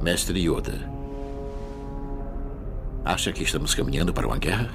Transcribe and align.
Mestre 0.00 0.40
Yoda, 0.40 0.90
acha 3.04 3.32
que 3.32 3.42
estamos 3.42 3.74
caminhando 3.74 4.14
para 4.14 4.26
uma 4.26 4.38
guerra? 4.38 4.70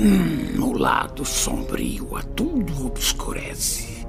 Hum, 0.00 0.62
o 0.62 0.78
lado 0.78 1.24
sombrio 1.24 2.16
a 2.16 2.22
tudo 2.22 2.86
obscurece. 2.86 4.06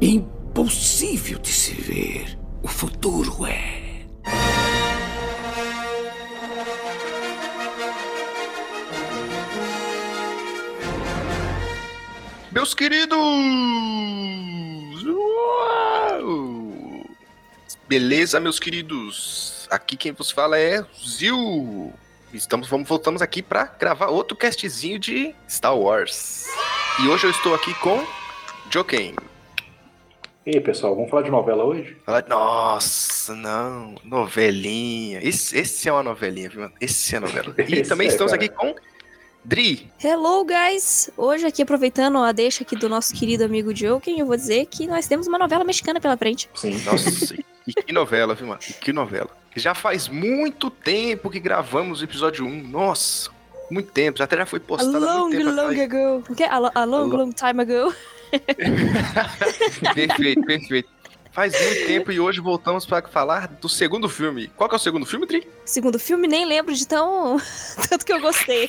Impossível 0.00 1.38
de 1.40 1.52
se 1.52 1.74
ver. 1.74 2.38
O 2.62 2.68
futuro 2.68 3.44
é. 3.44 4.06
Meus 12.50 12.72
queridos! 12.72 13.87
Beleza, 17.88 18.38
meus 18.38 18.60
queridos? 18.60 19.66
Aqui 19.70 19.96
quem 19.96 20.12
vos 20.12 20.30
fala 20.30 20.58
é 20.58 20.84
Zil. 21.02 21.90
Estamos, 22.34 22.68
vamos, 22.68 22.86
voltamos 22.86 23.22
aqui 23.22 23.42
para 23.42 23.64
gravar 23.64 24.08
outro 24.08 24.36
castzinho 24.36 24.98
de 24.98 25.34
Star 25.48 25.74
Wars. 25.74 26.44
E 27.02 27.08
hoje 27.08 27.26
eu 27.26 27.30
estou 27.30 27.54
aqui 27.54 27.72
com 27.80 28.04
Joken. 28.70 29.14
E 30.44 30.56
aí, 30.56 30.60
pessoal, 30.60 30.94
vamos 30.94 31.08
falar 31.08 31.22
de 31.22 31.30
novela 31.30 31.64
hoje? 31.64 31.96
Nossa, 32.28 33.34
não, 33.34 33.94
novelinha. 34.04 35.26
Esse, 35.26 35.56
esse 35.56 35.88
é 35.88 35.92
uma 35.92 36.02
novelinha, 36.02 36.50
viu? 36.50 36.60
mano? 36.60 36.74
Esse 36.78 37.16
é 37.16 37.20
novela. 37.20 37.54
E 37.56 37.80
também 37.88 38.08
é, 38.08 38.10
estamos 38.10 38.32
cara. 38.32 38.44
aqui 38.44 38.54
com 38.54 38.74
Dri. 39.42 39.90
Hello, 40.04 40.44
guys! 40.44 41.08
Hoje, 41.16 41.46
aqui 41.46 41.62
aproveitando 41.62 42.18
a 42.18 42.32
deixa 42.32 42.64
aqui 42.64 42.76
do 42.76 42.86
nosso 42.86 43.14
querido 43.14 43.44
amigo 43.44 43.74
Joken, 43.74 44.20
eu 44.20 44.26
vou 44.26 44.36
dizer 44.36 44.66
que 44.66 44.86
nós 44.86 45.06
temos 45.06 45.26
uma 45.26 45.38
novela 45.38 45.64
mexicana 45.64 45.98
pela 45.98 46.18
frente. 46.18 46.50
Sim. 46.54 46.78
Nossa, 46.84 47.34
e 47.68 47.72
que 47.82 47.92
novela, 47.92 48.34
viu, 48.34 48.46
mano? 48.46 48.60
E 48.68 48.72
que 48.72 48.92
novela. 48.92 49.30
Já 49.54 49.74
faz 49.74 50.08
muito 50.08 50.70
tempo 50.70 51.30
que 51.30 51.38
gravamos 51.40 52.00
o 52.00 52.04
episódio 52.04 52.44
1. 52.46 52.62
Nossa, 52.68 53.30
muito 53.70 53.90
tempo. 53.92 54.22
Até 54.22 54.36
já 54.36 54.46
foi 54.46 54.58
A 54.58 54.62
postado 54.62 54.96
há 54.96 55.14
long, 55.14 55.28
muito 55.28 55.38
tempo 55.38 55.50
long 55.50 55.62
atrás. 55.68 55.80
ago. 55.80 56.24
O 56.28 56.34
quê? 56.34 56.44
A, 56.44 56.58
lo- 56.58 56.70
a 56.74 56.84
long, 56.84 57.06
Lo- 57.06 57.16
long 57.16 57.30
time 57.32 57.62
ago. 57.62 57.94
Perfeito, 59.94 60.42
perfeito. 60.42 60.88
Faz 61.32 61.52
muito 61.62 61.86
tempo 61.86 62.10
e 62.12 62.18
hoje 62.18 62.40
voltamos 62.40 62.84
para 62.84 63.06
falar 63.08 63.46
do 63.48 63.68
segundo 63.68 64.08
filme. 64.08 64.48
Qual 64.56 64.68
que 64.68 64.74
é 64.74 64.76
o 64.76 64.80
segundo 64.80 65.06
filme, 65.06 65.26
Dri? 65.26 65.46
Segundo 65.64 65.98
filme, 65.98 66.26
nem 66.26 66.44
lembro 66.44 66.74
de 66.74 66.86
tão... 66.86 67.36
tanto 67.88 68.04
que 68.04 68.12
eu 68.12 68.20
gostei. 68.20 68.68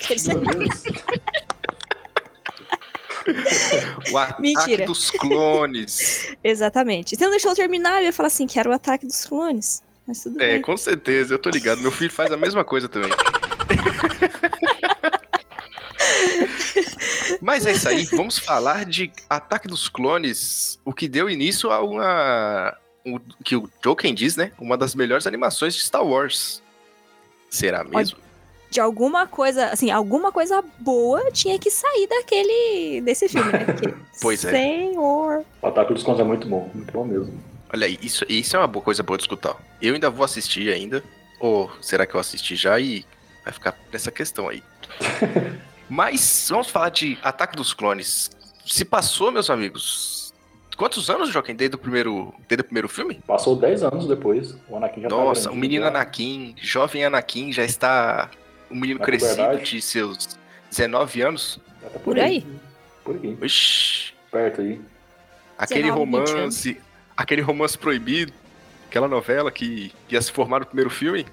O 4.12 4.18
Ataque 4.18 4.42
Mentira. 4.42 4.86
dos 4.86 5.12
Clones. 5.12 6.36
Exatamente. 6.44 7.20
Não 7.20 7.30
deixou 7.30 7.52
eu 7.52 7.56
terminar, 7.56 8.00
eu 8.02 8.06
ia 8.06 8.14
falar 8.14 8.28
assim, 8.28 8.48
que 8.48 8.60
era 8.60 8.70
o 8.70 8.74
ataque 8.74 9.06
dos 9.06 9.26
clones. 9.26 9.82
Mas 10.08 10.24
tudo 10.24 10.42
É, 10.42 10.54
bem. 10.54 10.62
com 10.62 10.76
certeza, 10.76 11.34
eu 11.36 11.40
tô 11.40 11.50
ligado. 11.50 11.82
Meu 11.82 11.92
filho 11.92 12.12
faz 12.12 12.32
a 12.32 12.38
mesma 12.38 12.64
coisa 12.64 12.90
também. 12.90 13.12
Mas 17.42 17.66
é 17.66 17.72
isso 17.72 17.88
aí, 17.88 18.04
vamos 18.06 18.38
falar 18.40 18.86
de 18.86 19.12
Ataque 19.30 19.68
dos 19.68 19.88
Clones, 19.88 20.80
o 20.84 20.94
que 20.94 21.08
deu 21.08 21.30
início 21.30 21.72
a 21.72 21.82
uma. 21.84 22.76
O 23.06 23.20
que 23.44 23.56
o 23.56 23.70
Joken 23.84 24.14
diz, 24.14 24.36
né? 24.36 24.52
Uma 24.60 24.78
das 24.78 24.94
melhores 24.94 25.26
animações 25.26 25.74
de 25.74 25.82
Star 25.82 26.06
Wars. 26.06 26.62
Será 27.50 27.84
mesmo? 27.84 28.18
De 28.70 28.80
alguma 28.80 29.26
coisa, 29.26 29.68
assim, 29.68 29.90
alguma 29.90 30.32
coisa 30.32 30.64
boa 30.80 31.32
tinha 31.32 31.58
que 31.58 31.72
sair 31.72 32.08
daquele... 32.08 33.02
desse 33.02 33.28
filme, 33.28 33.52
né? 33.52 33.66
Porque, 33.66 33.94
Pois 34.22 34.46
é. 34.46 34.52
Senhor... 34.52 35.44
O 35.62 35.68
Ataque 35.68 35.94
dos 35.94 36.04
Clones 36.04 36.22
é 36.22 36.24
muito 36.24 36.48
bom, 36.48 36.70
muito 36.74 36.92
bom 36.92 37.04
mesmo. 37.04 37.34
Olha 37.74 37.86
aí, 37.86 37.98
isso, 38.02 38.26
isso 38.28 38.56
é 38.56 38.60
uma 38.60 38.68
boa 38.68 38.84
coisa 38.84 39.04
boa 39.04 39.18
de 39.18 39.24
escutar. 39.24 39.56
Eu 39.82 39.94
ainda 39.94 40.10
vou 40.10 40.26
assistir 40.26 40.72
ainda. 40.72 41.04
Ou 41.40 41.72
será 41.82 42.06
que 42.06 42.16
eu 42.16 42.20
assisti 42.20 42.56
já 42.56 42.80
e 42.80 43.06
vai 43.44 43.54
ficar 43.54 43.78
nessa 43.92 44.12
questão 44.12 44.50
aí? 44.50 44.62
Mas 45.90 46.48
vamos 46.50 46.70
falar 46.70 46.90
de 46.90 47.18
Ataque 47.24 47.56
dos 47.56 47.74
Clones. 47.74 48.30
Se 48.66 48.86
passou, 48.86 49.32
meus 49.32 49.50
amigos. 49.50 50.34
Quantos 50.78 51.10
anos, 51.10 51.30
Joaquim, 51.30 51.56
desde 51.56 51.76
o 51.76 51.80
primeiro, 51.80 52.34
desde 52.48 52.62
o 52.62 52.64
primeiro 52.64 52.88
filme? 52.88 53.20
Passou 53.28 53.54
10 53.56 53.84
anos 53.84 54.08
depois, 54.08 54.56
o 54.70 54.78
Anakin 54.78 55.02
já 55.02 55.10
tá 55.10 55.16
Nossa, 55.16 55.42
o 55.42 55.44
grandinho 55.44 55.60
menino 55.60 55.84
já. 55.84 55.90
Anakin, 55.90 56.56
jovem 56.62 57.04
Anakin, 57.04 57.52
já 57.52 57.66
está. 57.66 58.30
Um 58.72 58.76
menino 58.80 59.00
Na 59.00 59.06
crescido 59.06 59.58
de 59.60 59.82
seus 59.82 60.38
19 60.70 61.22
anos. 61.22 61.60
Tá 61.82 62.00
Por 62.00 62.20
aí. 62.20 62.46
Por 63.04 63.16
aí, 63.16 63.38
Ixi, 63.42 64.14
perto 64.32 64.62
aí. 64.62 64.80
aquele 65.58 65.84
19, 65.84 66.06
20 66.06 66.18
anos. 66.18 66.32
romance. 66.34 66.82
Aquele 67.18 67.42
romance 67.42 67.78
proibido. 67.78 68.32
Aquela 68.88 69.08
novela 69.08 69.52
que 69.52 69.92
ia 70.10 70.22
se 70.22 70.32
formar 70.32 70.60
no 70.60 70.66
primeiro 70.66 70.90
filme. 70.90 71.26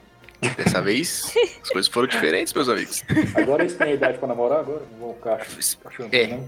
Dessa 0.57 0.83
vez, 0.83 1.33
as 1.63 1.71
coisas 1.71 1.91
foram 1.91 2.07
diferentes, 2.07 2.53
meus 2.53 2.69
amigos. 2.69 3.03
Agora 3.35 3.63
eles 3.63 3.75
têm 3.75 3.95
idade 3.95 4.19
pra 4.19 4.29
namorar 4.29 4.61
agora? 4.61 4.83
Não 4.93 4.99
vão 4.99 5.15
ficar 5.15 5.41
achando 5.87 6.15
É. 6.15 6.39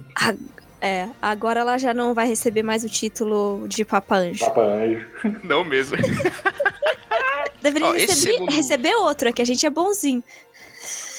É, 0.80 1.08
agora 1.20 1.60
ela 1.60 1.76
já 1.78 1.92
não 1.92 2.14
vai 2.14 2.28
receber 2.28 2.62
mais 2.62 2.84
o 2.84 2.88
título 2.88 3.66
de 3.66 3.84
Papa 3.84 4.16
Anjo. 4.16 4.44
Papa 4.44 4.60
Anjo. 4.60 5.06
Não 5.42 5.64
mesmo. 5.64 5.96
Deveria 7.60 7.88
Ó, 7.88 7.92
receber, 7.92 8.14
segundo- 8.32 8.52
receber 8.52 8.94
outra, 8.94 9.32
que 9.32 9.42
a 9.42 9.44
gente 9.44 9.66
é 9.66 9.70
bonzinho. 9.70 10.22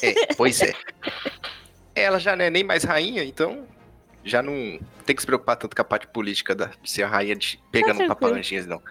É, 0.01 0.33
pois 0.35 0.61
é. 0.61 0.73
Ela 1.95 2.19
já 2.19 2.35
não 2.35 2.45
é 2.45 2.49
nem 2.49 2.63
mais 2.63 2.83
rainha, 2.83 3.23
então 3.23 3.63
já 4.23 4.41
não 4.41 4.79
tem 5.05 5.15
que 5.15 5.21
se 5.21 5.25
preocupar 5.25 5.55
tanto 5.55 5.75
com 5.75 5.81
a 5.81 5.85
parte 5.85 6.07
política 6.07 6.53
da, 6.55 6.71
de 6.81 6.89
ser 6.89 7.03
a 7.03 7.07
rainha 7.07 7.35
de 7.35 7.59
pegando 7.71 7.97
tranquilo. 7.97 8.15
papalanjinhas, 8.15 8.65
não. 8.67 8.81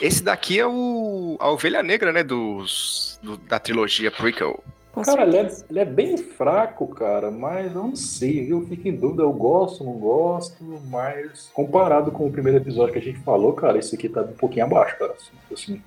Esse 0.00 0.22
daqui 0.22 0.58
é 0.58 0.66
o 0.66 1.36
a 1.40 1.50
ovelha 1.50 1.82
negra, 1.82 2.12
né, 2.12 2.22
dos 2.22 3.18
do- 3.22 3.36
da 3.36 3.58
trilogia 3.58 4.10
prequel. 4.10 4.62
Cara, 5.04 5.22
ele 5.24 5.36
é, 5.38 5.50
ele 5.70 5.78
é 5.80 5.84
bem 5.84 6.16
fraco, 6.16 6.86
cara, 6.86 7.28
mas 7.28 7.66
eu 7.74 7.82
não 7.82 7.96
sei, 7.96 8.52
eu 8.52 8.64
fico 8.68 8.86
em 8.86 8.94
dúvida, 8.94 9.22
eu 9.24 9.32
gosto, 9.32 9.82
não 9.82 9.94
gosto, 9.94 10.62
mas 10.88 11.50
comparado 11.52 12.12
com 12.12 12.26
o 12.26 12.30
primeiro 12.30 12.58
episódio 12.58 12.92
que 12.92 13.00
a 13.00 13.02
gente 13.02 13.18
falou, 13.24 13.52
cara, 13.54 13.76
esse 13.78 13.96
aqui 13.96 14.08
tá 14.08 14.20
um 14.20 14.34
pouquinho 14.34 14.66
abaixo, 14.66 14.96
cara, 14.96 15.12
assim, 15.14 15.32
assim, 15.52 15.82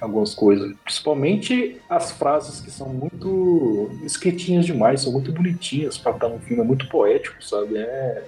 algumas 0.00 0.34
coisas. 0.34 0.74
Principalmente 0.84 1.80
as 1.88 2.10
frases 2.12 2.60
que 2.60 2.70
são 2.70 2.88
muito 2.88 3.90
escritinhas 4.04 4.66
demais, 4.66 5.02
são 5.02 5.12
muito 5.12 5.32
bonitinhas 5.32 5.96
pra 5.98 6.12
estar 6.12 6.28
no 6.28 6.38
filme, 6.40 6.62
é 6.62 6.66
muito 6.66 6.88
poético, 6.88 7.42
sabe? 7.42 7.76
É... 7.78 8.24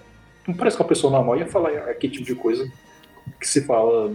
Não 0.47 0.55
parece 0.55 0.77
que 0.77 0.83
uma 0.83 0.89
pessoa 0.89 1.13
normal 1.13 1.37
ia 1.39 1.47
falar 1.47 1.71
aquele 1.91 2.13
tipo 2.13 2.25
de 2.27 2.35
coisa 2.35 2.71
que 3.39 3.47
se 3.47 3.65
fala, 3.67 4.11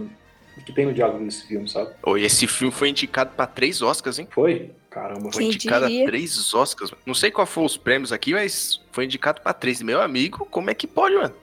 que 0.66 0.72
tem 0.72 0.84
no 0.86 0.92
diálogo 0.92 1.24
desse 1.24 1.46
filme, 1.46 1.68
sabe? 1.68 1.90
Oh, 2.02 2.16
e 2.16 2.24
esse 2.24 2.46
filme 2.46 2.72
foi 2.72 2.88
indicado 2.90 3.30
pra 3.36 3.46
três 3.46 3.80
Oscars, 3.80 4.18
hein? 4.18 4.26
Foi? 4.30 4.72
Caramba. 4.90 5.30
Foi 5.32 5.42
Quem 5.42 5.46
indicado 5.48 5.86
diria? 5.86 6.04
a 6.04 6.06
três 6.06 6.54
Oscars. 6.54 6.90
mano. 6.90 7.02
Não 7.06 7.14
sei 7.14 7.30
qual 7.30 7.46
foram 7.46 7.66
os 7.66 7.76
prêmios 7.76 8.12
aqui, 8.12 8.32
mas 8.32 8.80
foi 8.92 9.04
indicado 9.04 9.40
pra 9.40 9.52
três. 9.52 9.80
Meu 9.82 10.00
amigo, 10.00 10.46
como 10.50 10.70
é 10.70 10.74
que 10.74 10.86
pode, 10.86 11.14
mano? 11.14 11.34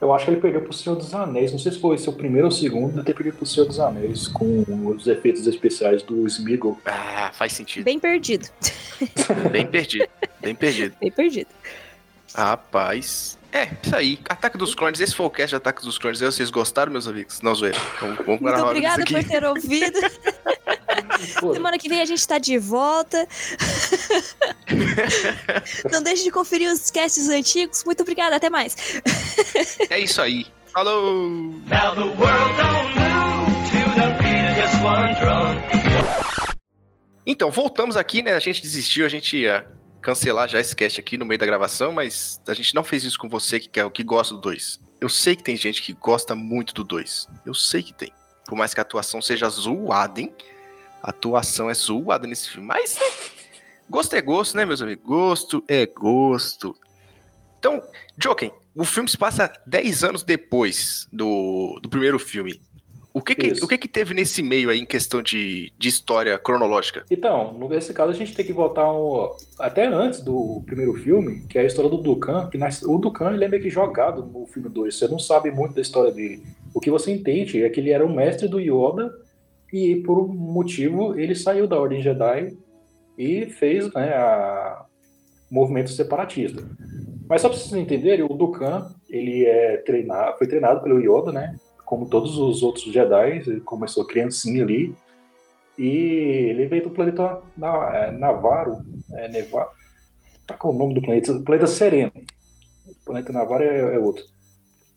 Eu 0.00 0.12
acho 0.12 0.24
que 0.24 0.32
ele 0.32 0.40
perdeu 0.40 0.60
pro 0.60 0.72
Senhor 0.72 0.96
dos 0.96 1.14
Anéis. 1.14 1.52
Não 1.52 1.58
sei 1.58 1.72
se 1.72 1.80
foi 1.80 1.96
seu 1.96 2.12
primeiro 2.12 2.46
ou 2.46 2.50
segundo, 2.50 2.92
deve 2.92 3.06
ter 3.06 3.14
perdido 3.14 3.36
pro 3.36 3.46
Senhor 3.46 3.66
dos 3.66 3.80
Anéis 3.80 4.28
com 4.28 4.64
os 4.88 5.06
efeitos 5.06 5.46
especiais 5.46 6.02
do 6.02 6.26
Smeagol. 6.26 6.78
Ah, 6.84 7.30
faz 7.32 7.52
sentido. 7.52 7.84
Bem 7.84 7.98
perdido. 7.98 8.48
Bem 9.50 9.66
perdido. 9.66 10.08
Bem 10.40 10.54
perdido. 10.54 10.94
Bem 11.00 11.10
perdido. 11.10 11.48
Rapaz. 12.34 13.38
É, 13.54 13.70
isso 13.80 13.94
aí. 13.94 14.18
Ataque 14.28 14.58
dos 14.58 14.74
Clones. 14.74 14.98
Esse 14.98 15.14
foi 15.14 15.26
o 15.26 15.30
cast 15.30 15.50
de 15.50 15.56
Ataque 15.56 15.82
dos 15.82 15.96
Clones. 15.96 16.18
Vocês 16.18 16.50
gostaram, 16.50 16.90
meus 16.90 17.06
amigos? 17.06 17.40
Não, 17.40 17.54
zoeira. 17.54 17.78
Vamos, 18.00 18.16
vamos 18.26 18.40
Muito 18.40 18.60
obrigada 18.60 19.02
aqui. 19.02 19.14
por 19.14 19.24
ter 19.24 19.44
ouvido. 19.44 19.96
Semana 21.54 21.78
que 21.78 21.88
vem 21.88 22.00
a 22.00 22.04
gente 22.04 22.26
tá 22.26 22.38
de 22.38 22.58
volta. 22.58 23.28
Não 25.90 26.02
deixe 26.02 26.24
de 26.24 26.32
conferir 26.32 26.68
os 26.68 26.90
casts 26.90 27.28
antigos. 27.28 27.84
Muito 27.84 28.02
obrigada, 28.02 28.34
até 28.36 28.50
mais. 28.50 28.76
É 29.88 30.00
isso 30.00 30.20
aí. 30.20 30.46
Falou! 30.72 31.30
Now 31.68 31.94
the 31.94 32.00
world 32.00 32.56
don't 32.56 32.92
move 32.98 33.54
to 33.70 33.78
the 33.94 34.08
beat 34.18 34.50
of 34.50 34.56
just 34.60 34.82
one 34.82 35.14
drum. 35.14 35.54
Então, 37.26 37.50
voltamos 37.50 37.96
aqui, 37.96 38.20
né? 38.22 38.34
A 38.34 38.40
gente 38.40 38.60
desistiu, 38.60 39.06
a 39.06 39.08
gente 39.08 39.36
ia 39.36 39.66
cancelar 40.04 40.46
já 40.46 40.60
esse 40.60 40.76
cast 40.76 41.00
aqui 41.00 41.16
no 41.16 41.24
meio 41.24 41.38
da 41.38 41.46
gravação, 41.46 41.90
mas 41.90 42.38
a 42.46 42.52
gente 42.52 42.74
não 42.74 42.84
fez 42.84 43.04
isso 43.04 43.18
com 43.18 43.26
você 43.26 43.58
que 43.58 43.70
que 43.90 44.04
gosta 44.04 44.34
do 44.34 44.40
2. 44.42 44.78
Eu 45.00 45.08
sei 45.08 45.34
que 45.34 45.42
tem 45.42 45.56
gente 45.56 45.82
que 45.82 45.94
gosta 45.94 46.34
muito 46.34 46.74
do 46.74 46.84
2. 46.84 47.26
Eu 47.46 47.54
sei 47.54 47.82
que 47.82 47.94
tem. 47.94 48.12
Por 48.46 48.54
mais 48.54 48.74
que 48.74 48.80
a 48.80 48.82
atuação 48.82 49.22
seja 49.22 49.48
zoada, 49.48 50.20
hein? 50.20 50.32
A 51.02 51.08
atuação 51.08 51.70
é 51.70 51.74
zoada 51.74 52.26
nesse 52.26 52.50
filme. 52.50 52.68
Mas 52.68 52.96
né, 52.96 53.06
gosto 53.88 54.14
é 54.14 54.20
gosto, 54.20 54.56
né, 54.58 54.66
meus 54.66 54.82
amigos? 54.82 55.04
Gosto 55.06 55.64
é 55.66 55.86
gosto. 55.86 56.76
Então, 57.58 57.82
Joken, 58.22 58.52
o 58.74 58.84
filme 58.84 59.08
se 59.08 59.16
passa 59.16 59.50
10 59.66 60.04
anos 60.04 60.22
depois 60.22 61.08
do, 61.10 61.80
do 61.82 61.88
primeiro 61.88 62.18
filme. 62.18 62.60
O 63.16 63.22
que 63.22 63.36
que, 63.36 63.46
Isso. 63.46 63.64
o 63.64 63.68
que 63.68 63.78
que 63.78 63.86
teve 63.86 64.12
nesse 64.12 64.42
meio 64.42 64.68
aí 64.70 64.80
em 64.80 64.84
questão 64.84 65.22
de, 65.22 65.72
de 65.78 65.88
história 65.88 66.36
cronológica? 66.36 67.04
Então, 67.08 67.56
nesse 67.70 67.94
caso 67.94 68.10
a 68.10 68.14
gente 68.14 68.34
tem 68.34 68.44
que 68.44 68.52
voltar 68.52 68.82
ao- 68.82 69.36
até 69.56 69.86
antes 69.86 70.20
do 70.20 70.60
primeiro 70.66 70.94
filme, 70.94 71.46
que 71.48 71.56
é 71.56 71.60
a 71.60 71.64
história 71.64 71.88
do 71.88 71.98
Dukan, 71.98 72.48
que 72.50 72.58
nas- 72.58 72.82
o 72.82 72.98
Dukan 72.98 73.32
ele 73.34 73.44
é 73.44 73.48
meio 73.48 73.62
que 73.62 73.70
jogado 73.70 74.26
no 74.26 74.44
filme 74.46 74.68
2, 74.68 74.96
você 74.96 75.06
não 75.06 75.20
sabe 75.20 75.52
muito 75.52 75.76
da 75.76 75.80
história 75.80 76.10
dele. 76.10 76.42
O 76.74 76.80
que 76.80 76.90
você 76.90 77.12
entende 77.12 77.62
é 77.62 77.70
que 77.70 77.78
ele 77.78 77.90
era 77.90 78.04
o 78.04 78.12
mestre 78.12 78.48
do 78.48 78.58
Yoda 78.58 79.14
e 79.72 79.94
por 80.04 80.18
um 80.18 80.26
motivo 80.26 81.16
ele 81.16 81.36
saiu 81.36 81.68
da 81.68 81.78
Ordem 81.78 82.02
Jedi 82.02 82.56
e 83.16 83.46
fez 83.46 83.92
né, 83.94 84.12
a 84.12 84.84
movimento 85.48 85.90
separatista. 85.90 86.64
Mas 87.28 87.42
só 87.42 87.48
para 87.48 87.56
vocês 87.56 87.72
entenderem, 87.80 88.24
o 88.24 88.34
Dukan 88.34 88.88
ele 89.08 89.44
é 89.46 89.76
treinado, 89.78 90.36
foi 90.36 90.48
treinado 90.48 90.82
pelo 90.82 90.98
Yoda, 90.98 91.30
né? 91.30 91.54
Como 91.94 92.08
todos 92.08 92.36
os 92.36 92.64
outros 92.64 92.86
Jedi, 92.86 93.44
ele 93.46 93.60
começou 93.60 94.04
criancinha 94.04 94.64
ali 94.64 94.92
e 95.78 95.86
ele 95.86 96.66
veio 96.66 96.82
do 96.82 96.90
planeta 96.90 97.40
Na- 97.56 97.96
é, 97.96 98.10
Navarro, 98.10 98.84
é, 99.12 99.28
Neva, 99.28 99.68
tá 100.44 100.56
com 100.56 100.70
o 100.70 100.72
nome 100.72 100.92
do 100.92 101.00
planeta, 101.00 101.32
planeta 101.38 101.68
Sereno. 101.68 102.10
O 102.84 103.04
planeta 103.04 103.32
Navarro 103.32 103.62
é, 103.62 103.94
é 103.94 103.98
outro. 104.00 104.24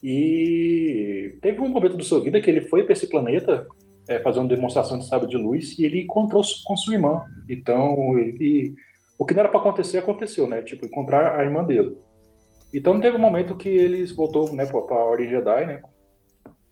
E 0.01 1.37
teve 1.39 1.61
um 1.61 1.69
momento 1.69 1.97
da 1.97 2.03
sua 2.03 2.19
vida 2.19 2.41
que 2.41 2.49
ele 2.49 2.61
foi 2.61 2.81
para 2.83 2.93
esse 2.93 3.05
planeta 3.07 3.67
é, 4.07 4.17
fazer 4.19 4.39
uma 4.39 4.49
demonstração 4.49 4.97
de 4.97 5.07
sábio 5.07 5.27
de 5.27 5.37
luz 5.37 5.77
e 5.77 5.85
ele 5.85 6.01
encontrou 6.01 6.41
com 6.65 6.75
sua 6.75 6.95
irmã. 6.95 7.25
Então, 7.47 8.17
ele, 8.17 8.73
o 9.19 9.23
que 9.23 9.35
não 9.35 9.41
era 9.41 9.49
para 9.49 9.59
acontecer, 9.59 9.99
aconteceu, 9.99 10.47
né? 10.47 10.63
Tipo, 10.63 10.87
encontrar 10.87 11.39
a 11.39 11.43
irmã 11.43 11.63
dele. 11.63 11.95
Então, 12.73 12.99
teve 12.99 13.17
um 13.17 13.21
momento 13.21 13.55
que 13.55 13.69
eles 13.69 14.11
voltou 14.11 14.51
né, 14.51 14.65
para 14.65 14.79
a 14.79 15.05
Ordem 15.05 15.29
Jedi, 15.29 15.67
né? 15.67 15.81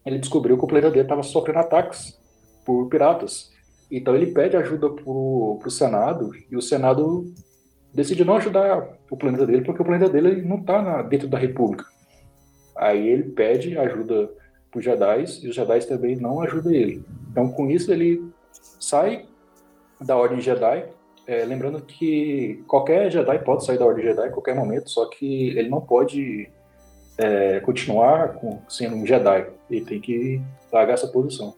Ele 0.06 0.20
descobriu 0.20 0.58
que 0.58 0.64
o 0.64 0.68
planeta 0.68 0.92
dele 0.92 1.04
estava 1.04 1.24
sofrendo 1.24 1.60
ataques 1.60 2.20
por 2.66 2.88
piratas. 2.88 3.52
Então, 3.92 4.16
ele 4.16 4.28
pede 4.28 4.56
ajuda 4.58 4.90
pro, 4.90 5.58
pro 5.60 5.72
Senado 5.72 6.32
e 6.50 6.56
o 6.56 6.62
Senado 6.62 7.26
decide 7.94 8.26
não 8.26 8.36
ajudar 8.36 8.90
o 9.10 9.18
planeta 9.18 9.46
dele 9.46 9.64
porque 9.64 9.82
o 9.82 9.86
planeta 9.86 10.12
dele 10.12 10.42
não 10.42 10.58
está 10.58 11.02
dentro 11.02 11.28
da 11.28 11.38
República. 11.38 11.86
Aí 12.76 13.08
ele 13.08 13.24
pede 13.24 13.78
ajuda 13.78 14.30
para 14.70 14.80
os 14.80 14.84
Jedi 14.84 15.26
e 15.44 15.48
os 15.48 15.56
Jedi 15.56 15.88
também 15.88 16.16
não 16.18 16.42
ajudam 16.42 16.74
ele. 16.74 17.04
Então, 17.32 17.50
com 17.50 17.70
isso, 17.70 17.92
ele 17.92 18.30
sai 18.80 19.26
da 20.02 20.18
Ordem 20.18 20.42
Jedi. 20.42 20.86
é, 21.28 21.44
lembrando 21.44 21.82
que 21.82 22.64
qualquer 22.68 23.12
Jedi 23.12 23.40
pode 23.40 23.66
sair 23.66 23.80
da 23.80 23.86
Ordem 23.86 24.06
Jedi 24.06 24.28
a 24.28 24.32
qualquer 24.32 24.56
momento, 24.56 24.90
só 24.90 25.08
que 25.08 25.50
ele 25.58 25.70
não 25.70 25.82
pode 25.82 26.50
é, 27.18 27.60
continuar 27.62 28.34
com, 28.34 28.60
sendo 28.68 28.96
um 28.96 29.06
Jedi. 29.06 29.48
Ele 29.70 29.86
tem 29.86 30.00
que 30.00 30.42
largar 30.72 30.94
essa 30.94 31.08
posição. 31.08 31.54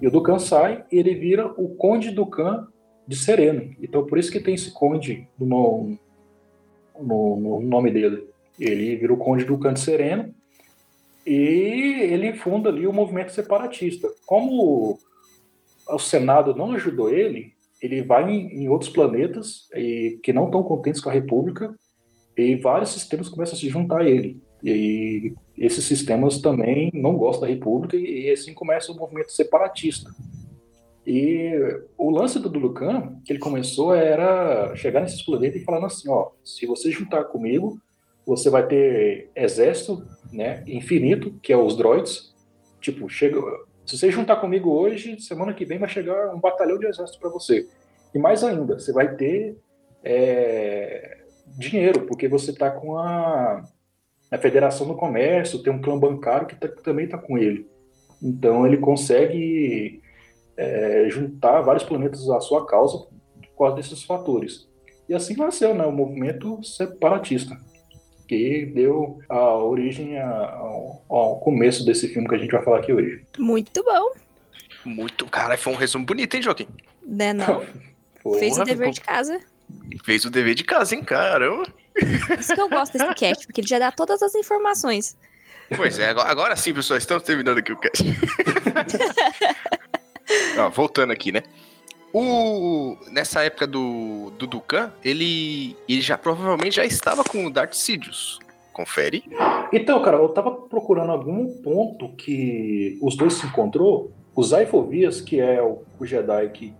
E 0.00 0.06
o 0.06 0.10
Dukan 0.10 0.38
sai 0.38 0.84
e 0.90 0.98
ele 0.98 1.14
vira 1.14 1.46
o 1.56 1.68
Conde 1.76 2.10
Dukan 2.10 2.66
de 3.06 3.16
Sereno. 3.16 3.74
Então, 3.80 4.06
por 4.06 4.18
isso 4.18 4.30
que 4.30 4.40
tem 4.40 4.54
esse 4.54 4.72
Conde 4.72 5.28
no, 5.38 5.96
no, 7.00 7.36
no 7.36 7.60
nome 7.60 7.90
dele. 7.90 8.28
Ele 8.58 8.96
vira 8.96 9.12
o 9.12 9.18
Conde 9.18 9.44
Dukan 9.44 9.74
de 9.74 9.80
Sereno 9.80 10.34
e 11.26 12.00
ele 12.00 12.34
funda 12.34 12.68
ali 12.68 12.86
o 12.86 12.92
movimento 12.92 13.32
separatista. 13.32 14.08
Como 14.26 14.98
o 15.88 15.98
Senado 15.98 16.54
não 16.54 16.72
ajudou 16.72 17.10
ele, 17.10 17.52
ele 17.80 18.02
vai 18.02 18.30
em, 18.30 18.62
em 18.62 18.68
outros 18.68 18.90
planetas 18.90 19.68
e, 19.74 20.18
que 20.22 20.32
não 20.32 20.46
estão 20.46 20.62
contentes 20.62 21.00
com 21.00 21.10
a 21.10 21.12
República 21.12 21.74
e 22.36 22.56
vários 22.56 22.90
sistemas 22.90 23.28
começam 23.28 23.56
a 23.56 23.58
se 23.58 23.68
juntar 23.68 24.00
a 24.00 24.08
ele. 24.08 24.40
E 24.64 25.34
esses 25.58 25.84
sistemas 25.84 26.38
também 26.38 26.90
não 26.94 27.16
gostam 27.16 27.42
da 27.42 27.54
República 27.54 27.98
e, 27.98 28.30
assim 28.30 28.54
começa 28.54 28.90
o 28.90 28.96
movimento 28.96 29.30
separatista. 29.30 30.10
E 31.06 31.52
o 31.98 32.08
lance 32.08 32.38
do 32.38 32.48
Dulucan, 32.48 33.20
que 33.26 33.32
ele 33.32 33.38
começou, 33.38 33.94
era 33.94 34.74
chegar 34.74 35.02
nesses 35.02 35.20
planetas 35.20 35.60
e 35.60 35.64
falando 35.64 35.84
assim, 35.84 36.08
ó, 36.08 36.30
se 36.42 36.64
você 36.64 36.90
juntar 36.90 37.24
comigo, 37.24 37.78
você 38.26 38.48
vai 38.48 38.66
ter 38.66 39.28
exército, 39.36 40.02
né, 40.32 40.64
infinito, 40.66 41.38
que 41.42 41.52
é 41.52 41.56
os 41.58 41.76
droids. 41.76 42.34
Tipo, 42.80 43.06
chega, 43.06 43.38
se 43.84 43.98
você 43.98 44.10
juntar 44.10 44.36
comigo 44.36 44.70
hoje, 44.70 45.20
semana 45.20 45.52
que 45.52 45.66
vem 45.66 45.78
vai 45.78 45.90
chegar 45.90 46.34
um 46.34 46.40
batalhão 46.40 46.78
de 46.78 46.86
exército 46.86 47.20
para 47.20 47.28
você. 47.28 47.68
E 48.14 48.18
mais 48.18 48.42
ainda, 48.42 48.78
você 48.78 48.94
vai 48.94 49.14
ter 49.14 49.58
é, 50.02 51.18
dinheiro, 51.58 52.06
porque 52.06 52.28
você 52.28 52.50
está 52.50 52.70
com 52.70 52.96
a, 52.96 53.62
a 54.30 54.38
Federação 54.38 54.86
do 54.86 54.94
Comércio, 54.96 55.62
tem 55.62 55.72
um 55.72 55.80
clã 55.80 55.98
bancário 55.98 56.46
que, 56.46 56.56
tá- 56.56 56.68
que 56.68 56.82
também 56.82 57.04
está 57.04 57.18
com 57.18 57.38
ele. 57.38 57.68
Então 58.22 58.66
ele 58.66 58.78
consegue 58.78 60.00
é, 60.56 61.06
juntar 61.10 61.60
vários 61.62 61.84
planetas 61.84 62.28
à 62.30 62.40
sua 62.40 62.66
causa 62.66 62.98
por 62.98 63.58
causa 63.58 63.76
desses 63.76 64.02
fatores. 64.04 64.68
E 65.08 65.14
assim 65.14 65.36
nasceu 65.36 65.74
né, 65.74 65.84
o 65.84 65.92
movimento 65.92 66.62
separatista, 66.64 67.56
que 68.26 68.64
deu 68.66 69.18
a 69.28 69.54
origem 69.58 70.18
a- 70.18 70.50
ao, 70.54 71.04
ao 71.08 71.40
começo 71.40 71.84
desse 71.84 72.08
filme 72.08 72.26
que 72.28 72.34
a 72.34 72.38
gente 72.38 72.50
vai 72.52 72.62
falar 72.62 72.78
aqui 72.78 72.92
hoje. 72.92 73.22
Muito 73.38 73.82
bom, 73.84 74.12
Muito. 74.84 75.26
Cara, 75.26 75.56
foi 75.58 75.72
um 75.72 75.76
resumo 75.76 76.04
bonito, 76.06 76.34
hein, 76.34 76.42
Joaquim? 76.42 76.66
né? 77.06 77.32
Não. 77.34 77.62
Foi. 78.22 78.38
Fez 78.38 78.52
o 78.52 78.56
Porra, 78.56 78.64
dever 78.66 78.88
ficou- 78.88 78.92
de 78.94 79.00
casa. 79.02 79.40
Fez 80.04 80.24
o 80.24 80.30
dever 80.30 80.54
de 80.54 80.64
casa, 80.64 80.94
hein, 80.94 81.02
caramba. 81.02 81.64
Isso 82.38 82.54
que 82.54 82.60
eu 82.60 82.68
gosto 82.68 82.98
desse 82.98 83.14
cast, 83.14 83.46
porque 83.46 83.60
ele 83.60 83.68
já 83.68 83.78
dá 83.78 83.92
todas 83.92 84.22
as 84.22 84.34
informações. 84.34 85.16
Pois 85.76 85.98
é, 85.98 86.08
agora, 86.08 86.28
agora 86.28 86.56
sim, 86.56 86.74
pessoal, 86.74 86.98
estamos 86.98 87.22
terminando 87.22 87.58
aqui 87.58 87.72
o 87.72 87.76
cast. 87.76 88.04
Ó, 90.58 90.68
voltando 90.70 91.12
aqui, 91.12 91.32
né? 91.32 91.42
O, 92.12 92.96
nessa 93.10 93.42
época 93.42 93.66
do, 93.66 94.30
do 94.38 94.46
Dukan, 94.46 94.92
ele, 95.04 95.76
ele 95.88 96.00
já 96.00 96.16
provavelmente 96.16 96.76
já 96.76 96.84
estava 96.84 97.24
com 97.24 97.46
o 97.46 97.50
Darth 97.50 97.74
Sidious. 97.74 98.38
Confere. 98.72 99.24
Então, 99.72 100.00
cara, 100.02 100.18
eu 100.18 100.28
tava 100.28 100.52
procurando 100.52 101.10
algum 101.10 101.48
ponto 101.62 102.14
que 102.16 102.98
os 103.00 103.16
dois 103.16 103.34
se 103.34 103.46
encontrou. 103.46 104.12
O 104.34 104.42
Zaifovias, 104.42 105.20
que 105.20 105.40
é 105.40 105.62
o, 105.62 105.82
o 105.98 106.06
Jedi 106.06 106.48
que 106.50 106.74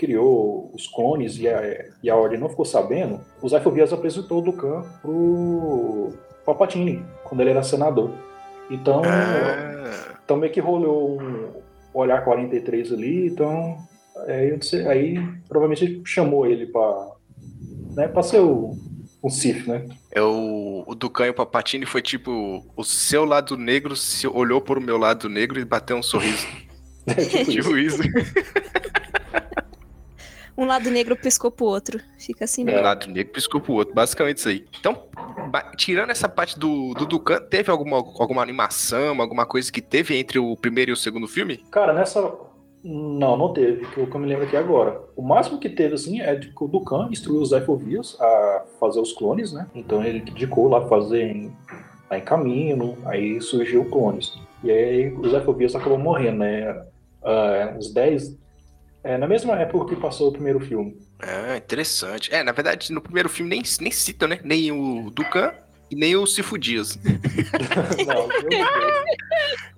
criou 0.00 0.70
os 0.74 0.86
clones 0.86 1.36
e 1.38 1.46
a, 1.46 1.84
e 2.02 2.08
a 2.08 2.16
Ordem 2.16 2.40
não 2.40 2.48
ficou 2.48 2.64
sabendo, 2.64 3.20
o 3.42 3.48
Zaifovias 3.48 3.92
apresentou 3.92 4.38
o 4.38 4.42
Dukan 4.42 4.82
pro 5.02 6.08
Palpatine, 6.46 7.04
quando 7.22 7.42
ele 7.42 7.50
era 7.50 7.62
senador. 7.62 8.10
Então, 8.70 9.02
Ah, 9.04 10.16
então 10.24 10.38
meio 10.38 10.50
que 10.50 10.58
rolou 10.60 11.20
um 11.20 11.50
olhar 11.92 12.24
43 12.24 12.92
ali, 12.94 13.26
então 13.26 13.76
aí, 14.26 14.58
aí 14.88 15.28
provavelmente 15.46 16.00
chamou 16.06 16.46
ele 16.46 16.66
pra, 16.66 17.10
né, 17.94 18.08
pra 18.08 18.22
ser 18.22 18.40
o, 18.40 18.74
um 19.22 19.28
Sith, 19.28 19.66
né? 19.66 19.86
é 20.12 20.22
o, 20.22 20.82
o 20.86 20.94
Dukan 20.94 21.26
e 21.26 21.30
o 21.30 21.34
Papatini 21.34 21.84
foi 21.84 22.00
tipo: 22.00 22.64
o 22.74 22.84
seu 22.84 23.26
lado 23.26 23.54
negro 23.54 23.94
se 23.94 24.26
olhou 24.26 24.62
para 24.62 24.78
o 24.78 24.82
meu 24.82 24.96
lado 24.96 25.28
negro 25.28 25.60
e 25.60 25.64
bateu 25.64 25.96
um 25.98 26.02
sorriso. 26.02 26.46
É 27.06 27.14
tipo 27.14 27.76
isso. 27.76 28.02
tipo 28.04 28.18
isso. 28.18 28.32
Um 30.60 30.66
lado 30.66 30.90
negro 30.90 31.16
piscou 31.16 31.50
pro 31.50 31.64
outro. 31.64 31.98
Fica 32.18 32.44
assim 32.44 32.60
Um 32.60 32.66
mesmo. 32.66 32.82
lado 32.82 33.06
negro 33.06 33.32
piscou 33.32 33.62
pro 33.62 33.72
outro, 33.72 33.94
basicamente 33.94 34.36
isso 34.36 34.48
aí. 34.50 34.66
Então, 34.78 35.04
tirando 35.74 36.10
essa 36.10 36.28
parte 36.28 36.58
do, 36.58 36.92
do 36.92 37.06
Dukan, 37.06 37.40
teve 37.48 37.70
alguma, 37.70 37.96
alguma 37.96 38.42
animação, 38.42 39.18
alguma 39.22 39.46
coisa 39.46 39.72
que 39.72 39.80
teve 39.80 40.14
entre 40.18 40.38
o 40.38 40.54
primeiro 40.54 40.90
e 40.90 40.92
o 40.92 40.96
segundo 40.96 41.26
filme? 41.26 41.64
Cara, 41.70 41.94
nessa. 41.94 42.20
Não, 42.84 43.38
não 43.38 43.54
teve, 43.54 43.86
que 43.86 43.98
eu 44.00 44.06
que 44.06 44.14
eu 44.14 44.20
me 44.20 44.26
lembro 44.26 44.44
aqui 44.44 44.54
agora. 44.54 45.00
O 45.16 45.22
máximo 45.22 45.58
que 45.58 45.70
teve, 45.70 45.94
assim, 45.94 46.20
é 46.20 46.34
de 46.34 46.48
que 46.48 46.64
o 46.64 46.68
Dukan 46.68 47.08
instruiu 47.10 47.40
os 47.40 47.48
Zyphovias 47.50 48.20
a 48.20 48.64
fazer 48.78 49.00
os 49.00 49.14
clones, 49.14 49.54
né? 49.54 49.66
Então 49.74 50.04
ele 50.04 50.18
indicou 50.18 50.68
lá 50.68 50.86
fazer 50.88 51.22
em, 51.22 51.50
lá 52.10 52.18
em 52.18 52.22
caminho, 52.22 52.98
aí 53.06 53.40
surgiu 53.40 53.86
clones. 53.86 54.34
E 54.62 54.70
aí 54.70 55.10
os 55.14 55.30
Zyphovias 55.30 55.74
acabou 55.74 55.98
morrendo, 55.98 56.38
né? 56.38 56.84
Ah, 57.22 57.74
uns 57.76 57.92
10. 57.92 58.39
É, 59.02 59.16
na 59.16 59.26
mesma 59.26 59.54
época 59.58 59.94
que 59.94 60.00
passou 60.00 60.28
o 60.28 60.32
primeiro 60.32 60.60
filme. 60.60 60.96
Ah, 61.20 61.56
interessante. 61.56 62.32
É, 62.34 62.42
na 62.42 62.52
verdade, 62.52 62.92
no 62.92 63.00
primeiro 63.00 63.28
filme 63.28 63.50
nem, 63.50 63.62
nem 63.80 63.90
cita, 63.90 64.28
né? 64.28 64.40
Nem 64.44 64.70
o 64.72 65.10
Dukan 65.10 65.52
e 65.90 65.96
nem 65.96 66.16
o 66.16 66.26
Cifu 66.26 66.58
Dias. 66.58 66.98
não. 68.06 68.28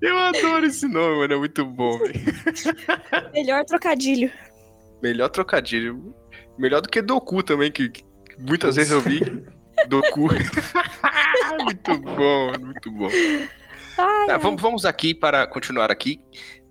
Eu 0.00 0.18
adoro 0.18 0.66
esse 0.66 0.88
nome, 0.88 1.18
mano. 1.18 1.34
É 1.34 1.36
muito 1.36 1.64
bom, 1.64 1.98
velho. 1.98 2.14
Melhor 3.32 3.64
trocadilho. 3.64 4.30
Melhor 5.02 5.28
trocadilho. 5.28 6.14
Melhor 6.58 6.80
do 6.80 6.88
que 6.88 7.00
Doku 7.00 7.42
também, 7.42 7.70
que, 7.70 7.88
que 7.88 8.04
muitas 8.38 8.76
vezes 8.76 8.90
eu 8.92 9.00
vi. 9.00 9.20
Doku. 9.88 10.28
muito 11.62 11.98
bom, 11.98 12.52
muito 12.60 12.90
bom. 12.90 13.08
Ai, 13.08 13.48
Tá, 14.26 14.34
ai. 14.34 14.38
vamos, 14.38 14.60
vamos 14.62 14.84
aqui 14.86 15.14
para 15.14 15.46
continuar 15.46 15.90
aqui. 15.90 16.20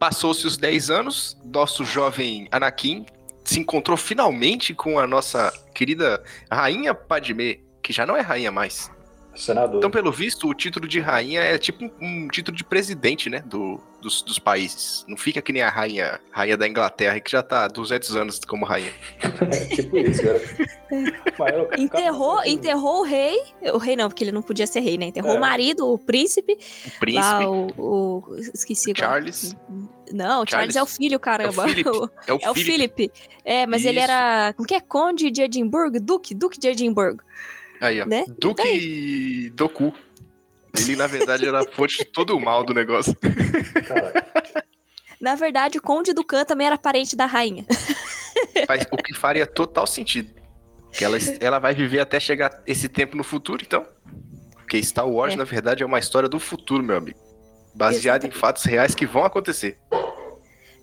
Passou-se 0.02 0.48
os 0.48 0.58
10 0.58 0.90
anos, 0.90 1.38
nosso 1.46 1.86
jovem 1.86 2.48
Anakin 2.50 3.06
se 3.44 3.60
encontrou 3.60 3.96
finalmente 3.96 4.74
com 4.74 4.98
a 4.98 5.06
nossa 5.06 5.54
querida 5.76 6.24
rainha 6.52 6.92
Padmé, 6.96 7.60
que 7.84 7.94
já 7.94 8.04
não 8.04 8.18
é 8.18 8.22
rainha 8.22 8.52
mais. 8.52 8.90
Senador. 9.36 9.78
Então, 9.78 9.90
pelo 9.90 10.12
visto, 10.12 10.48
o 10.48 10.54
título 10.54 10.88
de 10.88 11.00
rainha 11.00 11.42
é 11.42 11.58
tipo 11.58 11.86
um, 11.86 11.92
um 12.02 12.28
título 12.28 12.56
de 12.58 12.64
presidente, 12.64 13.30
né? 13.30 13.42
Do, 13.46 13.80
dos, 14.02 14.22
dos 14.22 14.38
países. 14.38 15.06
Não 15.08 15.16
fica 15.16 15.42
que 15.42 15.54
nem 15.54 15.62
a 15.62 15.70
rainha, 15.70 16.20
rainha 16.32 16.58
da 16.58 16.68
Inglaterra, 16.68 17.20
que 17.20 17.32
já 17.32 17.42
tá 17.42 17.64
há 17.66 17.68
200 17.70 18.16
anos 18.16 18.40
como 18.48 18.66
rainha. 18.66 18.92
É 19.52 19.76
tipo 19.76 19.98
isso, 19.98 20.22
cara. 20.22 20.42
Mas 21.40 21.54
eu- 21.54 21.70
Enterrou, 21.78 22.36
cara, 22.38 22.50
enterrou 22.50 23.00
o 23.00 23.04
rei. 23.04 23.42
O 23.74 23.78
rei 23.78 23.96
não, 23.96 24.10
porque 24.10 24.24
ele 24.24 24.32
não 24.32 24.42
podia 24.42 24.68
ser 24.68 24.82
rei, 24.82 24.98
né? 24.98 25.06
Enterrou 25.08 25.32
É. 25.34 25.38
o 25.38 25.40
marido, 25.40 25.88
o 25.88 25.98
príncipe. 25.98 26.54
O 26.54 27.00
príncipe, 27.00 27.26
Lá, 27.26 27.50
o, 27.50 27.68
o- 27.78 28.36
Esqueci. 28.54 28.94
Charles. 28.96 29.56
Não, 30.12 30.44
o 30.44 30.46
Charles, 30.46 30.74
Charles. 30.74 30.76
é 30.76 30.84
o 30.84 30.86
filho, 30.86 31.20
caramba. 31.20 31.64
É 32.28 32.34
o, 32.34 32.40
É 32.44 32.50
o 32.52 32.54
Philip. 32.54 32.94
Philip. 32.96 33.12
É, 33.46 33.66
mas 33.66 33.86
ele 33.86 34.00
Isso. 34.00 34.12
era. 34.12 34.54
Como 34.54 34.68
que 34.68 34.76
é? 34.76 34.82
Conde 34.82 35.32
de 35.32 35.42
Edimburgo? 35.42 36.00
Duque? 36.02 36.36
Duque 36.36 36.60
de 36.60 36.68
Edimburgo. 36.68 37.24
Aí, 37.82 38.00
ó. 38.02 38.06
Né? 38.06 38.24
Duque 38.40 39.50
Doku. 39.56 39.94
Ele, 40.78 40.96
na 40.96 41.08
verdade, 41.08 41.46
era 41.46 41.62
a 41.62 41.66
fonte 41.74 41.98
de 41.98 42.06
todo 42.06 42.38
o 42.38 42.40
mal 42.40 42.64
do 42.64 42.74
negócio. 42.74 43.14
Na 45.20 45.36
verdade, 45.36 45.78
o 45.78 45.82
Conde 45.82 46.14
do 46.14 46.24
Khan 46.24 46.46
também 46.46 46.66
era 46.68 46.78
parente 46.78 47.16
da 47.16 47.26
rainha. 47.26 47.66
Faz- 48.66 48.86
o 48.92 48.98
que 48.98 49.14
faria 49.14 49.46
total 49.46 49.86
sentido. 49.86 50.32
Que 50.92 51.06
ela, 51.06 51.18
ela 51.40 51.60
vai 51.60 51.74
viver 51.74 52.00
até 52.00 52.20
chegar 52.20 52.62
esse 52.66 52.88
tempo 52.90 53.16
no 53.16 53.24
futuro, 53.24 53.64
então. 53.66 53.86
Porque 54.56 54.82
Star 54.84 55.08
Wars, 55.08 55.34
É. 55.34 55.38
na 55.38 55.44
verdade, 55.44 55.84
é 55.84 55.86
uma 55.86 56.00
história 56.00 56.28
do 56.30 56.40
futuro, 56.40 56.84
meu 56.84 56.98
amigo. 56.98 57.20
Baseada 57.76 58.26
em 58.28 58.32
fatos 58.32 58.64
reais 58.64 58.96
que 58.96 59.06
vão 59.06 59.24
acontecer. 59.24 59.78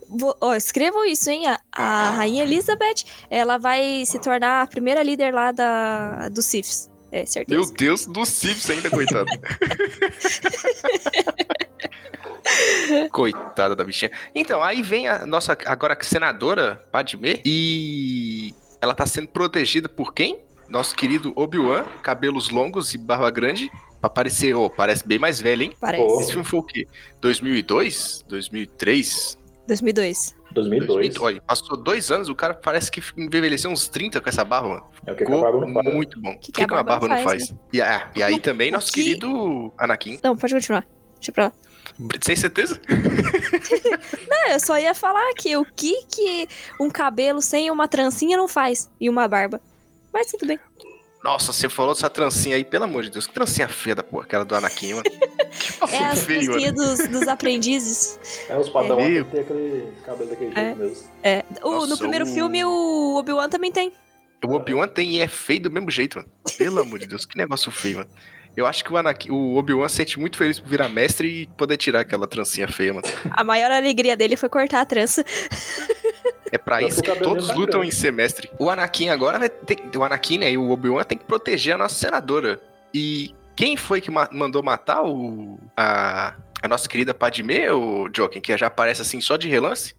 Vou- 0.08 0.36
Ó, 0.40 0.54
escrevam 0.54 1.04
isso, 1.04 1.28
hein? 1.30 1.46
A, 1.46 1.60
a 1.72 2.10
rainha 2.10 2.42
Elizabeth, 2.44 3.04
ela 3.30 3.58
vai 3.58 4.04
se 4.06 4.18
tornar 4.18 4.62
a 4.62 4.66
primeira 4.66 5.02
líder 5.02 5.32
lá 5.34 5.52
da, 5.52 6.28
do 6.28 6.40
Siths. 6.42 6.90
É, 7.10 7.24
certeza. 7.24 7.58
Meu 7.60 7.70
Deus 7.72 8.04
do 8.06 8.24
Simpsons 8.26 8.70
ainda, 8.70 8.90
coitado. 8.90 9.30
Coitada 13.12 13.76
da 13.76 13.84
bichinha. 13.84 14.10
Então, 14.34 14.62
aí 14.62 14.82
vem 14.82 15.08
a 15.08 15.26
nossa 15.26 15.56
agora 15.66 15.96
senadora 16.02 16.82
Padmé 16.90 17.40
e 17.44 18.54
ela 18.80 18.94
tá 18.94 19.06
sendo 19.06 19.28
protegida 19.28 19.88
por 19.88 20.12
quem? 20.14 20.40
Nosso 20.68 20.94
querido 20.94 21.32
Obi-Wan, 21.34 21.84
cabelos 22.02 22.50
longos 22.50 22.94
e 22.94 22.98
barba 22.98 23.30
grande. 23.30 23.70
Pra 24.00 24.08
parecer, 24.08 24.54
oh, 24.54 24.70
parece 24.70 25.06
bem 25.06 25.18
mais 25.18 25.40
velho, 25.40 25.62
hein? 25.64 25.72
Parece. 25.80 26.20
Esse 26.20 26.30
filme 26.32 26.44
foi 26.44 26.58
o 26.60 26.62
quê? 26.62 26.86
2002? 27.20 28.24
2003? 28.28 29.37
2002. 29.68 30.34
2002. 30.50 31.20
Olha, 31.20 31.40
passou 31.42 31.76
dois 31.76 32.10
anos, 32.10 32.28
o 32.28 32.34
cara 32.34 32.54
parece 32.54 32.90
que 32.90 33.00
envelheceu 33.16 33.70
uns 33.70 33.86
30 33.88 34.20
com 34.20 34.28
essa 34.28 34.42
barba, 34.44 34.68
mano. 34.68 34.86
É 35.06 35.12
o 35.12 35.16
que, 35.16 35.24
que 35.24 35.32
a 35.32 35.36
barba 35.36 35.66
não 35.66 35.74
faz. 35.74 35.94
muito 35.94 36.20
bom. 36.20 36.30
O 36.32 36.38
que 36.38 36.50
que, 36.50 36.62
a 36.62 36.66
que 36.66 36.72
uma 36.72 36.82
barba 36.82 37.06
barba 37.06 37.16
não 37.16 37.22
faz, 37.22 37.48
faz? 37.48 37.58
E, 37.72 37.80
ah, 37.80 38.10
e 38.16 38.22
aí 38.22 38.40
também 38.40 38.70
O 38.70 38.72
nosso 38.72 38.90
que- 38.90 39.04
querido 39.04 39.72
Anakin. 39.78 40.18
Não, 40.24 40.36
pode 40.36 40.54
continuar. 40.54 40.84
Deixa 41.16 41.30
pra 41.32 41.44
lá. 41.44 41.52
Sem 42.22 42.36
certeza? 42.36 42.80
Não, 44.28 44.52
eu 44.52 44.60
só 44.60 44.78
ia 44.78 44.94
falar 44.94 45.32
que 45.34 45.56
o 45.56 45.64
que 45.64 46.04
que 46.06 46.48
um 46.80 46.88
cabelo 46.90 47.40
sem 47.42 47.70
uma 47.70 47.88
trancinha 47.88 48.36
não 48.36 48.46
faz 48.46 48.90
e 49.00 49.08
uma 49.08 49.26
barba. 49.26 49.60
Mas 50.12 50.28
tudo 50.28 50.46
bem. 50.46 50.58
Nossa, 51.22 51.52
você 51.52 51.68
falou 51.68 51.94
dessa 51.94 52.08
trancinha 52.08 52.56
aí, 52.56 52.64
pelo 52.64 52.84
amor 52.84 53.02
de 53.02 53.10
Deus. 53.10 53.26
Que 53.26 53.34
trancinha 53.34 53.68
feia 53.68 53.94
da 53.96 54.02
porra, 54.04 54.24
aquela 54.24 54.44
do 54.44 54.54
Anakin, 54.54 54.94
mano. 54.94 55.04
Que 55.88 55.94
É 55.96 56.04
as 56.04 56.24
feio, 56.24 56.72
dos, 56.72 57.08
dos 57.08 57.26
aprendizes. 57.26 58.18
É, 58.48 58.56
os 58.56 58.68
padrão 58.68 59.00
É. 59.00 59.24
tem 59.24 59.40
aquele 59.40 59.92
cabelo 60.04 60.30
daquele 60.30 60.52
É. 60.54 60.64
jeito 60.66 60.78
mesmo. 60.78 61.08
É. 61.22 61.44
O- 61.62 61.70
Nossa, 61.72 61.86
no 61.88 61.98
primeiro 61.98 62.24
o- 62.24 62.28
filme, 62.28 62.64
o 62.64 63.16
Obi-Wan 63.16 63.48
também 63.48 63.72
tem. 63.72 63.92
O 64.46 64.52
Obi-Wan 64.54 64.86
tem 64.88 65.12
e 65.16 65.20
é 65.20 65.26
feio 65.26 65.60
do 65.62 65.70
mesmo 65.70 65.90
jeito, 65.90 66.18
mano. 66.18 66.28
Pelo 66.56 66.80
amor 66.80 66.98
de 67.00 67.06
Deus, 67.06 67.24
que 67.24 67.36
negócio 67.36 67.70
feio, 67.72 67.98
mano. 67.98 68.10
Eu 68.56 68.66
acho 68.66 68.84
que 68.84 68.92
o, 68.92 68.96
Anakin, 68.96 69.30
o 69.30 69.56
Obi-Wan 69.56 69.88
se 69.88 69.96
sente 69.96 70.18
muito 70.20 70.36
feliz 70.36 70.60
por 70.60 70.68
virar 70.68 70.88
mestre 70.88 71.42
e 71.42 71.46
poder 71.56 71.76
tirar 71.76 72.00
aquela 72.00 72.26
trancinha 72.26 72.68
feia, 72.68 72.92
mano. 72.92 73.06
A 73.30 73.42
maior 73.42 73.70
alegria 73.70 74.16
dele 74.16 74.36
foi 74.36 74.48
cortar 74.48 74.80
a 74.80 74.84
trança. 74.86 75.24
É 76.52 76.58
pra 76.58 76.82
isso 76.82 77.02
que 77.02 77.14
todos 77.16 77.54
lutam 77.54 77.82
em 77.84 77.90
ser 77.90 78.12
mestre. 78.12 78.50
O 78.58 78.70
Anakin 78.70 79.08
agora 79.08 79.38
vai 79.38 79.48
ter. 79.48 79.78
O 79.96 80.02
Anakin 80.04 80.38
né, 80.38 80.50
e 80.52 80.58
o 80.58 80.70
Obi-Wan 80.70 81.04
tem 81.04 81.18
que 81.18 81.24
proteger 81.24 81.74
a 81.74 81.78
nossa 81.78 81.94
senadora. 81.94 82.60
E 82.92 83.34
quem 83.56 83.76
foi 83.76 84.00
que 84.00 84.10
ma- 84.10 84.28
mandou 84.32 84.62
matar 84.62 85.02
o. 85.04 85.58
A, 85.76 86.34
a 86.62 86.68
nossa 86.68 86.88
querida 86.88 87.12
Padmé, 87.14 87.70
o 87.72 88.08
Joken, 88.14 88.40
que 88.40 88.56
já 88.56 88.66
aparece 88.68 89.02
assim 89.02 89.20
só 89.20 89.36
de 89.36 89.48
relance? 89.48 89.94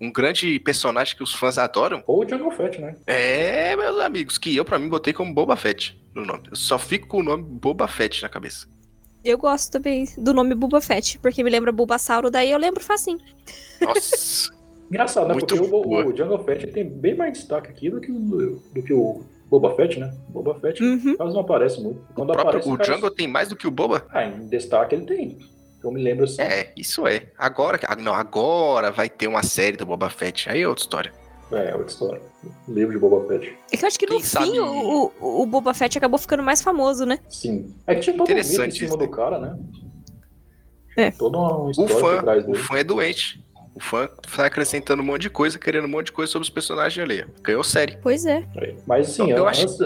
Um 0.00 0.10
grande 0.10 0.58
personagem 0.58 1.16
que 1.16 1.22
os 1.22 1.32
fãs 1.32 1.58
adoram. 1.58 2.02
Ou 2.06 2.24
o 2.24 2.28
Jungle 2.28 2.50
Fett, 2.50 2.80
né? 2.80 2.96
É, 3.06 3.76
meus 3.76 4.00
amigos, 4.00 4.36
que 4.36 4.56
eu 4.56 4.64
pra 4.64 4.78
mim 4.78 4.88
botei 4.88 5.12
como 5.12 5.32
Boba 5.32 5.54
Fett 5.56 5.96
no 6.14 6.24
nome. 6.26 6.42
Eu 6.50 6.56
só 6.56 6.78
fico 6.78 7.06
com 7.06 7.18
o 7.18 7.22
nome 7.22 7.44
Boba 7.44 7.86
Fett 7.86 8.20
na 8.22 8.28
cabeça. 8.28 8.66
Eu 9.24 9.38
gosto 9.38 9.70
também 9.70 10.04
do 10.18 10.34
nome 10.34 10.56
Boba 10.56 10.80
Fett, 10.80 11.20
porque 11.20 11.44
me 11.44 11.50
lembra 11.50 11.70
Bulbasauro, 11.70 12.28
daí 12.32 12.50
eu 12.50 12.58
lembro 12.58 12.82
facinho. 12.82 13.20
Nossa. 13.80 14.50
Engraçado, 14.92 15.28
né? 15.28 15.32
Muito 15.32 15.46
Porque 15.46 15.66
o, 15.66 15.70
boa. 15.70 16.04
o 16.06 16.14
Jungle 16.14 16.44
Fett 16.44 16.66
tem 16.66 16.84
bem 16.86 17.14
mais 17.16 17.32
destaque 17.32 17.70
aqui 17.70 17.88
do 17.88 17.98
que 17.98 18.12
o, 18.12 18.62
do 18.74 18.82
que 18.82 18.92
o 18.92 19.22
Boba 19.46 19.74
Fett, 19.74 19.98
né? 19.98 20.12
Boba 20.28 20.54
Fett 20.60 20.82
Uhum. 20.84 21.16
quase 21.16 21.32
não 21.32 21.40
aparece 21.40 21.80
muito. 21.80 22.02
Quando 22.14 22.28
o, 22.28 22.32
próprio, 22.34 22.50
aparece, 22.58 22.68
o 22.68 22.76
cara, 22.76 22.94
Jungle 22.94 23.10
tem 23.10 23.26
mais 23.26 23.48
do 23.48 23.56
que 23.56 23.66
o 23.66 23.70
Boba? 23.70 24.04
Ah, 24.10 24.26
em 24.26 24.46
destaque 24.48 24.94
ele 24.94 25.06
tem. 25.06 25.38
Eu 25.82 25.90
me 25.90 26.02
lembro 26.02 26.24
assim. 26.24 26.42
É, 26.42 26.70
isso 26.76 27.06
é. 27.06 27.28
Agora, 27.38 27.80
ah, 27.88 27.96
não, 27.96 28.12
agora 28.12 28.90
vai 28.90 29.08
ter 29.08 29.28
uma 29.28 29.42
série 29.42 29.78
do 29.78 29.86
Boba 29.86 30.10
Fett. 30.10 30.50
Aí 30.50 30.60
é 30.60 30.68
outra 30.68 30.82
história. 30.82 31.12
É, 31.50 31.72
outra 31.74 31.88
história. 31.88 32.20
O 32.68 32.72
livro 32.72 32.92
de 32.92 32.98
Boba 32.98 33.26
Fett. 33.26 33.56
É 33.72 33.76
que 33.78 33.84
eu 33.84 33.86
acho 33.88 33.98
que 33.98 34.06
no 34.06 34.16
Quem 34.16 34.22
fim 34.22 34.58
o, 34.58 35.10
o, 35.18 35.42
o 35.42 35.46
Boba 35.46 35.72
Fett 35.72 35.96
acabou 35.96 36.18
ficando 36.18 36.42
mais 36.42 36.60
famoso, 36.60 37.06
né? 37.06 37.18
Sim. 37.30 37.74
É 37.86 37.94
que 37.94 38.02
tinha 38.02 38.16
todo 38.16 38.30
um 38.30 38.34
mito 38.34 38.46
em 38.46 38.52
Interessante 38.52 38.74
cima 38.74 38.88
isso, 38.88 38.96
do 38.98 39.08
cara, 39.08 39.38
né? 39.38 39.58
É. 40.98 41.10
Toda 41.12 41.38
uma 41.38 41.70
O 41.70 41.88
fã, 41.88 42.22
o 42.48 42.54
fã 42.54 42.76
é 42.78 42.84
doente. 42.84 43.42
O 43.74 43.80
fã 43.80 44.08
vai 44.36 44.46
acrescentando 44.46 45.02
um 45.02 45.06
monte 45.06 45.22
de 45.22 45.30
coisa, 45.30 45.58
querendo 45.58 45.84
um 45.86 45.88
monte 45.90 46.06
de 46.06 46.12
coisa 46.12 46.30
sobre 46.30 46.44
os 46.44 46.50
personagens 46.50 47.02
ali. 47.02 47.24
Ganhou 47.42 47.64
série. 47.64 47.96
Pois 48.02 48.26
é. 48.26 48.46
É. 48.56 48.74
Mas 48.86 49.08
assim, 49.10 49.30
Eu 49.30 49.46
antes, 49.48 49.78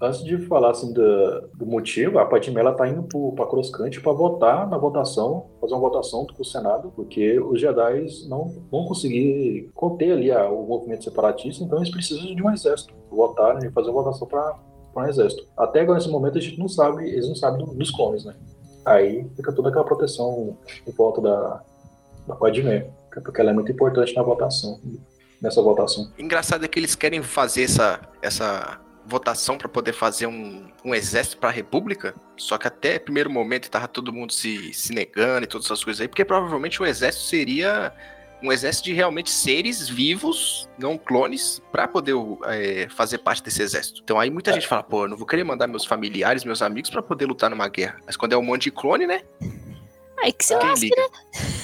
antes 0.00 0.22
de 0.24 0.38
falar 0.46 0.70
assim, 0.72 0.92
do, 0.92 1.48
do 1.54 1.64
motivo, 1.66 2.18
a 2.18 2.26
Padmé 2.26 2.60
ela 2.60 2.74
tá 2.74 2.86
indo 2.86 3.02
pro, 3.04 3.32
pra 3.32 3.46
Crosscante 3.46 4.00
para 4.00 4.12
votar 4.12 4.68
na 4.68 4.76
votação, 4.76 5.46
fazer 5.60 5.72
uma 5.74 5.80
votação 5.80 6.26
pro 6.26 6.44
Senado, 6.44 6.92
porque 6.94 7.40
os 7.40 7.58
Jedi 7.60 8.06
não 8.28 8.48
vão 8.70 8.84
conseguir 8.86 9.70
conter 9.74 10.12
ali 10.12 10.30
a- 10.30 10.48
o 10.50 10.66
movimento 10.66 11.04
separatista, 11.04 11.64
então 11.64 11.78
eles 11.78 11.90
precisam 11.90 12.34
de 12.34 12.42
um 12.42 12.50
exército, 12.52 12.92
votar 13.10 13.54
né, 13.54 13.68
e 13.68 13.70
fazer 13.72 13.88
uma 13.90 14.02
votação 14.02 14.28
para 14.28 14.54
um 14.96 15.06
exército. 15.06 15.46
Até 15.56 15.80
agora, 15.80 15.98
nesse 15.98 16.10
momento, 16.10 16.36
a 16.36 16.40
gente 16.42 16.58
não 16.58 16.68
sabe, 16.68 17.08
eles 17.08 17.26
não 17.26 17.34
sabem 17.34 17.64
do- 17.64 17.72
dos 17.74 17.90
clones, 17.90 18.24
né? 18.24 18.34
Aí 18.84 19.26
fica 19.36 19.50
toda 19.52 19.68
aquela 19.70 19.84
proteção 19.84 20.56
em 20.86 20.92
volta 20.92 21.20
da, 21.20 21.62
da 22.26 22.34
Padmé, 22.34 22.90
porque 23.14 23.40
ela 23.40 23.50
é 23.50 23.54
muito 23.54 23.72
importante 23.72 24.14
na 24.14 24.22
votação, 24.22 24.80
nessa 25.40 25.60
votação. 25.62 26.12
Engraçado 26.18 26.64
é 26.64 26.68
que 26.68 26.78
eles 26.78 26.94
querem 26.94 27.22
fazer 27.22 27.64
essa, 27.64 28.00
essa 28.22 28.80
votação 29.04 29.58
para 29.58 29.68
poder 29.68 29.92
fazer 29.92 30.26
um, 30.26 30.68
um 30.84 30.94
exército 30.94 31.38
para 31.38 31.48
a 31.48 31.52
República, 31.52 32.14
só 32.36 32.56
que 32.56 32.68
até 32.68 32.98
primeiro 32.98 33.30
momento 33.30 33.70
tava 33.70 33.88
todo 33.88 34.12
mundo 34.12 34.32
se, 34.32 34.72
se 34.72 34.92
negando 34.92 35.44
e 35.44 35.46
todas 35.46 35.66
essas 35.66 35.82
coisas 35.82 36.00
aí, 36.00 36.08
porque 36.08 36.24
provavelmente 36.24 36.80
o 36.80 36.86
exército 36.86 37.24
seria 37.24 37.92
um 38.42 38.50
exército 38.50 38.86
de 38.86 38.94
realmente 38.94 39.30
seres 39.30 39.88
vivos, 39.88 40.68
não 40.78 40.96
clones, 40.96 41.60
para 41.70 41.86
poder 41.86 42.14
é, 42.46 42.88
fazer 42.88 43.18
parte 43.18 43.42
desse 43.42 43.62
exército. 43.62 44.00
Então 44.02 44.18
aí 44.18 44.30
muita 44.30 44.52
gente 44.52 44.66
fala, 44.66 44.82
pô, 44.82 45.04
eu 45.04 45.08
não 45.08 45.16
vou 45.16 45.26
querer 45.26 45.44
mandar 45.44 45.66
meus 45.66 45.84
familiares, 45.84 46.44
meus 46.44 46.62
amigos 46.62 46.90
para 46.90 47.02
poder 47.02 47.26
lutar 47.26 47.50
numa 47.50 47.68
guerra. 47.68 47.98
Mas 48.06 48.16
quando 48.16 48.32
é 48.32 48.38
um 48.38 48.42
monte 48.42 48.64
de 48.64 48.70
clone, 48.70 49.06
né? 49.06 49.22
Aí 50.22 50.32
que 50.32 50.44
se 50.44 50.56
Quem 50.56 50.68
lasque, 50.68 50.84
liga? 50.86 51.10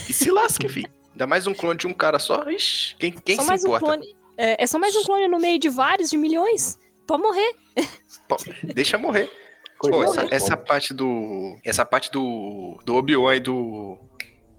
E 0.08 0.12
se 0.12 0.30
lasque, 0.30 0.68
filho. 0.68 0.95
Ainda 1.16 1.26
mais 1.26 1.46
um 1.46 1.54
clone 1.54 1.78
de 1.78 1.86
um 1.86 1.94
cara 1.94 2.18
só, 2.18 2.44
ixi, 2.50 2.94
quem, 2.98 3.10
quem 3.10 3.36
só 3.36 3.42
se 3.42 3.48
mais 3.48 3.64
um 3.64 3.68
importa? 3.68 3.86
clone. 3.86 4.14
É, 4.36 4.62
é 4.62 4.66
só 4.66 4.78
mais 4.78 4.94
um 4.94 5.02
clone 5.02 5.26
no 5.28 5.38
meio 5.38 5.58
de 5.58 5.70
vários, 5.70 6.10
de 6.10 6.16
milhões. 6.18 6.78
Pode 7.06 7.22
morrer. 7.22 7.54
Pô, 8.28 8.36
deixa 8.74 8.98
morrer. 8.98 9.30
Pô, 9.80 10.02
essa, 10.04 10.26
essa 10.30 10.56
parte 10.58 10.92
do. 10.92 11.56
Essa 11.64 11.86
parte 11.86 12.10
do. 12.10 12.78
Do 12.84 12.96
Obi-Wan 12.96 13.36
e 13.36 13.40
do. 13.40 13.96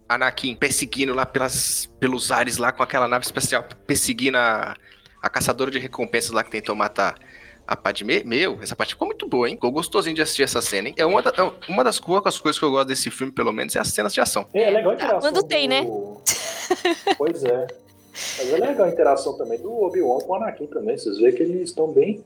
Anakin 0.10 0.56
perseguindo 0.56 1.14
lá 1.14 1.26
pelas, 1.28 1.86
pelos 2.00 2.32
ares 2.32 2.58
lá 2.58 2.72
com 2.72 2.82
aquela 2.82 3.08
nave 3.08 3.26
especial, 3.26 3.64
perseguindo 3.86 4.38
a, 4.38 4.74
a 5.22 5.30
caçadora 5.30 5.70
de 5.70 5.78
recompensas 5.78 6.32
lá 6.32 6.44
que 6.44 6.50
tentou 6.50 6.74
matar 6.76 7.20
a 7.68 7.76
Padmé. 7.76 8.24
Meu, 8.24 8.58
essa 8.64 8.74
parte 8.76 8.94
ficou 8.94 9.06
muito 9.08 9.28
boa, 9.28 9.48
hein? 9.50 9.56
Ficou 9.56 9.70
gostosinho 9.72 10.16
de 10.16 10.22
assistir 10.22 10.44
essa 10.44 10.62
cena, 10.62 10.88
hein? 10.88 10.96
É 10.98 11.06
uma, 11.06 11.22
da- 11.22 11.34
é 11.36 11.52
uma 11.72 11.84
das 11.84 12.00
poucas 12.00 12.40
coisas 12.40 12.58
que 12.58 12.64
eu 12.66 12.72
gosto 12.72 12.88
desse 12.88 13.12
filme, 13.12 13.32
pelo 13.34 13.52
menos, 13.52 13.76
é 13.76 13.80
as 13.80 13.90
cenas 13.90 14.14
de 14.14 14.22
ação. 14.22 14.48
É, 14.54 14.64
é 14.64 14.70
legal 14.72 14.92
a 14.92 14.96
interação. 14.96 15.20
quando 15.20 15.44
tem, 15.46 15.68
né? 15.68 15.82
Pois 17.18 17.44
é. 17.44 17.68
Mas 18.38 18.54
é 18.54 18.58
legal 18.58 18.88
a 18.88 18.90
interação 18.90 19.38
também 19.38 19.60
do 19.60 19.72
Obi-Wan 19.84 20.20
com 20.20 20.32
o 20.32 20.36
Anakin 20.36 20.66
também. 20.68 20.98
Vocês 20.98 21.18
veem 21.20 21.34
que 21.36 21.44
eles 21.44 21.70
estão 21.70 21.92
bem, 21.92 22.24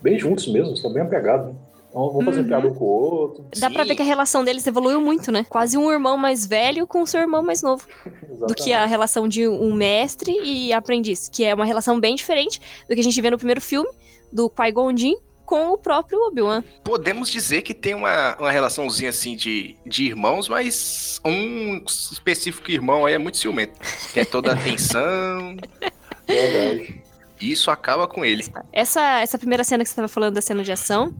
bem 0.00 0.18
juntos 0.18 0.46
mesmo, 0.48 0.72
estão 0.74 0.92
bem 0.92 1.02
apegados. 1.02 1.48
Né? 1.48 1.54
Então, 1.90 2.10
vão 2.10 2.22
fazer 2.22 2.40
Uhum. 2.40 2.46
piada 2.48 2.66
um 2.68 2.74
com 2.74 2.84
o 2.84 2.88
outro. 2.88 3.44
Dá 3.56 3.70
pra 3.70 3.82
Sim. 3.82 3.88
ver 3.88 3.94
que 3.94 4.02
a 4.02 4.04
relação 4.06 4.42
deles 4.44 4.66
evoluiu 4.66 5.00
muito, 5.00 5.30
né? 5.30 5.44
Quase 5.48 5.78
um 5.78 5.92
irmão 5.92 6.16
mais 6.16 6.44
velho 6.44 6.86
com 6.88 7.02
o 7.02 7.06
seu 7.06 7.20
irmão 7.20 7.40
mais 7.42 7.62
novo. 7.62 7.86
Do 8.48 8.54
que 8.54 8.72
a 8.72 8.84
relação 8.84 9.28
de 9.28 9.46
um 9.46 9.72
mestre 9.72 10.32
e 10.42 10.72
aprendiz. 10.72 11.28
Que 11.28 11.44
é 11.44 11.54
uma 11.54 11.64
relação 11.64 12.00
bem 12.00 12.16
diferente 12.16 12.60
do 12.88 12.94
que 12.94 13.00
a 13.00 13.04
gente 13.04 13.20
vê 13.22 13.30
no 13.30 13.36
primeiro 13.38 13.60
filme, 13.60 13.88
do 14.32 14.50
Qui-Gon 14.50 14.96
Jinn 14.96 15.14
com 15.44 15.70
o 15.72 15.78
próprio 15.78 16.18
Obi-Wan. 16.28 16.62
Podemos 16.82 17.30
dizer 17.30 17.62
que 17.62 17.74
tem 17.74 17.94
uma, 17.94 18.36
uma 18.36 18.50
relaçãozinha 18.50 19.10
assim 19.10 19.36
de, 19.36 19.76
de 19.86 20.04
irmãos, 20.04 20.48
mas 20.48 21.20
um 21.24 21.82
específico 21.86 22.70
irmão 22.70 23.04
aí 23.06 23.14
é 23.14 23.18
muito 23.18 23.36
ciumento. 23.38 23.78
Quer 24.12 24.26
toda 24.26 24.50
a 24.52 24.54
atenção. 24.54 25.56
Verdade. 26.26 27.02
e 27.40 27.52
isso 27.52 27.70
acaba 27.70 28.08
com 28.08 28.24
ele. 28.24 28.44
Essa, 28.72 29.20
essa 29.20 29.38
primeira 29.38 29.62
cena 29.62 29.84
que 29.84 29.90
você 29.90 29.96
tava 29.96 30.08
falando 30.08 30.34
da 30.34 30.40
cena 30.40 30.62
de 30.64 30.72
ação 30.72 31.14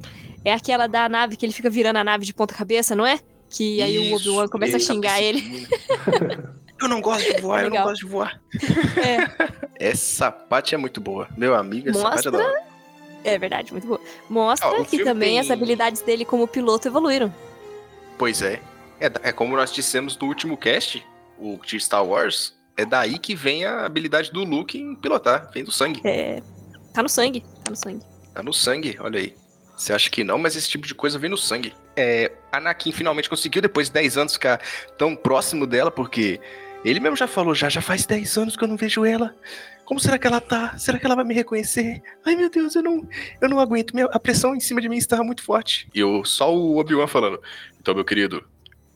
é 0.45 0.53
aquela 0.53 0.87
da 0.87 1.09
nave 1.09 1.37
que 1.37 1.45
ele 1.45 1.53
fica 1.53 1.69
virando 1.69 1.97
a 1.99 2.05
nave 2.05 2.25
de 2.25 2.33
ponta 2.33 2.55
cabeça, 2.55 2.97
não 2.97 3.07
é? 3.07 3.19
Que 3.51 3.83
aí 3.83 3.99
o 3.99 4.03
Isso, 4.17 4.31
Obi-Wan 4.31 4.49
começa 4.49 4.77
a 4.79 4.81
xingar 4.81 5.21
ele. 5.21 5.67
Eu 6.81 6.89
não 6.89 7.01
gosto 7.01 7.33
de 7.33 7.41
voar, 7.41 7.61
eu 7.61 7.65
não 7.67 7.71
Legal. 7.71 7.89
gosto 7.89 8.05
de 8.05 8.11
voar. 8.11 8.41
É, 9.79 9.89
Essa 9.91 10.31
parte 10.31 10.75
é 10.75 10.79
muito 10.79 11.01
boa. 11.01 11.29
Meu 11.37 11.55
amigo, 11.55 11.89
essa 11.89 12.03
parte 12.03 12.29
é 12.29 12.31
da 12.33 12.39
hora. 12.39 12.63
É 13.25 13.39
verdade, 13.39 13.73
muito 13.73 13.87
boa. 13.87 14.01
Mostra 14.29 14.69
o 14.81 14.85
que 14.85 15.03
também 15.03 15.31
tem- 15.31 15.41
as 15.41 15.51
habilidades 15.51 16.03
dele 16.03 16.25
como 16.25 16.47
piloto 16.47 16.87
evoluíram. 16.89 17.35
Pois 18.19 18.43
é. 18.43 18.61
é. 19.01 19.11
É 19.23 19.33
como 19.33 19.57
nós 19.57 19.73
dissemos 19.73 20.17
no 20.17 20.27
último 20.29 20.57
cast, 20.57 21.05
o 21.39 21.59
de 21.65 21.81
Star 21.81 22.05
Wars, 22.05 22.55
é 22.77 22.85
daí 22.85 23.19
que 23.19 23.35
vem 23.35 23.65
a 23.65 23.85
habilidade 23.85 24.31
do 24.31 24.45
Luke 24.45 24.79
em 24.79 24.95
pilotar. 24.95 25.51
Vem 25.53 25.65
do 25.65 25.73
sangue. 25.73 26.01
É, 26.05 26.43
tá 26.93 27.03
no 27.03 27.09
sangue, 27.09 27.45
tá 27.65 27.71
no 27.71 27.77
sangue. 27.77 28.03
Tá 28.33 28.43
no 28.43 28.53
sangue, 28.53 28.97
olha 29.01 29.19
aí. 29.21 29.35
Você 29.77 29.93
acha 29.93 30.09
que 30.09 30.23
não, 30.23 30.39
mas 30.39 30.55
esse 30.55 30.69
tipo 30.69 30.87
de 30.87 30.95
coisa 30.95 31.19
vem 31.19 31.31
no 31.31 31.37
sangue. 31.37 31.73
É, 31.97 32.31
Anakin 32.53 32.93
finalmente 32.93 33.29
conseguiu, 33.29 33.61
depois 33.61 33.89
de 33.89 33.95
10 33.95 34.17
anos, 34.17 34.33
ficar 34.35 34.61
tão 34.97 35.17
próximo 35.17 35.67
dela, 35.67 35.91
porque 35.91 36.41
ele 36.85 37.01
mesmo 37.01 37.17
já 37.17 37.27
falou, 37.27 37.55
já, 37.55 37.69
já 37.69 37.81
faz 37.81 38.07
10 38.07 38.37
anos 38.37 38.57
que 38.57 38.63
eu 38.63 38.69
não 38.69 38.77
vejo 38.77 39.05
ela. 39.05 39.35
Como 39.85 40.01
será 40.01 40.19
que 40.19 40.27
ela 40.27 40.41
tá? 40.41 40.77
Será 40.79 40.99
que 40.99 41.05
ela 41.05 41.15
vai 41.15 41.25
me 41.25 41.35
reconhecer? 41.35 42.03
Ai, 42.25 42.35
meu 42.37 42.49
Deus, 42.51 42.75
eu 42.75 42.83
não, 42.83 43.07
eu 43.41 43.49
não 43.49 43.61
aguento. 43.61 43.93
Minha- 43.95 44.07
a 44.13 44.19
pressão 44.19 44.55
em 44.55 44.61
cima 44.61 44.81
de 44.81 44.89
mim 44.89 44.97
está 44.97 45.23
muito 45.23 45.43
forte. 45.43 45.89
E 45.95 46.01
eu, 46.01 46.25
só 46.25 46.55
o 46.55 46.79
Obi-Wan 46.79 47.07
falando. 47.07 47.41
Então, 47.79 47.95
meu 47.95 48.05
querido, 48.05 48.43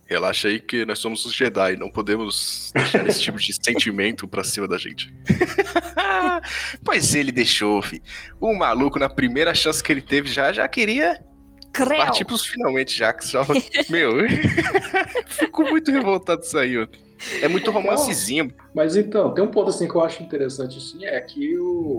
relaxa 0.06 0.48
aí 0.48 0.58
que 0.58 0.86
nós 0.86 0.98
somos 0.98 1.24
os 1.26 1.34
Jedi. 1.34 1.76
Não 1.76 1.90
podemos 1.90 2.72
deixar 2.74 3.06
esse 3.06 3.20
tipo 3.20 3.38
de 3.38 3.52
sentimento 3.62 4.26
pra 4.26 4.42
cima 4.42 4.66
da 4.66 4.78
gente. 4.78 5.12
pois 6.84 7.14
ele 7.14 7.32
deixou, 7.32 7.82
fi. 7.82 8.02
O 8.40 8.54
maluco, 8.54 8.98
na 8.98 9.08
primeira 9.08 9.54
chance 9.54 9.82
que 9.82 9.92
ele 9.92 10.02
teve, 10.02 10.28
já, 10.30 10.52
já 10.52 10.66
queria 10.68 11.22
Creu! 11.72 11.98
partir 11.98 12.24
pros 12.24 12.46
finalmente, 12.46 12.96
já 12.96 13.12
que 13.12 13.24
só. 13.26 13.44
Meu, 13.90 14.12
fico 15.28 15.62
muito 15.64 15.90
revoltado 15.90 16.40
disso 16.40 16.58
aí, 16.58 16.78
ó. 16.78 16.86
É 17.42 17.48
muito 17.48 17.70
romancezinho. 17.70 18.52
Mas 18.74 18.96
então, 18.96 19.32
tem 19.32 19.42
um 19.42 19.50
ponto 19.50 19.70
assim 19.70 19.88
que 19.88 19.94
eu 19.94 20.02
acho 20.02 20.22
interessante 20.22 20.78
assim, 20.78 21.04
é 21.04 21.20
que 21.20 21.58
o, 21.58 21.98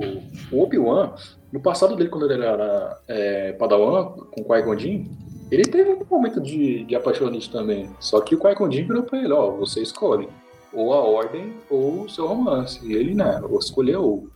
o 0.51 0.61
Obi-Wan, 0.61 1.13
no 1.51 1.59
passado 1.59 1.95
dele, 1.95 2.09
quando 2.09 2.31
ele 2.31 2.45
era 2.45 2.99
é, 3.07 3.53
Padawan, 3.53 4.11
com 4.31 4.41
o 4.41 4.45
Qui-Gon 4.45 4.77
Jinn, 4.77 5.05
ele 5.51 5.63
teve 5.63 5.91
um 5.91 6.05
momento 6.09 6.39
de, 6.39 6.85
de 6.85 6.95
apaixonite 6.95 7.51
também. 7.51 7.89
Só 7.99 8.21
que 8.21 8.35
o 8.35 8.39
Qui-Gon 8.39 8.71
Jinn 8.71 8.87
virou 8.87 9.03
pra 9.03 9.19
ele, 9.19 9.33
ó, 9.33 9.51
você 9.51 9.81
escolhe. 9.81 10.29
Ou 10.71 10.93
a 10.93 11.03
Ordem 11.03 11.53
ou 11.69 12.03
o 12.03 12.09
seu 12.09 12.27
romance. 12.27 12.79
E 12.85 12.93
ele, 12.93 13.15
né, 13.15 13.41
escolheu 13.59 14.29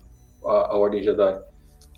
a, 0.44 0.74
a 0.74 0.78
Ordem 0.78 1.04
Jedi. 1.04 1.40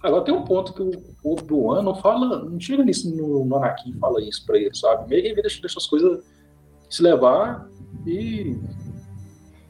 Agora 0.04 0.24
tem 0.24 0.34
um 0.34 0.44
ponto 0.44 0.74
que 0.74 0.82
o 0.84 1.34
Obi-Wan 1.34 1.82
não 1.82 1.96
fala, 1.96 2.44
não 2.44 2.60
chega 2.60 2.84
nisso 2.84 3.10
no, 3.15 3.44
no 3.46 3.56
Anakin 3.56 3.98
fala 4.00 4.22
isso 4.22 4.46
pra 4.46 4.58
ele, 4.58 4.75
sabe? 4.75 5.10
Meio 5.10 5.22
que 5.24 5.27
ele 5.30 5.42
deixa, 5.42 5.60
deixa 5.62 5.80
as 5.80 5.88
coisas 5.88 6.24
se 6.89 7.01
levar 7.01 7.68
e 8.06 8.58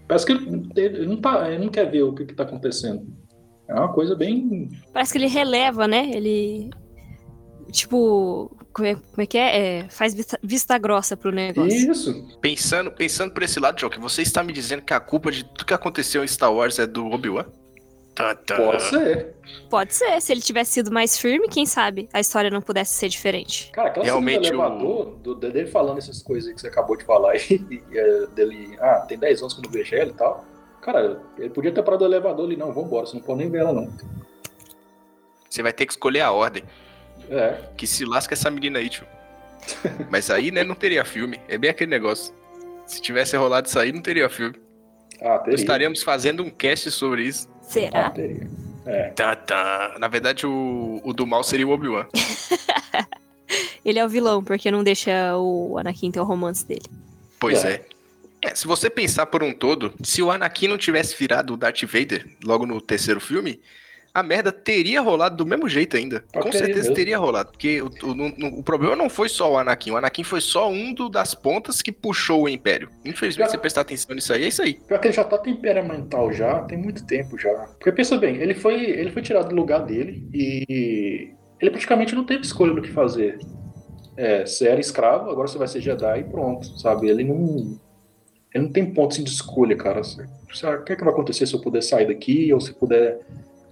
Parece 0.07 0.25
que 0.25 0.31
ele, 0.33 0.71
ele 0.75 1.05
não 1.07 1.17
tá, 1.17 1.49
ele 1.49 1.63
não 1.63 1.69
quer 1.69 1.89
ver 1.89 2.03
o 2.03 2.13
que, 2.13 2.25
que 2.25 2.33
tá 2.33 2.43
acontecendo. 2.43 3.07
É 3.67 3.73
uma 3.73 3.91
coisa 3.91 4.15
bem. 4.15 4.69
Parece 4.93 5.11
que 5.11 5.17
ele 5.17 5.27
releva, 5.27 5.87
né? 5.87 6.11
Ele. 6.13 6.69
Tipo. 7.71 8.55
Como 8.71 8.87
é, 8.87 8.95
como 8.95 9.21
é 9.21 9.25
que 9.25 9.37
é? 9.37 9.57
É, 9.57 9.89
Faz 9.89 10.13
vista, 10.13 10.37
vista 10.43 10.77
grossa 10.77 11.15
pro 11.15 11.31
negócio. 11.31 11.91
Isso. 11.91 12.37
Pensando, 12.41 12.91
pensando 12.91 13.33
por 13.33 13.41
esse 13.41 13.57
lado, 13.59 13.77
Joker, 13.77 14.01
você 14.01 14.21
está 14.21 14.43
me 14.43 14.51
dizendo 14.51 14.81
que 14.81 14.93
a 14.93 14.99
culpa 14.99 15.31
de 15.31 15.45
tudo 15.45 15.65
que 15.65 15.73
aconteceu 15.73 16.23
em 16.23 16.27
Star 16.27 16.53
Wars 16.53 16.77
é 16.77 16.85
do 16.85 17.07
Obi-Wan? 17.07 17.45
Tá, 18.15 18.33
tá. 18.33 18.55
Pode 18.55 18.81
ser. 18.83 19.35
Pode 19.69 19.93
ser, 19.93 20.21
se 20.21 20.31
ele 20.31 20.41
tivesse 20.41 20.71
sido 20.71 20.89
mais 20.91 21.17
firme, 21.17 21.49
quem 21.49 21.65
sabe 21.65 22.07
a 22.13 22.19
história 22.21 22.49
não 22.49 22.61
pudesse 22.61 22.93
ser 22.93 23.09
diferente. 23.09 23.69
Cara, 23.73 23.89
aquela 23.89 24.05
Realmente, 24.05 24.47
cena 24.47 24.57
do 24.57 24.63
elevador, 24.63 25.15
do, 25.17 25.35
dele 25.35 25.67
falando 25.67 25.97
essas 25.97 26.23
coisas 26.23 26.47
aí 26.47 26.55
que 26.55 26.61
você 26.61 26.67
acabou 26.67 26.95
de 26.95 27.03
falar 27.03 27.31
aí, 27.31 27.41
e, 27.69 27.83
é, 27.97 28.27
dele, 28.27 28.77
ah, 28.79 29.05
tem 29.07 29.17
10 29.17 29.41
anos 29.41 29.53
que 29.53 29.59
eu 29.59 29.63
não 29.63 29.71
vejo 29.71 29.95
ela 29.95 30.09
e 30.09 30.13
tal. 30.13 30.45
Cara, 30.81 31.19
ele 31.37 31.49
podia 31.49 31.71
ter 31.73 31.83
parado 31.83 32.03
o 32.05 32.07
elevador 32.07 32.45
ali, 32.45 32.55
não, 32.55 32.71
vambora, 32.71 33.05
você 33.05 33.15
não 33.17 33.23
pode 33.23 33.39
nem 33.39 33.49
ver 33.49 33.59
ela, 33.61 33.73
não. 33.73 33.91
Você 35.49 35.61
vai 35.61 35.73
ter 35.73 35.85
que 35.85 35.93
escolher 35.93 36.21
a 36.21 36.31
ordem. 36.31 36.63
É, 37.29 37.57
Que 37.75 37.87
se 37.87 38.05
lasca 38.05 38.33
essa 38.33 38.49
menina 38.51 38.79
aí, 38.79 38.89
tio. 38.89 39.05
Mas 40.09 40.29
aí, 40.29 40.51
né, 40.51 40.63
não 40.63 40.75
teria 40.75 41.03
filme. 41.03 41.39
É 41.47 41.57
bem 41.57 41.69
aquele 41.69 41.89
negócio. 41.89 42.33
Se 42.85 43.01
tivesse 43.01 43.35
rolado 43.35 43.67
isso 43.67 43.79
aí, 43.79 43.91
não 43.91 44.01
teria 44.01 44.29
filme. 44.29 44.55
ah, 45.21 45.29
Nós 45.29 45.43
teria. 45.43 45.55
estaríamos 45.55 46.03
fazendo 46.03 46.43
um 46.43 46.49
cast 46.51 46.91
sobre 46.91 47.23
isso. 47.23 47.49
Será? 47.67 48.13
É. 48.85 49.09
Tá, 49.09 49.35
tá. 49.35 49.95
Na 49.99 50.07
verdade, 50.07 50.45
o, 50.45 51.01
o 51.03 51.13
do 51.13 51.25
mal 51.25 51.43
seria 51.43 51.67
o 51.67 51.71
Obi-Wan. 51.71 52.05
Ele 53.83 53.99
é 53.99 54.05
o 54.05 54.09
vilão, 54.09 54.43
porque 54.43 54.71
não 54.71 54.83
deixa 54.83 55.37
o 55.37 55.77
Anakin 55.77 56.11
ter 56.11 56.19
o 56.19 56.23
romance 56.23 56.65
dele. 56.65 56.85
Pois 57.39 57.63
É. 57.63 57.73
é. 57.73 57.85
É, 58.41 58.53
se 58.53 58.67
você 58.67 58.91
pensar 58.91 59.25
por 59.25 59.41
um 59.41 59.51
todo, 59.51 59.91
se 60.03 60.21
o 60.21 60.29
Anakin 60.29 60.67
não 60.67 60.77
tivesse 60.77 61.15
virado 61.17 61.53
o 61.53 61.57
Darth 61.57 61.81
Vader 61.83 62.27
logo 62.43 62.65
no 62.65 62.79
terceiro 62.79 63.19
filme, 63.19 63.59
a 64.15 64.23
merda 64.23 64.51
teria 64.51 65.01
rolado 65.01 65.35
do 65.35 65.45
mesmo 65.45 65.67
jeito 65.67 65.97
ainda. 65.97 66.23
Ah, 66.33 66.39
Com 66.41 66.51
certeza 66.51 66.79
mesmo. 66.79 66.95
teria 66.95 67.17
rolado. 67.17 67.51
Porque 67.51 67.81
o, 67.81 67.87
o- 67.87 68.59
o 68.59 68.63
problema 68.63 68.95
não 68.95 69.09
foi 69.09 69.27
só 69.27 69.51
o 69.51 69.57
Anakin. 69.57 69.91
O 69.91 69.97
Anakin 69.97 70.23
foi 70.23 70.39
só 70.39 70.69
um 70.71 70.93
do- 70.93 71.09
das 71.09 71.35
pontas 71.35 71.81
que 71.81 71.91
puxou 71.91 72.43
o 72.43 72.49
Império. 72.49 72.89
Infelizmente, 73.03 73.47
se 73.47 73.51
você 73.51 73.57
prestar 73.57 73.81
atenção 73.81 74.15
nisso 74.15 74.31
aí, 74.31 74.45
é 74.45 74.47
isso 74.47 74.61
aí. 74.61 74.75
Pior 74.75 74.99
que 74.99 75.07
ele 75.07 75.13
já 75.13 75.23
tá 75.25 75.37
temperamental 75.37 76.31
já, 76.31 76.61
tem 76.63 76.77
muito 76.77 77.05
tempo 77.05 77.37
já. 77.37 77.53
Porque 77.77 77.91
pensa 77.91 78.17
bem, 78.17 78.37
ele 78.37 78.53
foi, 78.55 78.81
ele 78.85 79.11
foi 79.11 79.21
tirado 79.21 79.49
do 79.49 79.55
lugar 79.55 79.79
dele 79.85 80.25
e 80.33 81.29
ele 81.59 81.69
praticamente 81.71 82.15
não 82.15 82.23
teve 82.25 82.41
escolha 82.43 82.73
do 82.73 82.81
que 82.81 82.91
fazer. 82.91 83.37
É, 84.17 84.45
você 84.45 84.69
era 84.69 84.79
escravo, 84.79 85.29
agora 85.29 85.47
você 85.47 85.57
vai 85.57 85.67
ser 85.67 85.81
Jedi 85.81 86.21
e 86.21 86.23
pronto, 86.23 86.79
sabe? 86.79 87.09
Ele 87.09 87.23
não. 87.25 87.77
Ele 88.53 88.63
não 88.63 88.71
tem 88.71 88.85
ponto 88.93 89.11
assim, 89.11 89.23
de 89.25 89.29
escolha, 89.31 89.75
cara. 89.75 90.01
Você- 90.01 90.23
O 90.23 90.83
que, 90.85 90.93
é 90.93 90.95
que 90.95 91.03
vai 91.03 91.11
acontecer 91.11 91.45
se 91.45 91.53
eu 91.53 91.59
puder 91.59 91.81
sair 91.83 92.07
daqui 92.07 92.53
ou 92.53 92.61
se 92.61 92.73
puder 92.73 93.19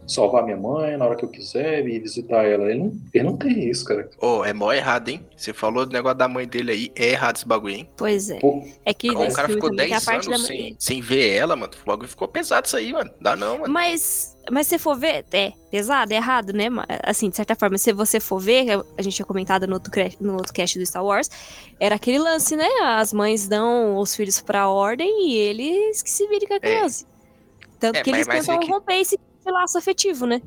salvar 0.08 0.44
minha 0.44 0.58
mãe 0.58 0.98
na 0.98 1.06
hora 1.06 1.16
que 1.16 1.24
eu 1.26 1.30
quiser 1.30 1.88
e 1.88 2.00
visitar 2.00 2.44
ela? 2.46 2.70
Ele 2.70 2.80
não, 2.80 2.94
ele 3.14 3.24
não 3.24 3.38
tem 3.38 3.70
isso, 3.70 3.86
cara. 3.86 4.10
Ô, 4.22 4.44
é 4.44 4.54
mó 4.54 4.72
errado, 4.72 5.10
hein? 5.10 5.26
Você 5.36 5.54
falou 5.54 5.86
do 5.86 5.94
negócio 5.94 6.18
da 6.18 6.28
mãe 6.28 6.48
dele 6.48 6.72
aí. 6.72 6.92
É 6.96 7.10
errado 7.12 7.38
esse 7.38 7.48
bagulho, 7.48 7.76
hein? 7.76 7.90
Pois 7.98 8.30
é. 8.30 8.40
Pô, 8.40 8.64
É 8.86 8.94
que 8.94 9.10
o 9.12 9.34
cara 9.34 9.48
ficou 9.50 9.70
também 9.70 9.88
tem 9.88 9.96
a 9.96 9.98
10 10.00 10.06
parte 10.06 10.30
da 10.30 10.36
anos 10.36 10.48
sem, 10.48 10.58
dele. 10.58 10.76
sem 10.80 11.02
ver 11.02 11.30
ela, 11.36 11.56
mano. 11.56 11.72
O 11.82 11.86
bagulho 11.86 12.08
ficou 12.10 12.28
pesado 12.28 12.68
isso 12.68 12.78
aí, 12.78 12.92
mano. 12.94 13.10
Dá 13.22 13.36
não, 13.36 13.60
mano. 13.60 13.74
Mas, 13.74 14.38
mas 14.52 14.68
se 14.68 14.78
for 14.78 14.96
ver, 14.98 15.26
é 15.32 15.52
pesado, 15.72 16.14
é 16.14 16.18
errado, 16.18 16.54
né? 16.54 16.68
Assim, 17.04 17.30
de 17.30 17.36
certa 17.36 17.56
forma, 17.56 17.78
se 17.78 17.92
você 17.94 18.20
for 18.20 18.40
ver, 18.40 18.66
a 18.98 19.02
gente 19.02 19.16
tinha 19.16 19.26
comentado 19.26 19.66
no 19.68 19.74
outro, 19.76 19.92
no 20.20 20.34
outro 20.34 20.54
cast 20.54 20.78
do 20.78 20.86
Star 20.86 21.04
Wars, 21.04 21.30
era 21.80 21.96
aquele 21.96 22.20
lance, 22.20 22.56
né? 22.56 22.68
As 22.84 23.14
mães 23.14 23.48
dão 23.48 23.98
os 23.98 24.16
filhos 24.16 24.40
pra 24.42 24.70
ordem 24.70 25.30
e 25.30 25.38
eles 25.38 26.02
que 26.04 26.10
se 26.10 26.28
virem 26.28 26.48
com 26.48 26.54
a 26.56 26.60
criança. 26.60 27.06
Tanto 27.80 27.98
É, 27.98 28.02
que 28.04 28.12
mas- 28.12 28.20
eles 28.20 28.28
mas 28.28 28.38
é 28.48 28.52
tentam 28.52 28.60
que- 28.68 28.72
romper 28.72 28.94
esse 29.02 29.18
laço 29.52 29.78
afetivo, 29.78 30.26
né? 30.26 30.42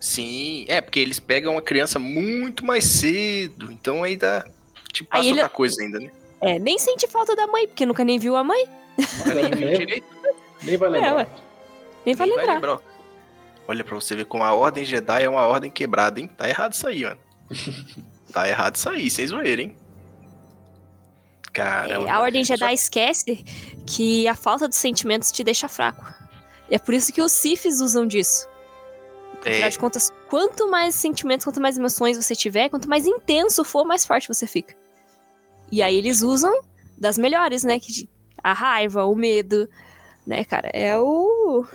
Sim, 0.00 0.64
é, 0.68 0.80
porque 0.80 0.98
eles 0.98 1.20
pegam 1.20 1.56
a 1.56 1.62
criança 1.62 1.98
muito 1.98 2.64
mais 2.64 2.84
cedo. 2.84 3.70
Então 3.70 4.02
aí 4.02 4.16
dá. 4.16 4.44
Te 4.92 5.04
passa 5.04 5.22
Aí 5.22 5.28
ele- 5.30 5.40
outra 5.40 5.48
coisa 5.48 5.80
ainda, 5.82 5.98
né? 6.00 6.10
É, 6.40 6.58
nem 6.58 6.76
sente 6.78 7.06
falta 7.06 7.36
da 7.36 7.46
mãe, 7.46 7.68
porque 7.68 7.86
nunca 7.86 8.04
nem 8.04 8.18
viu 8.18 8.34
a 8.36 8.42
mãe, 8.42 8.66
Nunca 8.98 9.34
nem 9.34 9.50
viu 9.50 9.78
direito. 9.78 10.06
nem 10.62 10.76
vai 10.76 10.88
lembrar. 10.90 11.08
É, 11.08 11.14
ué. 11.14 11.26
nem 12.04 12.14
vai 12.16 12.26
nem 12.26 12.36
lembrar. 12.36 12.80
Olha 13.68 13.84
pra 13.84 13.94
você 13.94 14.16
ver 14.16 14.24
como 14.24 14.42
a 14.42 14.52
ordem 14.52 14.84
Jedi 14.84 15.22
é 15.22 15.28
uma 15.28 15.46
ordem 15.46 15.70
quebrada, 15.70 16.18
hein? 16.18 16.26
Tá 16.36 16.48
errado 16.48 16.72
isso 16.72 16.86
aí, 16.88 17.04
mano. 17.04 17.18
tá 18.32 18.48
errado 18.48 18.74
isso 18.74 18.88
aí, 18.90 19.08
vocês 19.08 19.30
verem, 19.30 19.66
hein? 19.66 19.76
Caramba. 21.52 22.08
É, 22.08 22.10
a 22.10 22.20
Ordem 22.20 22.42
Jedi 22.44 22.72
esquece 22.72 23.44
que 23.86 24.26
a 24.26 24.34
falta 24.34 24.68
de 24.68 24.74
sentimentos 24.74 25.30
te 25.30 25.44
deixa 25.44 25.68
fraco. 25.68 26.02
E 26.72 26.74
é 26.74 26.78
por 26.78 26.94
isso 26.94 27.12
que 27.12 27.20
os 27.20 27.30
Siths 27.32 27.82
usam 27.82 28.06
disso. 28.06 28.48
Afinal 29.40 29.54
É, 29.66 29.68
de 29.68 29.78
contas, 29.78 30.10
quanto 30.30 30.70
mais 30.70 30.94
sentimentos, 30.94 31.44
quanto 31.44 31.60
mais 31.60 31.76
emoções 31.76 32.16
você 32.16 32.34
tiver, 32.34 32.70
quanto 32.70 32.88
mais 32.88 33.04
intenso 33.06 33.62
for, 33.62 33.84
mais 33.84 34.06
forte 34.06 34.26
você 34.26 34.46
fica. 34.46 34.74
E 35.70 35.82
aí 35.82 35.94
eles 35.96 36.22
usam 36.22 36.62
das 36.96 37.18
melhores, 37.18 37.62
né? 37.62 37.78
Que 37.78 38.08
a 38.42 38.54
raiva, 38.54 39.04
o 39.04 39.14
medo, 39.14 39.68
né, 40.26 40.44
cara? 40.44 40.70
É 40.72 40.98
o. 40.98 41.66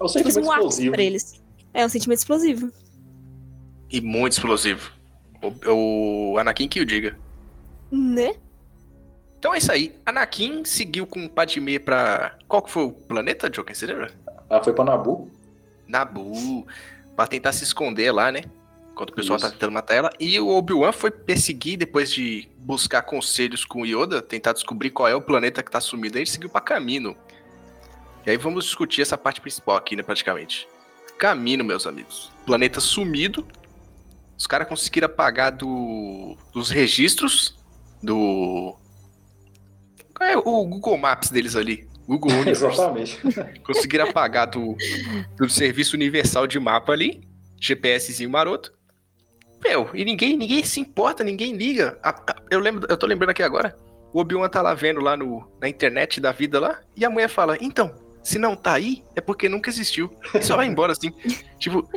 É 0.00 0.04
o 0.04 0.06
Tipo, 0.06 0.08
sentimento 0.08 0.38
um 0.48 0.52
explosivo. 0.54 0.92
pra 0.94 1.02
eles. 1.02 1.42
É 1.74 1.84
um 1.84 1.88
sentimento 1.90 2.18
explosivo. 2.20 2.72
e 3.90 4.00
muito 4.00 4.32
explosivo. 4.32 4.90
O, 5.66 6.32
o 6.32 6.38
Anakin 6.38 6.66
que 6.68 6.80
o 6.80 6.86
diga. 6.86 7.18
Né? 7.92 8.34
Então 9.48 9.54
é 9.54 9.58
isso 9.60 9.72
aí. 9.72 9.94
Anakin 10.04 10.62
seguiu 10.62 11.06
com 11.06 11.24
o 11.24 11.30
Padmé 11.30 11.78
pra. 11.78 12.36
Qual 12.46 12.60
que 12.60 12.70
foi 12.70 12.84
o 12.84 12.92
planeta, 12.92 13.48
Joker? 13.48 13.74
Você 13.74 13.86
lembra? 13.86 14.12
Ah, 14.50 14.62
foi 14.62 14.74
pra 14.74 14.84
Nabu. 14.84 15.30
Nabu. 15.86 16.66
Pra 17.16 17.26
tentar 17.26 17.52
se 17.52 17.64
esconder 17.64 18.12
lá, 18.12 18.30
né? 18.30 18.44
Quando 18.94 19.08
o 19.08 19.14
pessoal 19.14 19.38
Isso. 19.38 19.46
tá 19.46 19.52
tentando 19.52 19.72
matar 19.72 19.94
ela. 19.94 20.10
E 20.20 20.38
o 20.38 20.48
Obi-Wan 20.48 20.92
foi 20.92 21.10
perseguir, 21.10 21.78
depois 21.78 22.12
de 22.12 22.46
buscar 22.58 23.00
conselhos 23.00 23.64
com 23.64 23.80
o 23.80 23.86
Yoda, 23.86 24.20
tentar 24.20 24.52
descobrir 24.52 24.90
qual 24.90 25.08
é 25.08 25.14
o 25.14 25.22
planeta 25.22 25.62
que 25.62 25.70
tá 25.70 25.80
sumido. 25.80 26.18
Aí 26.18 26.24
ele 26.24 26.30
seguiu 26.30 26.50
pra 26.50 26.60
Camino. 26.60 27.16
E 28.26 28.30
aí 28.30 28.36
vamos 28.36 28.66
discutir 28.66 29.00
essa 29.00 29.16
parte 29.16 29.40
principal 29.40 29.76
aqui, 29.76 29.96
né, 29.96 30.02
praticamente. 30.02 30.68
Camino, 31.16 31.64
meus 31.64 31.86
amigos. 31.86 32.30
Planeta 32.44 32.80
sumido. 32.80 33.46
Os 34.36 34.46
caras 34.46 34.68
conseguiram 34.68 35.06
apagar 35.06 35.52
do, 35.52 36.36
dos 36.52 36.68
registros 36.68 37.56
do. 38.02 38.76
Qual 40.18 40.28
é 40.28 40.36
o 40.36 40.64
Google 40.64 40.98
Maps 40.98 41.30
deles 41.30 41.54
ali? 41.54 41.88
Google 42.06 42.32
Universe. 42.42 42.64
Exatamente. 42.64 43.20
Conseguiram 43.64 44.08
apagar 44.08 44.48
do, 44.48 44.76
do 45.36 45.48
Serviço 45.48 45.94
Universal 45.94 46.46
de 46.46 46.58
Mapa 46.58 46.92
ali. 46.92 47.22
GPSzinho 47.60 48.30
maroto. 48.30 48.72
Meu, 49.62 49.90
e 49.94 50.04
ninguém, 50.04 50.36
ninguém 50.36 50.64
se 50.64 50.80
importa, 50.80 51.24
ninguém 51.24 51.54
liga. 51.54 51.98
Eu, 52.50 52.60
lembro, 52.60 52.86
eu 52.88 52.96
tô 52.96 53.06
lembrando 53.06 53.30
aqui 53.30 53.42
agora. 53.42 53.76
O 54.12 54.20
Obi-Wan 54.20 54.48
tá 54.48 54.62
lá 54.62 54.74
vendo 54.74 55.00
lá 55.00 55.16
no, 55.16 55.48
na 55.60 55.68
internet 55.68 56.20
da 56.20 56.32
vida 56.32 56.60
lá. 56.60 56.80
E 56.96 57.04
a 57.04 57.10
mulher 57.10 57.28
fala: 57.28 57.56
Então, 57.60 57.94
se 58.22 58.38
não 58.38 58.56
tá 58.56 58.74
aí, 58.74 59.04
é 59.16 59.20
porque 59.20 59.48
nunca 59.48 59.70
existiu. 59.70 60.12
E 60.34 60.42
só 60.42 60.56
vai 60.56 60.66
embora 60.66 60.92
assim. 60.92 61.12
tipo, 61.58 61.88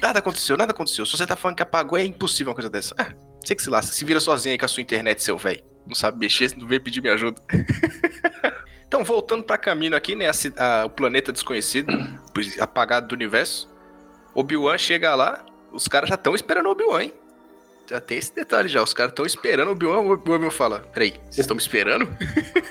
nada 0.00 0.20
aconteceu, 0.20 0.56
nada 0.56 0.72
aconteceu. 0.72 1.04
Se 1.04 1.16
você 1.16 1.26
tá 1.26 1.36
falando 1.36 1.56
que 1.56 1.62
apagou, 1.62 1.98
é 1.98 2.04
impossível 2.04 2.50
uma 2.50 2.54
coisa 2.54 2.70
dessa. 2.70 2.94
Ah, 2.96 3.12
você 3.44 3.54
que 3.54 3.62
se 3.62 3.70
lasca. 3.70 3.92
Se 3.92 4.04
vira 4.04 4.20
sozinho 4.20 4.52
aí 4.52 4.58
com 4.58 4.64
a 4.64 4.68
sua 4.68 4.82
internet, 4.82 5.22
seu 5.22 5.36
velho. 5.36 5.73
Não 5.86 5.94
sabe 5.94 6.18
mexer, 6.18 6.56
não 6.56 6.66
veio 6.66 6.80
pedir 6.80 7.00
minha 7.00 7.14
ajuda. 7.14 7.40
Então, 8.86 9.02
voltando 9.02 9.42
pra 9.42 9.58
caminho 9.58 9.96
aqui, 9.96 10.14
né? 10.14 10.28
a 10.28 10.32
a- 10.82 10.84
o 10.84 10.90
planeta 10.90 11.32
desconhecido, 11.32 11.90
apagado 12.60 13.08
do 13.08 13.12
universo. 13.16 13.68
Obi-Wan 14.32 14.78
chega 14.78 15.16
lá, 15.16 15.44
os 15.72 15.88
caras 15.88 16.08
já 16.08 16.14
estão 16.14 16.32
esperando 16.32 16.66
o 16.66 16.70
Obi-Wan, 16.70 17.02
hein? 17.02 17.14
Já 17.90 18.00
tem 18.00 18.18
esse 18.18 18.32
detalhe 18.32 18.68
já. 18.68 18.80
Os 18.82 18.94
caras 18.94 19.10
estão 19.10 19.26
esperando 19.26 19.68
o 19.68 19.72
Obi-Wan. 19.72 19.98
O 20.00 20.12
Obi-Wan 20.12 20.48
fala: 20.50 20.78
Peraí, 20.92 21.10
vocês 21.24 21.38
estão 21.40 21.56
me 21.56 21.60
esperando? 21.60 22.08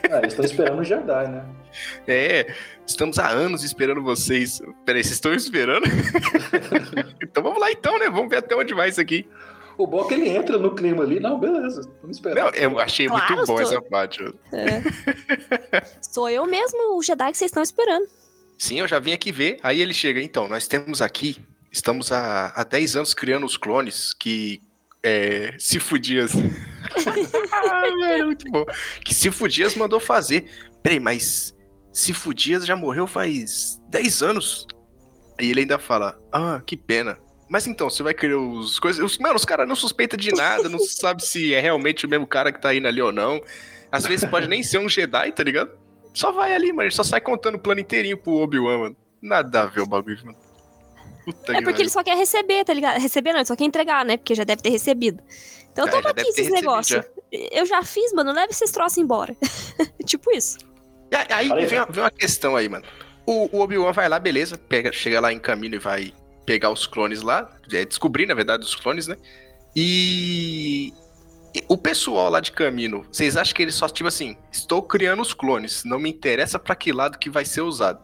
Ah, 0.09 0.19
eles 0.23 0.31
estão 0.31 0.45
esperando 0.45 0.79
o 0.79 0.83
Jedi, 0.83 1.27
né? 1.27 1.45
É, 2.07 2.55
estamos 2.87 3.19
há 3.19 3.27
anos 3.27 3.63
esperando 3.63 4.01
vocês. 4.01 4.61
Peraí, 4.85 5.03
vocês 5.03 5.15
estão 5.15 5.31
me 5.31 5.37
esperando? 5.37 5.83
então 7.21 7.43
vamos 7.43 7.59
lá 7.59 7.69
então, 7.69 7.99
né? 7.99 8.09
Vamos 8.09 8.29
ver 8.29 8.37
até 8.37 8.55
onde 8.55 8.73
vai 8.73 8.87
isso 8.89 9.01
aqui. 9.01 9.27
O 9.77 9.87
bom 9.87 10.05
é 10.05 10.07
que 10.07 10.13
ele 10.13 10.29
entra 10.29 10.57
no 10.57 10.75
clima 10.75 11.03
ali. 11.03 11.19
Não, 11.19 11.39
beleza. 11.39 11.89
Vamos 12.01 12.17
esperar. 12.17 12.43
Não, 12.43 12.49
eu 12.51 12.79
achei 12.79 13.07
Claro, 13.07 13.35
muito 13.35 13.47
bom 13.47 13.59
essa 13.59 13.81
parte. 13.81 14.23
Sou 16.01 16.29
eu 16.29 16.45
mesmo, 16.45 16.97
o 16.97 17.01
Jedi 17.01 17.31
que 17.31 17.37
vocês 17.37 17.49
estão 17.49 17.63
esperando. 17.63 18.07
Sim, 18.57 18.79
eu 18.79 18.87
já 18.87 18.99
vim 18.99 19.13
aqui 19.13 19.31
ver. 19.31 19.59
Aí 19.63 19.81
ele 19.81 19.93
chega, 19.93 20.21
então, 20.21 20.47
nós 20.47 20.67
temos 20.67 21.01
aqui, 21.01 21.37
estamos 21.71 22.11
há, 22.11 22.53
há 22.55 22.63
10 22.63 22.97
anos 22.97 23.13
criando 23.13 23.45
os 23.45 23.57
clones 23.57 24.13
que 24.13 24.61
é, 25.01 25.53
Cifudias. 25.59 26.31
ah, 27.51 27.81
velho, 27.99 28.27
muito 28.27 28.49
bom. 28.49 28.65
Que 29.03 29.13
Cifudias 29.13 29.75
mandou 29.75 29.99
fazer. 29.99 30.49
Peraí, 30.81 30.99
mas 30.99 31.53
Cifudias 31.91 32.65
já 32.65 32.75
morreu 32.75 33.05
faz 33.05 33.81
10 33.89 34.23
anos. 34.23 34.67
Aí 35.39 35.49
ele 35.49 35.61
ainda 35.61 35.79
fala, 35.79 36.19
ah, 36.31 36.61
que 36.65 36.77
pena. 36.77 37.17
Mas 37.53 37.67
então, 37.67 37.87
você 37.87 38.01
vai 38.01 38.15
querer 38.15 38.33
os 38.33 38.79
coisas. 38.79 38.99
Os, 39.05 39.15
mano, 39.19 39.35
os 39.35 39.45
caras 39.45 39.67
não 39.67 39.75
suspeitam 39.75 40.17
de 40.17 40.31
nada, 40.33 40.67
não 40.67 40.79
sabe 40.81 41.23
se 41.23 41.53
é 41.53 41.59
realmente 41.59 42.03
o 42.03 42.09
mesmo 42.09 42.25
cara 42.25 42.51
que 42.51 42.59
tá 42.59 42.73
indo 42.73 42.87
ali 42.87 42.99
ou 42.99 43.11
não. 43.11 43.39
Às 43.91 44.07
vezes 44.07 44.27
pode 44.27 44.47
nem 44.47 44.63
ser 44.63 44.79
um 44.79 44.89
Jedi, 44.89 45.31
tá 45.33 45.43
ligado? 45.43 45.69
Só 46.15 46.31
vai 46.31 46.55
ali, 46.55 46.69
mano. 46.73 46.81
Ele 46.87 46.91
só 46.95 47.03
sai 47.03 47.21
contando 47.21 47.53
o 47.55 47.59
plano 47.59 47.79
inteirinho 47.79 48.17
pro 48.17 48.31
Obi-Wan, 48.41 48.77
mano. 48.79 48.97
Nada 49.21 49.61
a 49.61 49.65
ver 49.67 49.81
o 49.81 49.85
bagulho, 49.85 50.17
mano. 50.25 50.37
Puta 51.23 51.51
É 51.53 51.57
que 51.57 51.61
porque 51.61 51.81
ele 51.83 51.89
pariu. 51.89 51.89
só 51.91 52.03
quer 52.03 52.17
receber, 52.17 52.65
tá 52.65 52.73
ligado? 52.73 52.99
Receber 52.99 53.33
não, 53.33 53.39
ele 53.39 53.45
só 53.45 53.55
quer 53.55 53.65
entregar, 53.65 54.03
né? 54.03 54.17
Porque 54.17 54.33
já 54.33 54.43
deve 54.43 54.63
ter 54.63 54.69
recebido. 54.71 55.21
Então 55.71 55.87
É, 55.87 55.91
toma 55.91 56.09
aqui 56.09 56.21
esses 56.27 56.49
negócios. 56.49 57.05
Eu 57.31 57.67
já 57.67 57.83
fiz, 57.83 58.11
mano, 58.13 58.31
leva 58.33 58.51
esses 58.51 58.71
troços 58.71 58.97
embora. 58.97 59.35
tipo 60.07 60.31
isso. 60.35 60.57
E 61.11 61.15
aí- 61.15 61.51
Aí 61.51 61.65
vem, 61.67 61.77
uma- 61.79 61.85
vem 61.85 62.03
uma 62.03 62.09
questão 62.11 62.55
aí, 62.55 62.67
mano. 62.67 62.83
O, 63.27 63.55
o 63.55 63.61
Obi-Wan 63.61 63.91
vai 63.91 64.09
lá, 64.09 64.17
beleza, 64.19 64.57
pega, 64.57 64.91
chega 64.91 65.19
lá 65.21 65.31
em 65.31 65.37
caminho 65.39 65.75
e 65.75 65.79
vai 65.79 66.11
pegar 66.45 66.69
os 66.69 66.85
clones 66.85 67.21
lá, 67.21 67.49
é, 67.71 67.85
descobrir, 67.85 68.25
na 68.25 68.33
verdade, 68.33 68.63
os 68.63 68.75
clones, 68.75 69.07
né? 69.07 69.17
E 69.75 70.93
e 71.55 71.63
o 71.67 71.77
pessoal 71.77 72.31
lá 72.31 72.39
de 72.39 72.51
caminho, 72.51 73.05
vocês 73.11 73.37
acham 73.37 73.53
que 73.53 73.61
eles 73.61 73.75
só, 73.75 73.87
tipo 73.87 74.07
assim, 74.07 74.35
estou 74.51 74.81
criando 74.81 75.21
os 75.21 75.33
clones, 75.33 75.83
não 75.83 75.99
me 75.99 76.09
interessa 76.09 76.57
pra 76.57 76.75
que 76.75 76.91
lado 76.91 77.19
que 77.19 77.29
vai 77.29 77.45
ser 77.45 77.61
usado? 77.61 78.01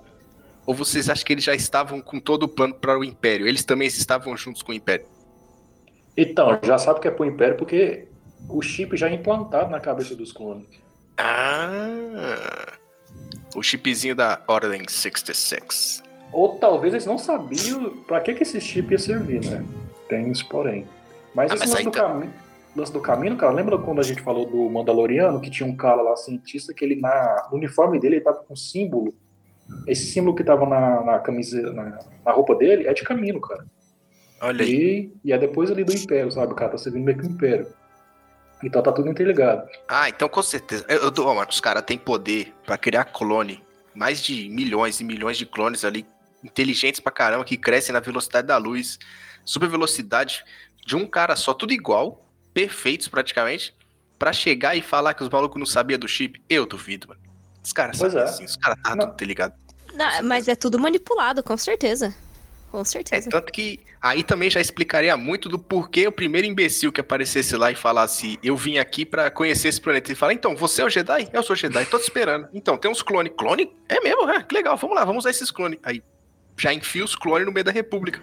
Ou 0.68 0.76
vocês 0.76 1.10
acham 1.10 1.26
que 1.26 1.34
eles 1.34 1.44
já 1.44 1.56
estavam 1.56 2.00
com 2.00 2.20
todo 2.20 2.44
o 2.44 2.48
plano 2.48 2.76
para 2.76 2.98
o 2.98 3.04
Império? 3.04 3.48
Eles 3.48 3.64
também 3.64 3.88
estavam 3.88 4.38
juntos 4.38 4.62
com 4.62 4.72
o 4.72 4.76
Império? 4.76 5.08
Então, 6.16 6.60
já 6.62 6.78
sabe 6.78 7.00
que 7.00 7.08
é 7.08 7.12
pro 7.12 7.26
Império 7.26 7.58
porque 7.58 8.08
o 8.48 8.62
chip 8.62 8.96
já 8.96 9.10
é 9.10 9.16
implantado 9.16 9.72
na 9.72 9.80
cabeça 9.80 10.16
dos 10.16 10.32
clones. 10.32 10.68
Ah! 11.18 12.78
O 13.56 13.64
chipzinho 13.64 14.16
da 14.16 14.44
Ordem 14.48 14.84
66. 14.88 16.04
Ou 16.32 16.56
talvez 16.58 16.94
eles 16.94 17.06
não 17.06 17.18
sabiam 17.18 17.90
pra 18.08 18.22
que, 18.22 18.34
que 18.34 18.44
esse 18.44 18.60
chip 18.62 18.92
ia 18.92 19.00
servir, 19.00 19.44
né? 19.46 19.66
Tem 20.08 20.30
isso, 20.32 20.48
porém. 20.48 20.86
Mas 21.34 21.52
Ah, 21.52 21.56
esse 21.56 21.64
mas 21.66 21.72
lance 21.72 21.84
do, 21.86 21.92
tá- 21.92 22.02
caminho, 22.08 22.34
lance 22.76 22.94
do 22.94 23.00
caminho, 23.02 23.36
cara, 23.38 23.52
lembra 23.54 23.78
quando 23.78 24.00
a 24.00 24.04
gente 24.04 24.22
falou 24.22 24.46
do 24.46 24.70
Mandaloriano, 24.70 25.40
que 25.42 25.50
tinha 25.50 25.68
um 25.68 25.76
cara 25.76 26.02
lá, 26.02 26.16
cientista, 26.16 26.74
que 26.74 26.84
ele 26.86 26.96
na, 26.96 27.48
no 27.52 27.58
uniforme 27.58 28.00
dele 28.00 28.16
ele 28.18 28.24
tava 28.24 28.38
com 28.44 28.54
um 28.54 28.58
símbolo. 28.58 29.14
Esse 29.88 30.06
símbolo 30.12 30.36
que 30.36 30.44
tava 30.44 30.66
na, 30.66 31.04
na 31.04 31.20
camisa, 31.20 31.62
na, 31.74 32.00
na 32.26 32.32
roupa 32.32 32.56
dele 32.56 32.88
é 32.88 32.94
de 32.94 33.04
caminho, 33.04 33.40
cara. 33.40 33.66
Olha 34.42 34.64
aí. 34.66 35.12
E, 35.24 35.30
e 35.30 35.34
é 35.34 35.38
depois 35.38 35.70
ali 35.70 35.84
do 35.84 35.94
Império, 35.94 36.32
sabe? 36.32 36.54
O 36.54 36.56
cara 36.56 36.72
tá 36.72 36.78
servindo 36.78 37.04
meio 37.04 37.18
que 37.18 37.26
o 37.26 37.30
Império. 37.30 37.68
Então 38.64 38.82
tá 38.82 38.92
tudo 38.92 39.10
interligado. 39.10 39.68
Ah, 39.88 40.10
então 40.10 40.28
com 40.28 40.42
certeza. 40.42 40.86
Eu, 40.90 40.98
eu, 41.04 41.12
ó, 41.26 41.34
mano, 41.36 41.48
os 41.50 41.62
caras 41.62 41.84
têm 41.84 41.98
poder 41.98 42.54
pra 42.66 42.78
criar 42.78 43.06
clone. 43.06 43.64
Mais 43.96 44.22
de 44.22 44.50
milhões 44.50 45.00
e 45.00 45.04
milhões 45.04 45.38
de 45.38 45.46
clones 45.46 45.84
ali, 45.86 46.06
inteligentes 46.44 47.00
pra 47.00 47.12
caramba, 47.12 47.44
que 47.46 47.58
crescem 47.58 47.94
na 47.94 48.00
velocidade 48.00 48.48
da 48.48 48.58
luz, 48.58 48.98
super 49.44 49.68
velocidade, 49.70 50.44
de 50.86 50.96
um 50.96 51.06
cara 51.06 51.36
só, 51.36 51.54
tudo 51.54 51.74
igual, 51.74 52.26
perfeitos 52.54 53.08
praticamente, 53.08 53.76
pra 54.18 54.34
chegar 54.34 54.76
e 54.76 54.82
falar 54.82 55.14
que 55.14 55.24
os 55.24 55.30
malucos 55.30 55.58
não 55.60 55.66
sabiam 55.66 56.00
do 56.00 56.08
chip. 56.08 56.42
Eu 56.50 56.66
duvido, 56.66 57.08
mano. 57.08 57.22
Os 57.64 57.72
caras 57.74 57.98
sabem 57.98 58.18
é. 58.20 58.24
assim, 58.24 58.46
os 58.46 58.56
caras 58.56 58.78
tá 58.84 58.92
tudo 58.98 59.12
interligado. 59.14 59.54
Não, 59.94 60.24
mas 60.24 60.48
é 60.48 60.56
tudo 60.56 60.80
manipulado, 60.80 61.44
com 61.44 61.58
certeza. 61.58 62.16
Com 62.72 62.82
É, 62.82 62.86
certeza. 62.86 63.30
tanto 63.32 63.52
que 63.52 63.80
aí 64.00 64.24
também 64.24 64.48
já 64.50 64.62
explicaria 64.62 65.18
muito 65.18 65.50
do 65.50 65.58
porquê 65.58 66.08
o 66.08 66.12
primeiro 66.12 66.46
imbecil 66.46 66.92
que 66.92 67.02
aparecesse 67.02 67.56
lá 67.58 67.72
e 67.72 67.76
falasse: 67.76 68.38
Eu 68.44 68.56
vim 68.56 68.78
aqui 68.78 69.04
pra 69.06 69.32
conhecer 69.32 69.70
esse 69.70 69.82
planeta. 69.82 70.12
E 70.12 70.16
fala: 70.16 70.34
Então, 70.34 70.56
você 70.56 70.84
é 70.84 70.86
o 70.86 70.90
Jedi? 70.90 71.28
Eu 71.34 71.42
sou 71.42 71.56
o 71.56 71.58
Jedi, 71.58 71.84
tô 71.86 71.98
te 71.98 72.04
esperando. 72.04 72.48
Então, 72.54 72.78
tem 72.78 72.90
uns 72.92 73.02
clones. 73.02 73.34
Clone? 73.36 73.76
É 73.90 74.00
mesmo? 74.02 74.30
É, 74.30 74.44
que 74.44 74.54
legal, 74.54 74.78
vamos 74.78 74.96
lá, 74.96 75.04
vamos 75.04 75.24
usar 75.24 75.32
esses 75.32 75.50
clones. 75.50 75.80
Aí 75.82 76.04
já 76.60 76.74
enfia 76.74 77.04
os 77.04 77.16
clones 77.16 77.46
no 77.46 77.54
meio 77.54 77.64
da 77.64 77.72
República. 77.72 78.22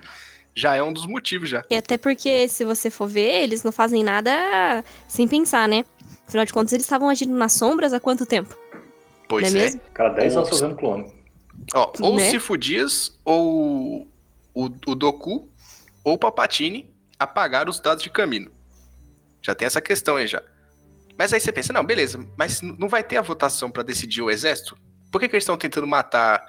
Já 0.54 0.74
é 0.74 0.82
um 0.82 0.92
dos 0.92 1.06
motivos 1.06 1.48
já. 1.48 1.64
E 1.70 1.76
até 1.76 1.98
porque, 1.98 2.48
se 2.48 2.64
você 2.64 2.90
for 2.90 3.06
ver, 3.06 3.42
eles 3.42 3.62
não 3.62 3.72
fazem 3.72 4.02
nada 4.02 4.84
sem 5.06 5.26
pensar, 5.28 5.68
né? 5.68 5.84
Afinal 6.26 6.44
de 6.44 6.52
contas, 6.52 6.72
eles 6.72 6.84
estavam 6.86 7.08
agindo 7.08 7.34
nas 7.34 7.52
sombras 7.52 7.92
há 7.92 8.00
quanto 8.00 8.24
tempo? 8.24 8.56
Pois 9.28 9.52
não 9.52 9.60
é 9.60 9.62
é. 9.62 9.64
mesmo? 9.66 9.80
Cara, 9.92 10.10
10 10.10 10.36
anos 10.36 10.48
fazendo 10.48 10.76
clone. 10.76 11.12
Ó, 11.74 11.92
ou 12.00 12.16
Né? 12.16 12.26
o 12.26 12.30
Sifu 12.30 12.56
Dias, 12.56 13.18
ou 13.24 14.08
o, 14.54 14.64
o 14.64 14.94
Doku, 14.94 15.48
ou 16.02 16.14
o 16.14 16.18
Palpatine 16.18 16.90
apagaram 17.18 17.70
os 17.70 17.80
dados 17.80 18.02
de 18.02 18.10
caminho. 18.10 18.50
Já 19.42 19.54
tem 19.54 19.66
essa 19.66 19.80
questão 19.80 20.16
aí 20.16 20.26
já. 20.26 20.42
Mas 21.18 21.32
aí 21.32 21.40
você 21.40 21.52
pensa, 21.52 21.72
não, 21.72 21.84
beleza, 21.84 22.26
mas 22.36 22.60
não 22.60 22.88
vai 22.88 23.02
ter 23.02 23.16
a 23.16 23.22
votação 23.22 23.70
pra 23.70 23.82
decidir 23.82 24.22
o 24.22 24.30
exército? 24.30 24.76
Por 25.10 25.20
que, 25.20 25.28
que 25.28 25.34
eles 25.34 25.44
estão 25.44 25.56
tentando 25.56 25.86
matar 25.86 26.44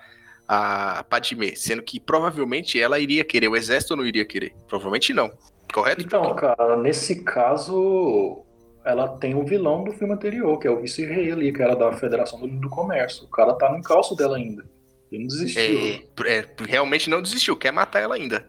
a 0.47 1.03
Padmé? 1.03 1.55
Sendo 1.55 1.81
que 1.81 1.99
provavelmente 1.99 2.79
ela 2.79 2.99
iria 2.99 3.23
querer 3.23 3.47
o 3.47 3.55
exército 3.55 3.95
não 3.95 4.05
iria 4.05 4.25
querer? 4.25 4.53
Provavelmente 4.67 5.13
não. 5.13 5.31
Correto? 5.73 6.01
Então, 6.01 6.33
cara, 6.35 6.77
nesse 6.77 7.23
caso, 7.23 8.45
ela 8.85 9.07
tem 9.07 9.35
o 9.35 9.43
vilão 9.43 9.83
do 9.83 9.91
filme 9.91 10.13
anterior, 10.13 10.57
que 10.57 10.67
é 10.67 10.71
o 10.71 10.79
vice-rei 10.79 11.31
ali, 11.31 11.51
que 11.51 11.61
era 11.61 11.75
da 11.75 11.91
Federação 11.93 12.39
do, 12.39 12.47
do 12.47 12.69
Comércio. 12.69 13.25
O 13.25 13.29
cara 13.29 13.53
tá 13.53 13.69
no 13.69 13.79
encalço 13.79 14.15
dela 14.15 14.37
ainda. 14.37 14.63
Ele 15.11 15.23
não 15.23 15.27
desistiu. 15.27 16.05
É, 16.25 16.37
é, 16.37 16.45
realmente 16.65 17.09
não 17.09 17.21
desistiu, 17.21 17.55
quer 17.55 17.71
matar 17.71 17.99
ela 17.99 18.15
ainda. 18.15 18.47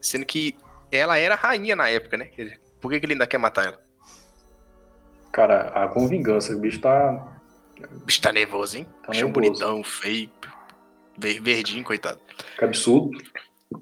Sendo 0.00 0.26
que 0.26 0.56
ela 0.92 1.18
era 1.18 1.34
rainha 1.34 1.74
na 1.74 1.88
época, 1.88 2.16
né? 2.16 2.30
Por 2.80 2.90
que, 2.90 3.00
que 3.00 3.06
ele 3.06 3.14
ainda 3.14 3.26
quer 3.26 3.38
matar 3.38 3.66
ela? 3.66 3.80
Cara, 5.32 5.68
a 5.68 5.88
com 5.88 6.06
vingança, 6.06 6.54
o 6.54 6.58
bicho 6.58 6.80
tá. 6.80 7.38
O 7.92 8.04
bicho 8.04 8.20
tá 8.20 8.32
nervoso, 8.32 8.78
hein? 8.78 8.86
Tá 9.06 9.12
nervoso. 9.12 9.32
bonitão, 9.32 9.84
feio, 9.84 10.30
verdinho, 11.18 11.84
coitado. 11.84 12.20
Que 12.58 12.64
absurdo. 12.64 13.18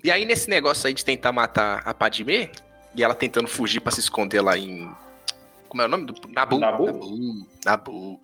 E 0.02 0.10
aí, 0.10 0.24
nesse 0.24 0.48
negócio 0.48 0.86
aí 0.86 0.94
de 0.94 1.04
tentar 1.04 1.32
matar 1.32 1.82
a 1.84 1.94
Padmé, 1.94 2.50
e 2.94 3.04
ela 3.04 3.14
tentando 3.14 3.46
fugir 3.46 3.80
pra 3.80 3.92
se 3.92 4.00
esconder 4.00 4.40
lá 4.40 4.56
em. 4.56 4.90
Como 5.68 5.82
é 5.82 5.84
o 5.84 5.88
nome? 5.88 6.06
Do... 6.06 6.14
Nabu. 6.28 6.58
Nabu? 6.58 6.86
Nabu. 6.86 7.46
Nabu. 7.64 8.20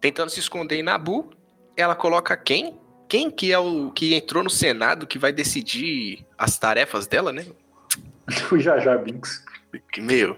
Tentando 0.00 0.30
se 0.30 0.38
esconder 0.38 0.76
em 0.76 0.82
Nabu, 0.82 1.30
ela 1.76 1.94
coloca 1.94 2.36
quem? 2.36 2.78
Quem 3.08 3.30
que 3.30 3.52
é 3.52 3.58
o 3.58 3.90
que 3.90 4.14
entrou 4.14 4.42
no 4.42 4.50
Senado 4.50 5.06
que 5.06 5.18
vai 5.18 5.32
decidir 5.32 6.26
as 6.36 6.58
tarefas 6.58 7.06
dela, 7.06 7.32
né? 7.32 7.46
O 8.52 8.58
Jar 8.58 9.02
Binks. 9.02 9.44
Que, 9.92 10.00
meu, 10.00 10.36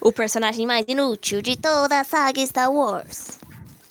O 0.00 0.12
personagem 0.12 0.66
mais 0.66 0.84
inútil 0.88 1.42
de 1.42 1.56
toda 1.56 2.00
a 2.00 2.04
saga 2.04 2.44
Star 2.46 2.72
Wars. 2.72 3.38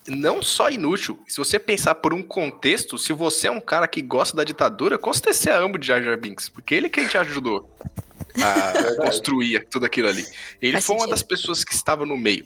Não 0.08 0.42
só 0.42 0.70
inútil. 0.70 1.20
Se 1.28 1.38
você 1.38 1.58
pensar 1.58 1.96
por 1.96 2.14
um 2.14 2.22
contexto, 2.22 2.98
se 2.98 3.14
você 3.14 3.48
é 3.48 3.52
um 3.52 3.62
cara 3.62 3.88
que 3.88 4.02
gosta 4.02 4.36
da 4.38 4.44
ditadura, 4.44 4.98
com 4.98 5.12
certeza 5.14 5.40
você 5.40 5.50
ama 5.52 5.78
de 5.80 5.88
Jar 5.88 6.02
Jar 6.02 6.20
Binks, 6.20 6.50
porque 6.50 6.76
ele 6.76 6.90
que 6.90 7.08
te 7.08 7.18
ajudou 7.18 7.70
a 8.42 8.72
Verdade. 8.72 8.98
construir 8.98 9.68
tudo 9.70 9.86
aquilo 9.86 10.08
ali. 10.08 10.26
Ele 10.62 10.74
Faz 10.74 10.86
foi 10.86 10.96
uma 10.96 11.02
sentido. 11.02 11.12
das 11.12 11.24
pessoas 11.24 11.64
que 11.64 11.74
estava 11.74 12.06
no 12.06 12.18
meio. 12.18 12.46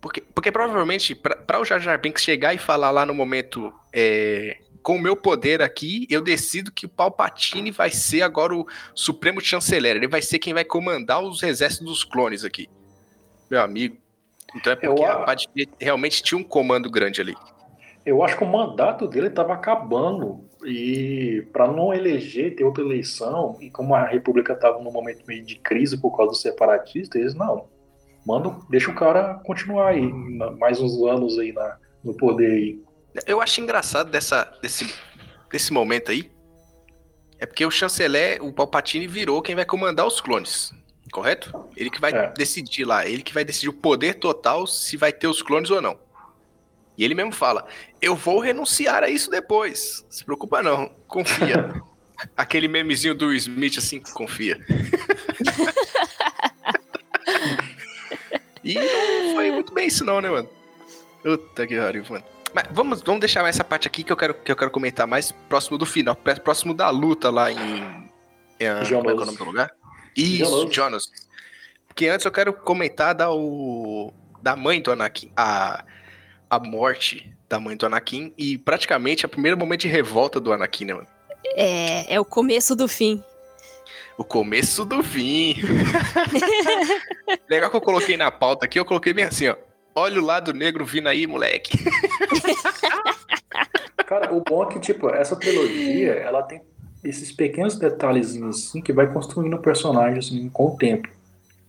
Porque, 0.00 0.20
porque 0.20 0.52
provavelmente, 0.52 1.14
para 1.14 1.60
o 1.60 1.64
Jar 1.64 1.80
Jar 1.80 2.00
Binks 2.00 2.22
chegar 2.22 2.54
e 2.54 2.58
falar 2.58 2.90
lá 2.90 3.06
no 3.06 3.14
momento, 3.14 3.72
é, 3.92 4.58
com 4.82 4.96
o 4.96 5.00
meu 5.00 5.16
poder 5.16 5.62
aqui, 5.62 6.06
eu 6.10 6.20
decido 6.20 6.70
que 6.70 6.84
o 6.84 6.90
Palpatine 6.90 7.70
vai 7.70 7.90
ser 7.90 8.20
agora 8.20 8.54
o 8.54 8.66
Supremo 8.94 9.40
Chanceler. 9.40 9.96
Ele 9.96 10.06
vai 10.06 10.20
ser 10.20 10.38
quem 10.38 10.52
vai 10.52 10.64
comandar 10.64 11.22
os 11.22 11.42
exércitos 11.42 11.86
dos 11.86 12.04
clones 12.04 12.44
aqui. 12.44 12.68
Meu 13.50 13.62
amigo. 13.62 13.96
Então 14.54 14.72
é 14.72 14.76
porque 14.76 15.02
Eu 15.02 15.10
a 15.10 15.24
Padmé 15.24 15.66
realmente 15.80 16.22
tinha 16.22 16.38
um 16.38 16.44
comando 16.44 16.90
grande 16.90 17.20
ali. 17.20 17.34
Eu 18.04 18.22
acho 18.22 18.36
que 18.36 18.44
o 18.44 18.46
mandato 18.46 19.08
dele 19.08 19.28
estava 19.28 19.54
acabando. 19.54 20.44
E 20.64 21.46
para 21.52 21.66
não 21.66 21.92
eleger, 21.92 22.54
ter 22.54 22.64
outra 22.64 22.82
eleição, 22.82 23.56
e 23.60 23.70
como 23.70 23.94
a 23.94 24.04
República 24.04 24.52
estava 24.52 24.82
num 24.82 24.92
momento 24.92 25.24
meio 25.26 25.44
de 25.44 25.56
crise 25.56 26.00
por 26.00 26.16
causa 26.16 26.32
dos 26.32 26.40
separatistas, 26.40 27.20
eles 27.20 27.34
não. 27.34 27.66
Manda, 28.26 28.56
deixa 28.70 28.90
o 28.90 28.94
cara 28.94 29.34
continuar 29.44 29.88
aí, 29.88 30.10
mais 30.58 30.80
uns 30.80 31.02
anos 31.06 31.38
aí 31.38 31.52
na, 31.52 31.76
no 32.02 32.14
poder 32.16 32.50
aí. 32.50 32.82
Eu 33.26 33.40
acho 33.40 33.60
engraçado 33.60 34.10
dessa, 34.10 34.44
desse, 34.62 34.94
desse 35.50 35.72
momento 35.72 36.10
aí. 36.10 36.30
É 37.38 37.44
porque 37.46 37.66
o 37.66 37.70
chanceler, 37.70 38.42
o 38.42 38.52
Palpatine, 38.52 39.06
virou 39.06 39.42
quem 39.42 39.54
vai 39.54 39.66
comandar 39.66 40.06
os 40.06 40.20
clones. 40.20 40.72
Correto? 41.14 41.70
Ele 41.76 41.90
que 41.90 42.00
vai 42.00 42.12
É. 42.12 42.32
decidir 42.36 42.84
lá. 42.84 43.06
Ele 43.06 43.22
que 43.22 43.32
vai 43.32 43.44
decidir 43.44 43.68
o 43.68 43.72
poder 43.72 44.14
total 44.14 44.66
se 44.66 44.96
vai 44.96 45.12
ter 45.12 45.28
os 45.28 45.40
clones 45.42 45.70
ou 45.70 45.80
não. 45.80 45.96
E 46.98 47.04
ele 47.04 47.14
mesmo 47.14 47.30
fala: 47.30 47.64
Eu 48.02 48.16
vou 48.16 48.40
renunciar 48.40 49.04
a 49.04 49.08
isso 49.08 49.30
depois. 49.30 50.04
Se 50.10 50.24
preocupa, 50.24 50.60
não. 50.60 50.88
Confia. 51.06 51.72
Aquele 52.36 52.66
memezinho 52.66 53.14
do 53.14 53.32
Smith 53.32 53.78
assim, 53.78 54.00
confia. 54.00 54.58
e 58.64 58.74
não 58.74 59.34
foi 59.34 59.52
muito 59.52 59.72
bem 59.72 59.86
isso, 59.86 60.04
não, 60.04 60.20
né, 60.20 60.28
mano? 60.28 60.48
Puta 61.22 61.64
que 61.64 61.78
pariu, 61.78 62.04
mano. 62.10 62.24
Mas 62.52 62.66
vamos, 62.72 63.02
vamos 63.02 63.20
deixar 63.20 63.48
essa 63.48 63.62
parte 63.62 63.86
aqui 63.86 64.02
que 64.02 64.12
eu 64.12 64.16
quero, 64.16 64.34
que 64.34 64.50
eu 64.50 64.56
quero 64.56 64.72
comentar 64.72 65.06
mais 65.06 65.30
próximo 65.30 65.78
do 65.78 65.86
final, 65.86 66.16
próximo 66.16 66.74
da 66.74 66.90
luta 66.90 67.30
lá 67.30 67.52
em. 67.52 67.56
em 68.58 68.66
como 68.88 69.10
é 69.10 69.12
é 69.12 69.14
o 69.14 69.24
nome 69.24 69.38
do 69.38 69.44
lugar? 69.44 69.70
Isso, 70.16 70.44
Jonas. 70.44 70.74
Jonas. 70.74 71.10
Porque 71.88 72.08
antes 72.08 72.26
eu 72.26 72.32
quero 72.32 72.52
comentar 72.52 73.14
da, 73.14 73.32
o, 73.32 74.12
da 74.42 74.56
mãe 74.56 74.80
do 74.80 74.90
Anakin. 74.90 75.30
A, 75.36 75.84
a 76.50 76.58
morte 76.58 77.32
da 77.48 77.60
mãe 77.60 77.76
do 77.76 77.86
Anakin 77.86 78.32
e 78.36 78.58
praticamente 78.58 79.24
é 79.24 79.26
o 79.26 79.30
primeiro 79.30 79.56
momento 79.56 79.82
de 79.82 79.88
revolta 79.88 80.40
do 80.40 80.52
Anakin, 80.52 80.86
né, 80.86 80.94
mano? 80.94 81.06
É, 81.54 82.14
é 82.14 82.20
o 82.20 82.24
começo 82.24 82.74
do 82.74 82.88
fim. 82.88 83.22
O 84.16 84.24
começo 84.24 84.84
do 84.84 85.02
fim. 85.02 85.56
Legal 87.48 87.70
que 87.70 87.76
eu 87.76 87.80
coloquei 87.80 88.16
na 88.16 88.30
pauta 88.30 88.64
aqui, 88.64 88.78
eu 88.78 88.84
coloquei 88.84 89.12
bem 89.12 89.24
assim, 89.24 89.48
ó. 89.48 89.56
Olha 89.96 90.20
o 90.20 90.24
lado 90.24 90.52
negro 90.52 90.84
vindo 90.84 91.08
aí, 91.08 91.26
moleque. 91.26 91.78
Cara, 94.06 94.34
o 94.34 94.40
bom 94.40 94.64
é 94.64 94.72
que, 94.72 94.80
tipo, 94.80 95.08
essa 95.08 95.36
trilogia, 95.36 96.14
ela 96.14 96.42
tem 96.42 96.60
esses 97.04 97.30
pequenos 97.30 97.78
detalhezinhos, 97.78 98.68
assim, 98.68 98.80
que 98.80 98.92
vai 98.92 99.12
construindo 99.12 99.54
o 99.54 99.62
personagem, 99.62 100.18
assim, 100.18 100.48
com 100.48 100.68
o 100.68 100.76
tempo. 100.76 101.08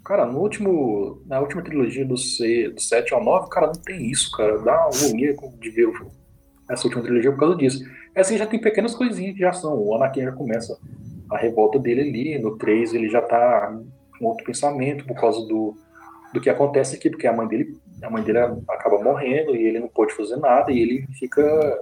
Cara, 0.03 0.25
no 0.25 0.39
último, 0.39 1.21
na 1.25 1.39
última 1.39 1.61
trilogia 1.61 2.05
do, 2.05 2.17
C, 2.17 2.69
do 2.69 2.81
7 2.81 3.13
ao 3.13 3.23
9, 3.23 3.49
cara, 3.49 3.67
não 3.67 3.73
tem 3.73 4.09
isso, 4.09 4.31
cara. 4.31 4.59
Dá 4.59 4.87
uma 4.87 4.95
agonia 4.95 5.35
de 5.59 5.69
ver 5.69 5.91
essa 6.69 6.85
última 6.85 7.03
trilogia 7.03 7.31
por 7.31 7.39
causa 7.39 7.55
disso. 7.55 7.83
Essa 8.13 8.37
já 8.37 8.45
tem 8.45 8.61
pequenas 8.61 8.95
coisinhas 8.95 9.33
que 9.33 9.41
já 9.41 9.51
são. 9.51 9.75
O 9.77 9.95
Anakin 9.95 10.21
já 10.21 10.31
começa 10.31 10.77
a 11.29 11.37
revolta 11.37 11.79
dele 11.79 12.01
ali. 12.01 12.39
No 12.39 12.57
3 12.57 12.93
ele 12.93 13.09
já 13.09 13.21
tá 13.21 13.77
com 14.17 14.25
outro 14.25 14.45
pensamento 14.45 15.05
por 15.05 15.19
causa 15.19 15.39
do, 15.47 15.75
do 16.33 16.39
que 16.39 16.49
acontece 16.49 16.95
aqui, 16.95 17.09
porque 17.09 17.27
a 17.27 17.33
mãe 17.33 17.47
dele, 17.47 17.77
a 18.01 18.09
mãe 18.09 18.23
dele 18.23 18.39
acaba 18.69 19.03
morrendo 19.03 19.55
e 19.55 19.63
ele 19.63 19.79
não 19.79 19.87
pode 19.87 20.13
fazer 20.13 20.37
nada 20.37 20.71
e 20.71 20.79
ele 20.79 21.07
fica 21.19 21.79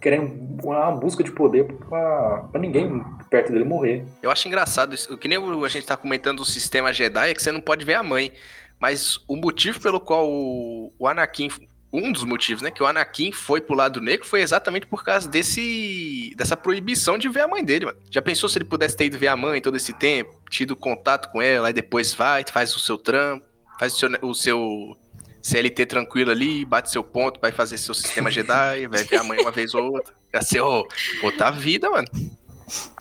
querendo 0.00 0.64
uma 0.64 0.90
busca 0.92 1.22
de 1.22 1.30
poder 1.30 1.64
pra, 1.88 2.48
ninguém 2.58 3.04
perto 3.28 3.52
dele 3.52 3.64
morrer. 3.64 4.04
Eu 4.22 4.30
acho 4.30 4.48
engraçado 4.48 4.94
isso. 4.94 5.16
Que 5.18 5.28
nem 5.28 5.38
a 5.38 5.68
gente 5.68 5.86
tá 5.86 5.96
comentando 5.96 6.40
o 6.40 6.44
sistema 6.44 6.92
Jedi, 6.92 7.30
é 7.30 7.34
que 7.34 7.42
você 7.42 7.52
não 7.52 7.60
pode 7.60 7.84
ver 7.84 7.94
a 7.94 8.02
mãe. 8.02 8.32
Mas 8.78 9.18
o 9.28 9.36
motivo 9.36 9.78
pelo 9.80 10.00
qual 10.00 10.28
o, 10.28 10.92
o 10.98 11.06
Anakin. 11.06 11.50
Um 11.92 12.12
dos 12.12 12.22
motivos, 12.22 12.62
né? 12.62 12.70
Que 12.70 12.84
o 12.84 12.86
Anakin 12.86 13.32
foi 13.32 13.60
pro 13.60 13.74
lado 13.74 14.00
negro 14.00 14.24
foi 14.24 14.42
exatamente 14.42 14.86
por 14.86 15.02
causa 15.02 15.28
desse. 15.28 16.32
dessa 16.36 16.56
proibição 16.56 17.18
de 17.18 17.28
ver 17.28 17.40
a 17.40 17.48
mãe 17.48 17.64
dele, 17.64 17.86
mano. 17.86 17.98
Já 18.08 18.22
pensou 18.22 18.48
se 18.48 18.58
ele 18.58 18.64
pudesse 18.64 18.96
ter 18.96 19.06
ido 19.06 19.18
ver 19.18 19.26
a 19.26 19.36
mãe 19.36 19.60
todo 19.60 19.76
esse 19.76 19.92
tempo, 19.92 20.32
tido 20.48 20.76
contato 20.76 21.30
com 21.32 21.42
ela, 21.42 21.66
aí 21.66 21.74
depois 21.74 22.14
vai, 22.14 22.44
faz 22.48 22.76
o 22.76 22.78
seu 22.78 22.96
trampo, 22.96 23.44
faz 23.76 23.94
o 23.94 23.98
seu, 23.98 24.08
o 24.22 24.34
seu 24.34 24.96
CLT 25.42 25.86
tranquilo 25.86 26.30
ali, 26.30 26.64
bate 26.64 26.90
seu 26.90 27.02
ponto, 27.02 27.40
vai 27.40 27.52
fazer 27.52 27.78
seu 27.78 27.94
sistema 27.94 28.30
Jedi, 28.32 28.86
vai 28.86 29.04
ver 29.04 29.16
a 29.16 29.24
mãe 29.24 29.40
uma 29.40 29.50
vez 29.50 29.74
ou 29.74 29.92
outra. 29.92 30.14
Ia 30.34 30.42
ser 30.42 30.60
ô, 30.60 30.86
outra 31.22 31.50
vida, 31.50 31.90
mano. 31.90 32.08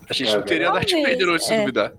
A 0.10 0.14
gente 0.14 0.30
É, 0.30 0.36
não 0.38 0.44
teria 0.44 0.72
Darth 0.72 0.92
Vader 0.92 1.30
hoje, 1.30 1.46
se 1.46 1.54
é. 1.54 1.60
duvidar. 1.60 1.94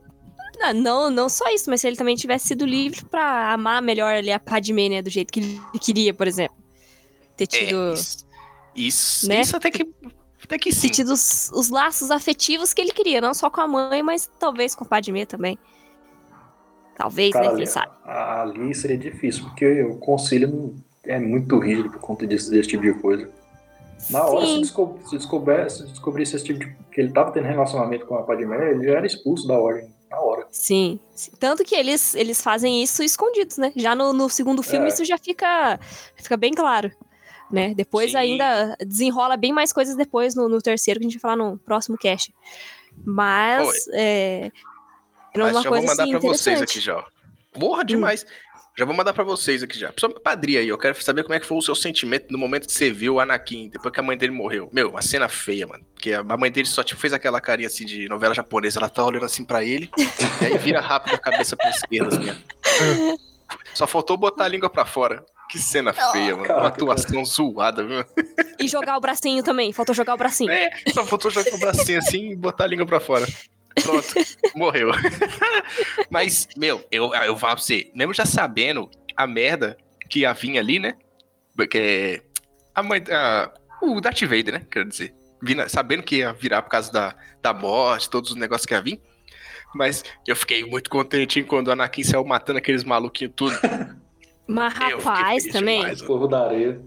Não, 0.58 0.72
não, 0.74 1.10
não 1.10 1.28
só 1.28 1.48
isso, 1.54 1.70
mas 1.70 1.80
se 1.80 1.86
ele 1.86 1.96
também 1.96 2.16
tivesse 2.16 2.48
sido 2.48 2.66
livre 2.66 3.04
pra 3.06 3.52
amar 3.52 3.80
melhor 3.80 4.12
ali 4.14 4.30
a 4.32 4.38
Padmé, 4.40 4.88
né? 4.88 5.02
Do 5.02 5.08
jeito 5.10 5.32
que 5.32 5.40
ele 5.40 5.60
queria, 5.80 6.12
por 6.12 6.26
exemplo. 6.26 6.56
Ter 7.36 7.46
tido, 7.46 7.92
É, 7.92 7.94
isso, 7.94 8.26
isso, 8.74 9.28
né? 9.28 9.40
isso 9.40 9.56
até 9.56 9.70
que, 9.70 9.86
até 10.42 10.58
que 10.58 10.74
ter 10.74 10.74
sim. 10.74 10.90
tido 10.90 11.12
os, 11.12 11.50
os 11.54 11.70
laços 11.70 12.10
afetivos 12.10 12.74
que 12.74 12.80
ele 12.82 12.92
queria, 12.92 13.20
não 13.20 13.32
só 13.32 13.48
com 13.48 13.60
a 13.60 13.68
mãe, 13.68 14.02
mas 14.02 14.30
talvez 14.38 14.74
com 14.74 14.84
a 14.84 14.88
Padmé 14.88 15.24
também. 15.24 15.58
Talvez, 16.96 17.32
Cara, 17.32 17.44
né? 17.46 17.50
Quem 17.50 17.56
ali, 17.62 17.66
sabe? 17.66 17.92
ali 18.04 18.74
seria 18.74 18.98
difícil, 18.98 19.44
porque 19.44 19.82
o 19.82 19.96
conselho 19.96 20.48
não- 20.48 20.74
é 21.04 21.18
muito 21.18 21.58
rígido 21.58 21.90
por 21.90 21.98
conta 22.00 22.26
desse, 22.26 22.50
desse 22.50 22.68
tipo 22.68 22.82
de 22.82 22.92
coisa. 22.94 23.28
Na 24.10 24.24
hora, 24.26 24.44
se, 24.46 24.52
Sim. 24.52 24.60
desco 24.60 24.98
se, 25.06 25.16
descouber, 25.16 25.70
se 25.70 25.84
descobrisse 25.86 26.36
esse 26.36 26.44
tipo 26.44 26.58
de. 26.60 26.66
que 26.92 27.00
ele 27.00 27.12
tava 27.12 27.30
tendo 27.32 27.44
relacionamento 27.46 28.06
com 28.06 28.16
a 28.16 28.22
Padmé, 28.22 28.70
ele 28.70 28.84
já 28.84 28.92
era 28.96 29.06
expulso 29.06 29.46
da 29.46 29.58
ordem. 29.58 29.88
Na 30.10 30.18
hora. 30.20 30.46
Sim, 30.50 30.98
sim. 31.14 31.30
Tanto 31.38 31.62
que 31.64 31.74
eles, 31.74 32.14
eles 32.16 32.42
fazem 32.42 32.82
isso 32.82 33.02
escondidos, 33.02 33.56
né? 33.58 33.72
Já 33.76 33.94
no, 33.94 34.12
no 34.12 34.28
segundo 34.28 34.62
filme 34.62 34.86
É. 34.86 34.88
isso 34.88 35.04
já 35.04 35.16
fica, 35.16 35.78
fica 36.16 36.36
bem 36.36 36.52
claro. 36.52 36.90
Né? 37.50 37.74
Depois 37.74 38.12
Sim. 38.12 38.16
ainda 38.16 38.76
desenrola 38.84 39.36
bem 39.36 39.52
mais 39.52 39.72
coisas 39.72 39.96
depois 39.96 40.34
no, 40.34 40.48
no 40.48 40.60
terceiro, 40.62 40.98
que 41.00 41.06
a 41.06 41.08
gente 41.08 41.18
vai 41.20 41.32
falar 41.32 41.36
no 41.36 41.58
próximo 41.58 41.96
cast. 41.98 42.32
Mas 43.04 43.86
é, 43.92 44.50
Mas 45.36 45.52
uma 45.52 45.62
já 45.62 45.70
vou 45.70 45.82
mandar 45.82 46.02
assim, 46.02 46.10
pra 46.10 46.20
vocês 46.20 46.62
aqui 46.62 46.80
já. 46.80 46.96
ó. 46.96 47.04
Porra, 47.52 47.84
demais. 47.84 48.26
Já 48.78 48.84
vou 48.84 48.94
mandar 48.94 49.12
pra 49.12 49.24
vocês 49.24 49.62
aqui 49.62 49.78
já. 49.78 49.88
Principalmente 49.88 50.22
Padri 50.22 50.56
aí, 50.56 50.68
eu 50.68 50.78
quero 50.78 51.02
saber 51.02 51.22
como 51.22 51.34
é 51.34 51.40
que 51.40 51.46
foi 51.46 51.58
o 51.58 51.62
seu 51.62 51.74
sentimento 51.74 52.30
no 52.30 52.38
momento 52.38 52.66
que 52.66 52.72
você 52.72 52.90
viu 52.90 53.14
o 53.14 53.20
Anakin, 53.20 53.68
depois 53.68 53.92
que 53.92 54.00
a 54.00 54.02
mãe 54.02 54.16
dele 54.16 54.32
morreu. 54.32 54.70
Meu, 54.72 54.90
uma 54.90 55.02
cena 55.02 55.28
feia, 55.28 55.66
mano. 55.66 55.84
Porque 55.92 56.12
a 56.12 56.22
mãe 56.22 56.50
dele 56.50 56.68
só 56.68 56.82
tipo, 56.82 57.00
fez 57.00 57.12
aquela 57.12 57.40
carinha 57.40 57.66
assim 57.66 57.84
de 57.84 58.08
novela 58.08 58.34
japonesa, 58.34 58.78
ela 58.78 58.88
tá 58.88 59.04
olhando 59.04 59.26
assim 59.26 59.44
pra 59.44 59.62
ele, 59.62 59.90
e 60.40 60.46
aí 60.46 60.56
vira 60.56 60.80
rápido 60.80 61.14
a 61.14 61.18
cabeça 61.18 61.56
pra 61.56 61.68
esquerda, 61.68 62.16
assim, 62.16 62.30
ó. 62.30 63.16
Só 63.74 63.86
faltou 63.86 64.16
botar 64.16 64.44
a 64.44 64.48
língua 64.48 64.70
pra 64.70 64.86
fora. 64.86 65.24
Que 65.50 65.58
cena 65.58 65.92
feia, 65.92 66.36
mano. 66.36 66.44
Uma 66.44 66.46
caraca, 66.46 66.68
atuação 66.68 67.24
zoada, 67.24 67.84
viu? 67.84 68.04
E 68.60 68.68
jogar 68.68 68.96
o 68.96 69.00
bracinho 69.00 69.42
também, 69.42 69.72
faltou 69.72 69.92
jogar 69.92 70.14
o 70.14 70.16
bracinho. 70.16 70.52
É, 70.52 70.70
só 70.94 71.04
faltou 71.04 71.28
jogar 71.28 71.52
o 71.52 71.58
bracinho 71.58 71.98
assim 71.98 72.30
e 72.30 72.36
botar 72.36 72.64
a 72.64 72.66
língua 72.68 72.86
pra 72.86 73.00
fora. 73.00 73.26
Pronto, 73.82 74.06
morreu. 74.56 74.90
Mas, 76.10 76.48
meu, 76.56 76.84
eu, 76.90 77.14
eu 77.14 77.36
falo 77.36 77.54
pra 77.54 77.62
você, 77.62 77.90
mesmo 77.94 78.12
já 78.14 78.24
sabendo 78.26 78.90
a 79.16 79.26
merda 79.26 79.76
que 80.08 80.20
ia 80.20 80.32
vir 80.32 80.58
ali, 80.58 80.78
né? 80.78 80.94
Porque 81.56 82.22
a 82.74 82.82
mãe. 82.82 83.02
A, 83.10 83.52
o 83.82 84.00
Darth 84.00 84.20
Vader, 84.22 84.52
né? 84.54 84.66
Quero 84.70 84.88
dizer. 84.88 85.14
Vindo- 85.42 85.68
sabendo 85.68 86.02
que 86.02 86.16
ia 86.16 86.32
virar 86.32 86.62
por 86.62 86.70
causa 86.70 86.92
da, 86.92 87.14
da 87.40 87.54
morte, 87.54 88.10
todos 88.10 88.30
os 88.30 88.36
negócios 88.36 88.66
que 88.66 88.74
ia 88.74 88.82
vir. 88.82 89.00
Mas 89.74 90.04
eu 90.26 90.34
fiquei 90.36 90.64
muito 90.64 90.90
contentinho 90.90 91.46
quando 91.46 91.68
o 91.68 91.72
Anakin 91.72 92.02
saiu 92.02 92.24
matando 92.24 92.58
aqueles 92.58 92.84
maluquinhos 92.84 93.32
tudo. 93.36 93.54
Mas 94.46 94.74
Eu 94.90 94.98
rapaz, 94.98 95.44
também. 95.46 95.78
demais, 95.80 96.00
O 96.02 96.06
povo 96.06 96.26
da 96.26 96.44
areia. 96.46 96.80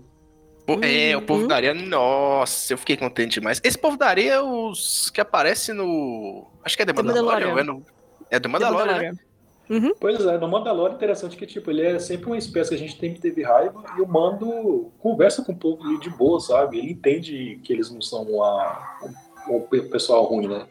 É, 0.82 1.16
o 1.18 1.22
povo 1.22 1.42
Uhum. 1.42 1.48
da 1.48 1.56
areia, 1.56 1.74
nossa, 1.74 2.74
eu 2.74 2.78
fiquei 2.78 2.96
contente 2.96 3.34
demais. 3.34 3.60
Esse 3.64 3.78
povo 3.78 3.98
da 3.98 4.08
areia 4.08 4.34
é 4.36 4.42
os 4.42 5.10
que 5.10 5.20
aparecem 5.20 5.76
no. 5.76 6.48
Acho 6.64 6.78
que 6.78 6.84
é 6.84 6.86
The 6.86 6.94
The 6.94 7.04
Mandalorian. 7.04 7.48
Mandalorian. 7.48 7.62
É, 7.62 7.64
no... 7.64 7.84
é 8.30 8.40
The 8.40 8.40
The 8.40 8.48
Mandalorian, 8.48 8.86
né? 8.86 8.92
Mandalorian. 8.94 9.94
Pois 10.00 10.26
é, 10.26 10.38
no 10.38 10.48
Mandalorian 10.48 10.94
é 10.94 10.96
interessante 10.96 11.36
que, 11.36 11.46
tipo, 11.46 11.70
ele 11.72 11.82
é 11.82 12.00
sempre 12.00 12.28
uma 12.28 12.38
espécie 12.38 12.70
que 12.70 12.76
a 12.76 12.80
gente 12.80 13.00
sempre 13.00 13.20
teve 13.20 13.44
raiva 13.44 13.84
e 13.98 14.02
o 14.02 14.08
Mando 14.08 14.92
conversa 15.00 15.44
com 15.44 15.52
o 15.52 15.56
povo 15.56 15.84
ali 15.84 16.00
de 16.00 16.10
boa, 16.10 16.40
sabe? 16.40 16.78
Ele 16.78 16.92
entende 16.92 17.60
que 17.64 17.74
eles 17.74 17.90
não 17.90 18.02
são 18.02 18.44
a, 18.44 19.00
o, 19.48 19.58
o 19.58 19.90
pessoal 19.90 20.24
ruim, 20.26 20.48
né? 20.48 20.66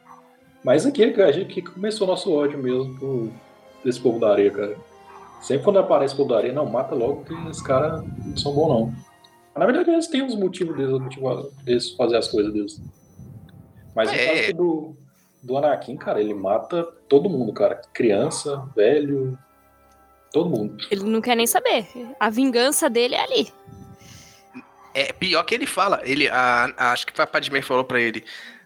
Mas 0.64 0.86
aqui, 0.86 1.10
cara, 1.10 1.28
a 1.28 1.32
gente 1.32 1.52
que 1.52 1.62
começou 1.62 2.06
nosso 2.06 2.32
ódio 2.32 2.58
mesmo 2.58 2.98
por 2.98 3.30
desse 3.84 4.00
povo 4.00 4.20
da 4.20 4.30
areia, 4.30 4.50
cara. 4.50 4.76
Sempre 5.40 5.64
quando 5.64 5.78
aparece 5.80 6.14
o 6.14 6.18
povo 6.18 6.28
da 6.28 6.36
areia, 6.36 6.54
não, 6.54 6.66
mata 6.66 6.94
logo, 6.94 7.24
porque 7.24 7.34
esses 7.50 7.62
caras 7.62 8.04
não 8.24 8.36
são 8.36 8.52
bons, 8.52 8.68
não. 8.68 9.11
Mas, 9.54 9.60
na 9.60 9.66
verdade, 9.66 9.90
eles 9.90 10.06
têm 10.06 10.22
os 10.24 10.34
motivos 10.34 10.76
deles, 10.76 10.92
os 10.92 11.00
motivos 11.00 11.52
deles 11.64 11.90
fazer 11.92 12.16
as 12.16 12.28
coisas 12.28 12.52
deles. 12.52 12.80
Mas 13.94 14.10
no 14.10 14.16
É. 14.16 14.26
caso 14.26 14.40
aqui 14.40 14.52
do, 14.54 14.96
do 15.42 15.56
Anakin, 15.58 15.96
cara, 15.96 16.20
ele 16.20 16.32
mata 16.34 16.82
todo 17.08 17.28
mundo, 17.28 17.52
cara. 17.52 17.82
Criança, 17.92 18.66
velho, 18.74 19.38
todo 20.32 20.48
mundo. 20.48 20.76
Ele 20.90 21.04
não 21.04 21.20
quer 21.20 21.36
nem 21.36 21.46
saber. 21.46 21.86
A 22.18 22.30
vingança 22.30 22.88
dele 22.88 23.14
é 23.14 23.20
ali. 23.22 23.52
É 24.94 25.12
pior 25.12 25.42
que 25.44 25.54
ele 25.54 25.66
fala. 25.66 26.00
Ele, 26.04 26.28
a, 26.28 26.72
a- 26.76 26.92
acho 26.92 27.06
que 27.06 27.20
a 27.20 27.26
Padmé 27.26 27.62
falou 27.62 27.84
pra 27.84 28.00
ele. 28.00 28.24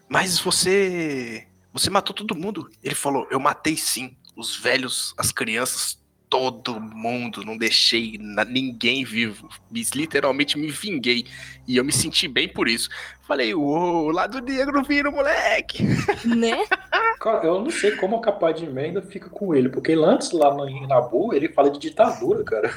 Mas 0.09 0.39
você. 0.39 1.45
Você 1.73 1.89
matou 1.89 2.15
todo 2.15 2.35
mundo. 2.35 2.69
Ele 2.83 2.95
falou: 2.95 3.27
Eu 3.29 3.39
matei 3.39 3.77
sim. 3.77 4.15
Os 4.35 4.55
velhos, 4.55 5.13
as 5.17 5.31
crianças, 5.31 5.97
todo 6.29 6.79
mundo. 6.79 7.43
Não 7.43 7.57
deixei 7.57 8.17
na- 8.19 8.45
ninguém 8.45 9.03
vivo. 9.03 9.49
Me- 9.71 9.85
literalmente 9.95 10.57
me 10.57 10.69
vinguei. 10.69 11.25
E 11.67 11.77
eu 11.77 11.83
me 11.85 11.91
senti 11.91 12.27
bem 12.27 12.47
por 12.47 12.67
isso. 12.67 12.89
Falei: 13.27 13.53
Uou, 13.53 14.05
o 14.07 14.11
lado 14.11 14.39
negro 14.41 14.83
vira, 14.83 15.09
moleque. 15.11 15.83
Né? 16.25 16.57
Cara, 17.19 17.45
eu 17.47 17.59
não 17.61 17.71
sei 17.71 17.91
como 17.95 18.17
a 18.17 18.21
capaz 18.21 18.55
de 18.59 18.67
ainda 18.87 19.01
fica 19.01 19.29
com 19.29 19.53
ele, 19.55 19.69
porque 19.69 19.91
ele 19.91 20.03
antes 20.05 20.31
lá 20.31 20.53
no, 20.53 20.87
Nabu, 20.87 21.33
ele 21.33 21.49
fala 21.49 21.69
de 21.71 21.79
ditadura, 21.79 22.43
cara. 22.43 22.73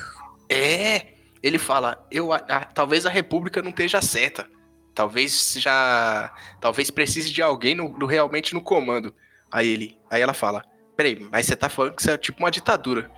É. 0.48 1.08
Ele 1.42 1.58
fala: 1.58 2.06
Eu, 2.10 2.32
a- 2.32 2.36
a- 2.48 2.64
talvez 2.64 3.06
a 3.06 3.10
república 3.10 3.62
não 3.62 3.70
esteja 3.70 4.00
certa. 4.02 4.46
Talvez 4.94 5.54
já. 5.58 6.32
Talvez 6.60 6.90
precise 6.90 7.30
de 7.32 7.40
alguém 7.42 7.74
no, 7.74 7.88
no- 7.90 8.06
realmente 8.06 8.54
no 8.54 8.60
comando. 8.60 9.14
Aí 9.50 9.68
ele. 9.68 9.98
Aí 10.10 10.20
ela 10.20 10.34
fala: 10.34 10.64
Peraí, 10.96 11.26
mas 11.30 11.46
você 11.46 11.56
tá 11.56 11.68
falando 11.68 11.94
que 11.94 12.02
isso 12.02 12.10
é 12.10 12.18
tipo 12.18 12.40
uma 12.40 12.50
ditadura. 12.50 13.10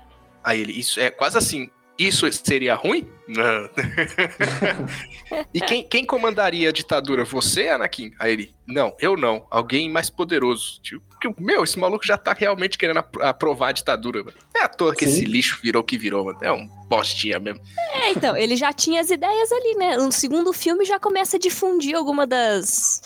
Aí 0.43 0.61
ele, 0.61 0.73
isso 0.73 1.01
é 1.01 1.11
quase 1.11 1.39
assim. 1.39 1.71
Isso 1.99 2.27
seria 2.33 2.75
ruim? 2.75 3.07
Não. 3.29 3.69
e 5.53 5.61
quem, 5.61 5.87
quem 5.87 6.05
comandaria 6.05 6.71
a 6.71 6.73
ditadura? 6.73 7.25
Você, 7.25 7.69
Anakin? 7.69 8.13
Aí 8.19 8.33
ele, 8.33 8.55
não, 8.67 8.97
eu 8.99 9.17
não. 9.17 9.47
Alguém 9.51 9.91
mais 9.91 10.09
poderoso. 10.11 10.81
Tipo, 10.81 11.05
meu, 11.39 11.63
esse 11.63 11.79
maluco 11.79 12.05
já 12.05 12.17
tá 12.17 12.33
realmente 12.33 12.79
querendo 12.79 12.97
apro- 12.97 13.23
aprovar 13.23 13.69
a 13.69 13.73
ditadura, 13.73 14.25
mano. 14.25 14.37
É 14.57 14.63
à 14.63 14.69
toa 14.69 14.95
que 14.95 15.07
Sim. 15.07 15.13
esse 15.13 15.25
lixo 15.27 15.61
virou 15.63 15.83
o 15.83 15.85
que 15.85 15.99
virou, 15.99 16.25
mano. 16.25 16.39
É 16.43 16.51
um 16.51 16.67
postinha 16.89 17.39
mesmo. 17.39 17.61
É, 17.93 18.11
então, 18.11 18.37
ele 18.37 18.57
já 18.57 18.73
tinha 18.73 19.01
as 19.01 19.11
ideias 19.11 19.53
ali, 19.53 19.75
né? 19.77 19.97
No 19.99 20.11
segundo 20.11 20.53
filme 20.53 20.85
já 20.85 20.99
começa 20.99 21.37
a 21.37 21.41
difundir 21.41 21.95
alguma 21.95 22.27
das. 22.27 23.03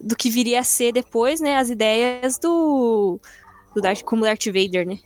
do 0.00 0.16
que 0.16 0.30
viria 0.30 0.60
a 0.60 0.64
ser 0.64 0.92
depois, 0.92 1.40
né? 1.40 1.56
As 1.56 1.68
ideias 1.68 2.38
do. 2.38 3.20
do 3.74 3.82
Darth, 3.82 4.02
como 4.02 4.22
Darth 4.22 4.46
Vader, 4.46 4.86
né? 4.86 4.98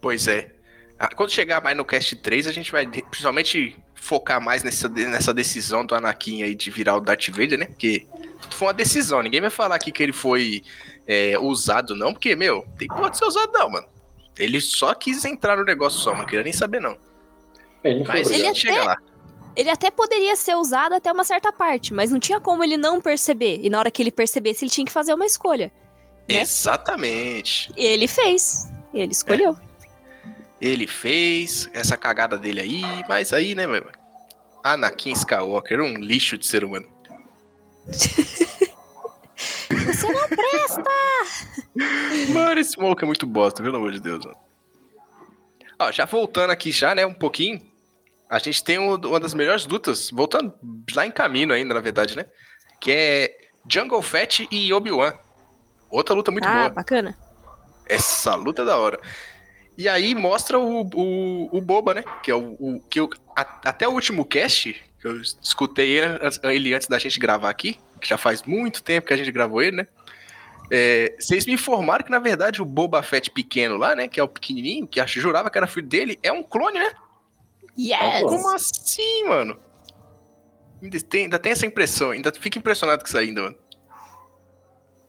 Pois 0.00 0.26
é. 0.28 0.55
Ah, 0.98 1.08
Quando 1.14 1.30
chegar 1.30 1.62
mais 1.62 1.76
no 1.76 1.84
cast 1.84 2.16
3, 2.16 2.46
a 2.46 2.52
gente 2.52 2.72
vai 2.72 2.86
principalmente 2.86 3.76
focar 3.94 4.40
mais 4.40 4.62
nessa, 4.62 4.88
nessa 4.88 5.34
decisão 5.34 5.84
do 5.84 5.94
Anakin 5.94 6.42
aí 6.42 6.54
de 6.54 6.70
virar 6.70 6.96
o 6.96 7.00
Darth 7.00 7.28
Vader, 7.28 7.58
né? 7.58 7.66
Porque 7.66 8.06
foi 8.50 8.68
uma 8.68 8.74
decisão. 8.74 9.22
Ninguém 9.22 9.40
vai 9.40 9.50
falar 9.50 9.74
aqui 9.74 9.90
que 9.90 10.02
ele 10.02 10.12
foi 10.12 10.62
é, 11.06 11.38
usado, 11.38 11.94
não, 11.94 12.12
porque, 12.12 12.34
meu, 12.34 12.66
tem 12.78 12.88
pode 12.88 13.18
ser 13.18 13.24
usado, 13.24 13.52
não, 13.52 13.70
mano. 13.70 13.86
Ele 14.38 14.60
só 14.60 14.94
quis 14.94 15.24
entrar 15.24 15.56
no 15.56 15.64
negócio 15.64 15.98
só, 15.98 16.14
não 16.14 16.24
queria 16.24 16.44
nem 16.44 16.52
saber, 16.52 16.80
não. 16.80 16.96
Ele 17.82 18.00
não 18.00 18.06
foi 18.06 18.18
Mas 18.18 18.30
Ele 18.30 18.46
ele 18.46 18.54
chega 18.54 18.84
lá. 18.84 18.96
Ele 19.54 19.70
até 19.70 19.90
poderia 19.90 20.36
ser 20.36 20.54
usado 20.54 20.94
até 20.94 21.10
uma 21.10 21.24
certa 21.24 21.50
parte, 21.50 21.94
mas 21.94 22.10
não 22.10 22.20
tinha 22.20 22.38
como 22.38 22.62
ele 22.62 22.76
não 22.76 23.00
perceber. 23.00 23.60
E 23.62 23.70
na 23.70 23.78
hora 23.78 23.90
que 23.90 24.02
ele 24.02 24.10
percebesse, 24.10 24.64
ele 24.64 24.70
tinha 24.70 24.84
que 24.84 24.92
fazer 24.92 25.14
uma 25.14 25.24
escolha. 25.24 25.72
Né? 26.28 26.40
Exatamente. 26.42 27.72
E 27.74 27.86
ele 27.86 28.06
fez. 28.06 28.70
Ele 28.92 29.12
escolheu. 29.12 29.56
Ele 30.60 30.86
fez 30.86 31.68
essa 31.72 31.96
cagada 31.96 32.38
dele 32.38 32.60
aí, 32.60 32.82
mas 33.08 33.32
aí, 33.32 33.54
né, 33.54 33.66
meu? 33.66 33.84
Anakin 34.64 35.12
Skywalker, 35.12 35.80
um 35.80 35.94
lixo 35.94 36.36
de 36.38 36.46
ser 36.46 36.64
humano. 36.64 36.86
Você 39.86 40.12
não 40.12 40.28
presta! 40.28 40.82
Mano, 42.32 42.60
esse 42.60 42.78
maluco 42.78 43.04
é 43.04 43.06
muito 43.06 43.26
bosta, 43.26 43.62
pelo 43.62 43.76
amor 43.76 43.92
de 43.92 44.00
Deus, 44.00 44.24
mano. 44.24 44.36
Ó, 45.78 45.92
já 45.92 46.04
voltando 46.06 46.50
aqui 46.50 46.72
já, 46.72 46.94
né, 46.94 47.04
um 47.04 47.12
pouquinho. 47.14 47.60
A 48.28 48.38
gente 48.38 48.64
tem 48.64 48.78
um- 48.78 48.94
uma 48.94 49.20
das 49.20 49.34
melhores 49.34 49.66
lutas, 49.66 50.10
voltando 50.10 50.52
lá 50.94 51.06
em 51.06 51.10
caminho 51.12 51.52
ainda, 51.52 51.74
na 51.74 51.80
verdade, 51.80 52.16
né? 52.16 52.26
Que 52.80 52.90
é 52.92 53.38
Jungle 53.68 54.02
Fett 54.02 54.48
e 54.50 54.72
Obi-Wan. 54.72 55.12
Outra 55.90 56.14
luta 56.14 56.30
muito 56.30 56.46
ah, 56.48 56.54
boa. 56.54 56.68
bacana. 56.70 57.16
Essa 57.86 58.34
luta 58.34 58.62
é 58.62 58.64
da 58.64 58.76
hora. 58.78 58.98
E 59.78 59.88
aí 59.88 60.14
mostra 60.14 60.58
o, 60.58 60.82
o, 60.94 61.56
o 61.58 61.60
Boba, 61.60 61.94
né? 61.94 62.04
Que 62.22 62.30
é 62.30 62.34
o, 62.34 62.56
o- 62.58 62.80
que 62.88 62.98
eu, 62.98 63.10
a- 63.36 63.60
até 63.64 63.86
o 63.86 63.92
último 63.92 64.24
cast, 64.24 64.72
que 65.00 65.06
eu 65.06 65.20
escutei 65.20 65.98
ele 66.44 66.74
antes 66.74 66.88
da 66.88 66.98
gente 66.98 67.18
gravar 67.20 67.50
aqui, 67.50 67.78
que 68.00 68.08
já 68.08 68.16
faz 68.16 68.42
muito 68.42 68.82
tempo 68.82 69.06
que 69.06 69.12
a 69.12 69.16
gente 69.16 69.30
gravou 69.30 69.62
ele, 69.62 69.76
né? 69.78 69.86
É, 70.70 71.14
vocês 71.20 71.46
me 71.46 71.52
informaram 71.52 72.04
que, 72.04 72.10
na 72.10 72.18
verdade, 72.18 72.60
o 72.60 72.64
Boba 72.64 73.02
Fett 73.02 73.30
pequeno 73.30 73.76
lá, 73.76 73.94
né? 73.94 74.08
Que 74.08 74.18
é 74.18 74.22
o 74.22 74.28
pequenininho, 74.28 74.86
que 74.86 74.98
acho, 74.98 75.20
jurava 75.20 75.50
que 75.50 75.58
era 75.58 75.66
filho 75.66 75.86
dele, 75.86 76.18
é 76.22 76.32
um 76.32 76.42
clone, 76.42 76.78
né? 76.78 76.92
Yes! 77.78 78.22
Como 78.22 78.48
assim, 78.54 79.24
mano? 79.24 79.58
Ainda 80.82 81.00
tem, 81.02 81.24
ainda 81.24 81.38
tem 81.38 81.52
essa 81.52 81.66
impressão, 81.66 82.10
ainda 82.10 82.32
fico 82.32 82.58
impressionado 82.58 83.02
com 83.02 83.08
isso 83.08 83.18
ainda, 83.18 83.42
mano. 83.42 83.56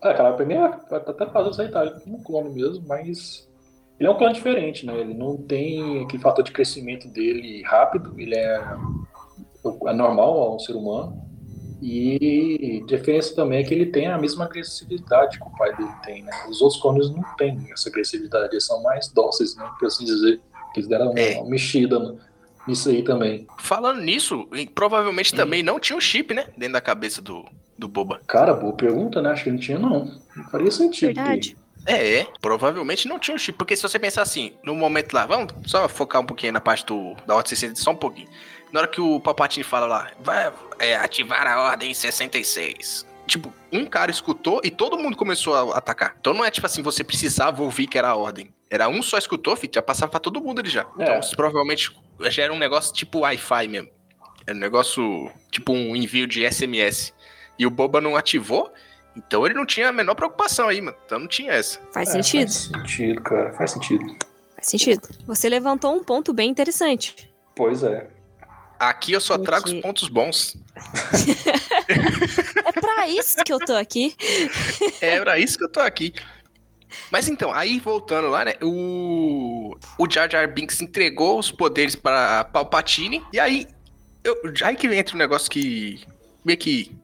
Ah, 0.01 0.13
cara, 0.13 0.33
pra 0.33 0.45
mim 0.45 0.53
é 0.53 0.63
até 0.63 1.25
fácil 1.25 1.49
aceitar 1.49 1.87
ele 1.87 1.99
como 2.01 2.17
um 2.17 2.23
clone 2.23 2.49
mesmo, 2.49 2.85
mas 2.87 3.46
ele 3.99 4.07
é 4.07 4.11
um 4.11 4.17
clone 4.17 4.33
diferente, 4.33 4.85
né? 4.85 4.95
Ele 4.99 5.13
não 5.13 5.37
tem 5.37 6.03
aquele 6.03 6.21
fator 6.21 6.43
de 6.43 6.51
crescimento 6.51 7.07
dele 7.07 7.63
rápido, 7.63 8.13
ele 8.17 8.35
é, 8.35 8.61
é 9.87 9.93
normal 9.93 10.37
ao 10.39 10.59
ser 10.59 10.73
humano. 10.73 11.25
E 11.81 12.81
a 12.83 12.85
diferença 12.87 13.35
também 13.35 13.59
é 13.59 13.63
que 13.63 13.73
ele 13.73 13.85
tem 13.85 14.07
a 14.07 14.17
mesma 14.17 14.45
agressividade 14.45 15.37
que 15.39 15.45
o 15.47 15.51
pai 15.57 15.75
dele 15.75 15.91
tem, 16.03 16.23
né? 16.23 16.31
Os 16.49 16.59
outros 16.61 16.81
clones 16.81 17.09
não 17.11 17.23
têm 17.37 17.55
essa 17.71 17.87
agressividade, 17.89 18.53
eles 18.53 18.65
são 18.65 18.81
mais 18.81 19.07
dóceis, 19.09 19.55
né? 19.55 19.69
Por 19.79 19.85
assim 19.87 20.03
dizer. 20.05 20.41
Eles 20.75 20.87
deram 20.89 21.11
uma, 21.11 21.19
É. 21.19 21.37
uma 21.39 21.49
mexida 21.49 21.97
no- 21.99 22.19
nisso 22.67 22.89
aí 22.89 23.03
também. 23.03 23.47
Falando 23.59 24.01
nisso, 24.01 24.47
provavelmente 24.75 25.33
também 25.35 25.61
não 25.63 25.79
tinha 25.79 25.95
um 25.97 26.01
chip, 26.01 26.33
né? 26.33 26.47
Dentro 26.57 26.73
da 26.73 26.81
cabeça 26.81 27.21
do, 27.21 27.45
do 27.77 27.87
Boba. 27.87 28.21
Cara, 28.27 28.53
boa 28.53 28.73
pergunta, 28.73 29.21
né? 29.21 29.29
Acho 29.31 29.43
que 29.45 29.51
não 29.51 29.57
tinha, 29.59 29.77
não. 29.79 30.05
Não 30.35 30.43
faria 30.51 30.69
sentido. 30.71 31.13
Verdade. 31.15 31.55
É, 31.59 31.66
é, 31.87 32.27
provavelmente 32.41 33.07
não 33.07 33.17
tinha 33.17 33.33
um 33.33 33.37
chip. 33.37 33.57
Porque 33.57 33.75
se 33.75 33.81
você 33.81 33.97
pensar 33.97 34.21
assim, 34.21 34.53
no 34.63 34.75
momento 34.75 35.13
lá, 35.13 35.25
vamos 35.25 35.53
só 35.65 35.87
focar 35.87 36.21
um 36.21 36.25
pouquinho 36.25 36.53
na 36.53 36.61
parte 36.61 36.85
do, 36.85 37.15
da 37.25 37.35
Ordem 37.35 37.49
66, 37.49 37.79
só 37.83 37.91
um 37.91 37.95
pouquinho. 37.95 38.27
Na 38.71 38.81
hora 38.81 38.87
que 38.89 38.99
o 38.99 39.19
Palpatine 39.19 39.63
fala 39.63 39.87
lá, 39.87 40.11
vai 40.19 40.51
é, 40.79 40.95
ativar 40.97 41.47
a 41.47 41.61
Ordem 41.63 41.93
66. 41.93 43.05
Tipo, 43.25 43.53
um 43.71 43.85
cara 43.85 44.11
escutou 44.11 44.61
e 44.63 44.69
todo 44.71 44.97
mundo 44.97 45.15
começou 45.17 45.55
a 45.73 45.77
atacar. 45.77 46.15
Então 46.19 46.33
não 46.33 46.45
é 46.45 46.51
tipo 46.51 46.65
assim, 46.67 46.81
você 46.81 47.03
precisava 47.03 47.61
ouvir 47.63 47.87
que 47.87 47.97
era 47.97 48.09
a 48.09 48.15
Ordem. 48.15 48.53
Era 48.69 48.89
um 48.89 49.01
só 49.01 49.17
escutou, 49.17 49.55
filho, 49.55 49.71
já 49.73 49.81
passava 49.81 50.11
pra 50.11 50.19
todo 50.19 50.41
mundo 50.41 50.59
ali 50.59 50.69
já. 50.69 50.85
Então, 50.95 51.15
É. 51.15 51.19
isso 51.19 51.35
provavelmente 51.35 51.91
já 52.29 52.43
era 52.43 52.53
um 52.53 52.57
negócio 52.59 52.93
tipo 52.93 53.19
Wi-Fi 53.19 53.67
mesmo. 53.69 53.89
Era 54.45 54.55
um 54.55 54.59
negócio, 54.59 55.31
tipo 55.51 55.73
um 55.73 55.95
envio 55.95 56.25
de 56.27 56.49
SMS. 56.49 57.13
E 57.59 57.65
o 57.65 57.69
Boba 57.69 57.99
não 57.99 58.15
ativou, 58.15 58.71
então 59.17 59.45
ele 59.45 59.55
não 59.55 59.65
tinha 59.65 59.89
a 59.89 59.91
menor 59.91 60.15
preocupação 60.15 60.67
aí, 60.69 60.79
mano. 60.79 60.95
Então 61.05 61.19
não 61.19 61.27
tinha 61.27 61.51
essa. 61.51 61.79
Faz 61.91 62.09
É, 62.09 62.11
sentido. 62.13 62.47
Faz 62.51 62.55
sentido, 62.87 63.21
cara. 63.21 63.53
Faz 63.53 63.71
sentido. 63.71 64.05
Faz 64.55 64.67
sentido. 64.67 65.01
Você 65.25 65.49
levantou 65.49 65.95
um 65.95 66.03
ponto 66.03 66.31
bem 66.33 66.49
interessante. 66.49 67.29
Pois 67.55 67.83
é. 67.83 68.07
Aqui 68.79 69.11
eu 69.11 69.19
só 69.21 69.37
trago 69.37 69.65
os 69.65 69.71
Porque- 69.73 69.81
pontos 69.87 70.07
bons. 70.07 70.55
É 72.65 72.71
pra 72.79 73.07
isso 73.07 73.37
que 73.43 73.51
eu 73.53 73.59
tô 73.59 73.73
aqui. 73.75 74.15
É 75.01 75.19
pra 75.19 75.39
isso 75.39 75.57
que 75.57 75.63
eu 75.63 75.69
tô 75.69 75.79
aqui. 75.79 76.13
Mas 77.11 77.27
então, 77.27 77.51
aí 77.53 77.79
voltando 77.79 78.27
lá, 78.29 78.45
né? 78.45 78.53
O, 78.61 79.75
o 79.97 80.09
Jar 80.09 80.29
Jar 80.29 80.51
Binks 80.51 80.81
entregou 80.81 81.39
os 81.39 81.51
poderes 81.51 81.95
para 81.95 82.43
Palpatine. 82.45 83.23
E 83.33 83.39
aí, 83.39 83.67
eu, 84.23 84.35
aí 84.63 84.75
que 84.75 84.87
entra 84.87 85.15
um 85.15 85.17
negócio 85.17 85.49
que 85.49 86.01
meio 86.43 86.57
que 86.57 86.95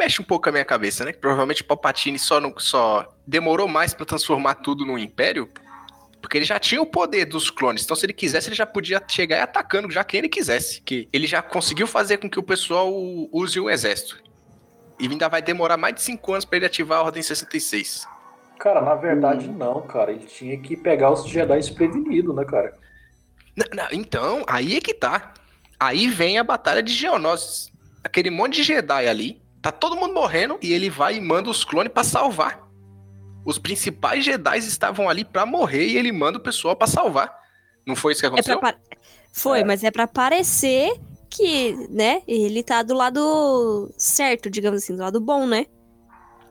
mexe 0.00 0.22
um 0.22 0.24
pouco 0.24 0.48
a 0.48 0.52
minha 0.52 0.64
cabeça, 0.64 1.04
né? 1.04 1.12
Que 1.12 1.18
provavelmente 1.18 1.62
Palpatine 1.62 2.18
só, 2.18 2.40
não, 2.40 2.54
só 2.56 3.14
demorou 3.26 3.68
mais 3.68 3.92
pra 3.92 4.06
transformar 4.06 4.54
tudo 4.56 4.86
no 4.86 4.98
Império. 4.98 5.48
Porque 6.20 6.38
ele 6.38 6.44
já 6.44 6.58
tinha 6.58 6.80
o 6.80 6.86
poder 6.86 7.26
dos 7.26 7.50
clones. 7.50 7.84
Então, 7.84 7.96
se 7.96 8.06
ele 8.06 8.12
quisesse, 8.12 8.48
ele 8.48 8.56
já 8.56 8.66
podia 8.66 9.02
chegar 9.06 9.36
e 9.36 9.40
atacando 9.40 9.90
já 9.90 10.02
quem 10.02 10.18
ele 10.18 10.28
quisesse. 10.28 10.80
Que 10.82 11.08
ele 11.12 11.26
já 11.26 11.42
conseguiu 11.42 11.86
fazer 11.86 12.18
com 12.18 12.28
que 12.28 12.38
o 12.38 12.42
pessoal 12.42 12.92
use 13.32 13.60
o 13.60 13.70
exército. 13.70 14.22
E 14.98 15.06
ainda 15.06 15.28
vai 15.28 15.40
demorar 15.40 15.76
mais 15.76 15.94
de 15.94 16.02
5 16.02 16.32
anos 16.32 16.44
pra 16.44 16.56
ele 16.56 16.66
ativar 16.66 17.00
a 17.00 17.02
Ordem 17.04 17.22
66. 17.22 18.06
Cara, 18.58 18.82
na 18.82 18.94
verdade, 18.94 19.48
não, 19.48 19.80
cara. 19.82 20.12
Ele 20.12 20.26
tinha 20.26 20.58
que 20.58 20.76
pegar 20.76 21.10
os 21.10 21.26
Jedi 21.26 21.56
desprevenidos, 21.56 22.34
né, 22.34 22.44
cara? 22.44 22.74
Não, 23.56 23.66
não, 23.74 23.88
então, 23.92 24.44
aí 24.46 24.76
é 24.76 24.80
que 24.80 24.92
tá. 24.92 25.32
Aí 25.78 26.08
vem 26.08 26.38
a 26.38 26.44
batalha 26.44 26.82
de 26.82 26.92
Geonosis. 26.92 27.72
Aquele 28.04 28.30
monte 28.30 28.56
de 28.56 28.62
Jedi 28.62 29.08
ali, 29.08 29.40
tá 29.62 29.70
todo 29.72 29.96
mundo 29.96 30.14
morrendo 30.14 30.58
e 30.62 30.72
ele 30.72 30.88
vai 30.90 31.16
e 31.16 31.20
manda 31.20 31.50
os 31.50 31.64
clones 31.64 31.92
pra 31.92 32.04
salvar. 32.04 32.60
Os 33.44 33.58
principais 33.58 34.24
Jedi 34.24 34.58
estavam 34.58 35.08
ali 35.08 35.24
pra 35.24 35.46
morrer 35.46 35.86
e 35.86 35.96
ele 35.96 36.12
manda 36.12 36.38
o 36.38 36.42
pessoal 36.42 36.76
pra 36.76 36.86
salvar. 36.86 37.34
Não 37.86 37.96
foi 37.96 38.12
isso 38.12 38.20
que 38.20 38.26
É 38.26 38.30
pra 38.30 38.54
aconteceu? 38.54 38.80
Foi, 39.32 39.60
É. 39.60 39.64
mas 39.64 39.82
é 39.84 39.90
pra 39.90 40.06
parecer 40.06 40.92
que, 41.30 41.72
né, 41.88 42.22
ele 42.26 42.62
tá 42.62 42.82
do 42.82 42.92
lado 42.94 43.90
certo, 43.96 44.50
digamos 44.50 44.82
assim, 44.82 44.94
do 44.94 45.00
lado 45.02 45.20
bom, 45.20 45.46
né? 45.46 45.66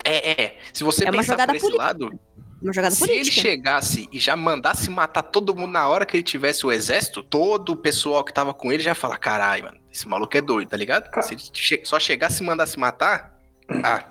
É, 0.04 0.44
é. 0.44 0.58
Se 0.74 0.84
você 0.84 1.06
É 1.08 1.12
pensar 1.12 1.36
por 1.46 1.56
esse 1.56 1.60
política. 1.66 1.84
lado, 1.84 2.20
Uma 2.62 2.74
jogada 2.74 2.94
se 2.94 3.04
ele 3.06 3.14
política. 3.20 3.42
chegasse 3.42 4.10
e 4.12 4.20
já 4.20 4.36
mandasse 4.36 4.90
matar 4.90 5.24
todo 5.24 5.56
mundo 5.56 5.72
na 5.72 5.88
hora 5.88 6.06
que 6.06 6.18
ele 6.18 6.24
tivesse 6.24 6.66
o 6.66 6.72
exército, 6.72 7.24
todo 7.24 7.72
o 7.72 7.76
pessoal 7.78 8.24
que 8.24 8.34
tava 8.34 8.54
com 8.54 8.72
ele 8.72 8.84
já 8.84 8.92
ia 8.92 8.96
falar: 8.96 9.18
caralho, 9.18 9.64
mano, 9.66 9.78
esse 9.92 10.08
maluco 10.08 10.36
é 10.36 10.42
doido, 10.42 10.68
tá 10.70 10.76
ligado? 10.78 11.10
Se 11.24 11.34
ele 11.34 11.42
che- 11.54 11.82
só 11.86 12.00
chegasse 12.00 12.44
e 12.44 12.46
mandasse 12.46 12.78
matar, 12.78 13.34
ah, 13.84 14.04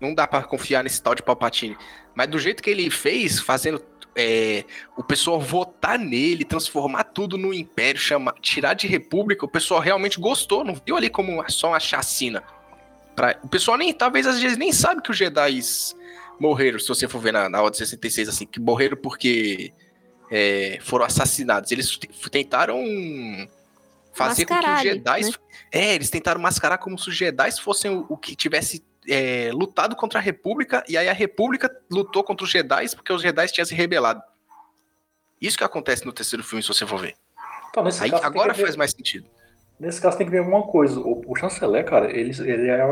não 0.00 0.14
dá 0.14 0.26
pra 0.26 0.42
confiar 0.42 0.84
nesse 0.84 1.02
tal 1.02 1.14
de 1.14 1.22
Palpatine. 1.22 1.76
Mas 2.14 2.28
do 2.28 2.38
jeito 2.38 2.62
que 2.62 2.70
ele 2.70 2.90
fez, 2.90 3.40
fazendo 3.40 3.82
é, 4.16 4.64
o 4.96 5.02
pessoal 5.04 5.40
votar 5.40 5.98
nele, 5.98 6.44
transformar 6.44 7.04
tudo 7.04 7.38
no 7.38 7.54
império, 7.54 8.00
chamar, 8.00 8.34
tirar 8.40 8.74
de 8.74 8.86
república, 8.86 9.44
o 9.44 9.48
pessoal 9.48 9.80
realmente 9.80 10.18
gostou, 10.20 10.64
não 10.64 10.74
viu 10.84 10.96
ali 10.96 11.08
como 11.08 11.42
só 11.48 11.68
uma 11.68 11.80
chacina. 11.80 12.42
Pra- 13.16 13.38
o 13.42 13.48
pessoal 13.48 13.76
nem, 13.78 13.92
talvez 13.92 14.26
às 14.26 14.40
vezes 14.40 14.56
nem 14.58 14.72
sabe 14.72 15.00
que 15.02 15.10
os 15.10 15.16
Jedi 15.16 15.60
morreram, 16.40 16.78
se 16.78 16.88
você 16.88 17.06
for 17.06 17.20
ver 17.20 17.32
na, 17.32 17.48
na 17.48 17.62
Ordem 17.62 17.78
66, 17.78 18.28
assim, 18.28 18.46
que 18.46 18.58
morreram 18.58 18.96
porque 18.96 19.72
é, 20.30 20.78
foram 20.82 21.04
assassinados. 21.04 21.70
Eles 21.70 21.98
tentaram 22.30 22.82
fazer 24.12 24.46
com 24.46 24.54
que 24.54 24.60
os 24.60 24.66
Mascarar 24.66 24.82
Jedi. 24.82 25.20
né? 25.24 25.32
É, 25.70 25.94
eles 25.94 26.10
tentaram 26.10 26.40
mascarar 26.40 26.78
como 26.78 26.98
se 26.98 27.08
os 27.08 27.14
Jedi 27.14 27.52
fossem 27.60 27.90
o, 27.90 28.06
o 28.08 28.16
que 28.16 28.34
tivesse 28.34 28.84
é, 29.08 29.50
lutado 29.52 29.94
contra 29.94 30.18
a 30.18 30.22
República, 30.22 30.84
e 30.88 30.96
aí 30.96 31.08
a 31.08 31.12
República 31.12 31.70
lutou 31.90 32.24
contra 32.24 32.44
os 32.44 32.50
Jedi 32.50 32.94
porque 32.96 33.12
os 33.12 33.22
Jedi 33.22 33.46
tinham 33.48 33.66
se 33.66 33.74
rebelado. 33.74 34.22
Isso 35.40 35.56
que 35.56 35.64
acontece 35.64 36.04
no 36.04 36.12
terceiro 36.12 36.44
filme, 36.44 36.62
se 36.62 36.68
você 36.68 36.86
for 36.86 36.98
ver. 36.98 37.14
Então, 37.70 37.84
nesse 37.84 38.02
Aí, 38.02 38.10
agora 38.22 38.52
ver- 38.52 38.62
faz 38.64 38.76
mais 38.76 38.90
sentido. 38.90 39.26
Nesse 39.78 40.00
caso 40.00 40.18
tem 40.18 40.26
que 40.26 40.30
ver 40.32 40.40
alguma 40.40 40.64
coisa. 40.64 41.00
O, 41.00 41.22
o 41.26 41.34
chanceler, 41.34 41.84
cara, 41.86 42.10
ele, 42.10 42.30
ele 42.40 42.68
é 42.68 42.84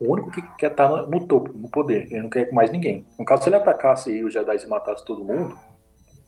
o 0.00 0.12
único 0.12 0.30
que 0.30 0.42
quer 0.56 0.70
estar 0.70 0.88
no, 0.88 1.06
no 1.06 1.26
topo, 1.26 1.52
no 1.52 1.68
poder. 1.68 2.06
Ele 2.10 2.22
não 2.22 2.30
quer 2.30 2.52
mais 2.52 2.70
ninguém. 2.70 3.06
No 3.18 3.24
caso, 3.24 3.44
se 3.44 3.48
ele 3.48 3.56
atacasse 3.56 4.10
aí 4.10 4.24
os 4.24 4.32
Jedi 4.32 4.56
e 4.56 4.66
matasse 4.66 5.04
todo 5.04 5.24
mundo, 5.24 5.56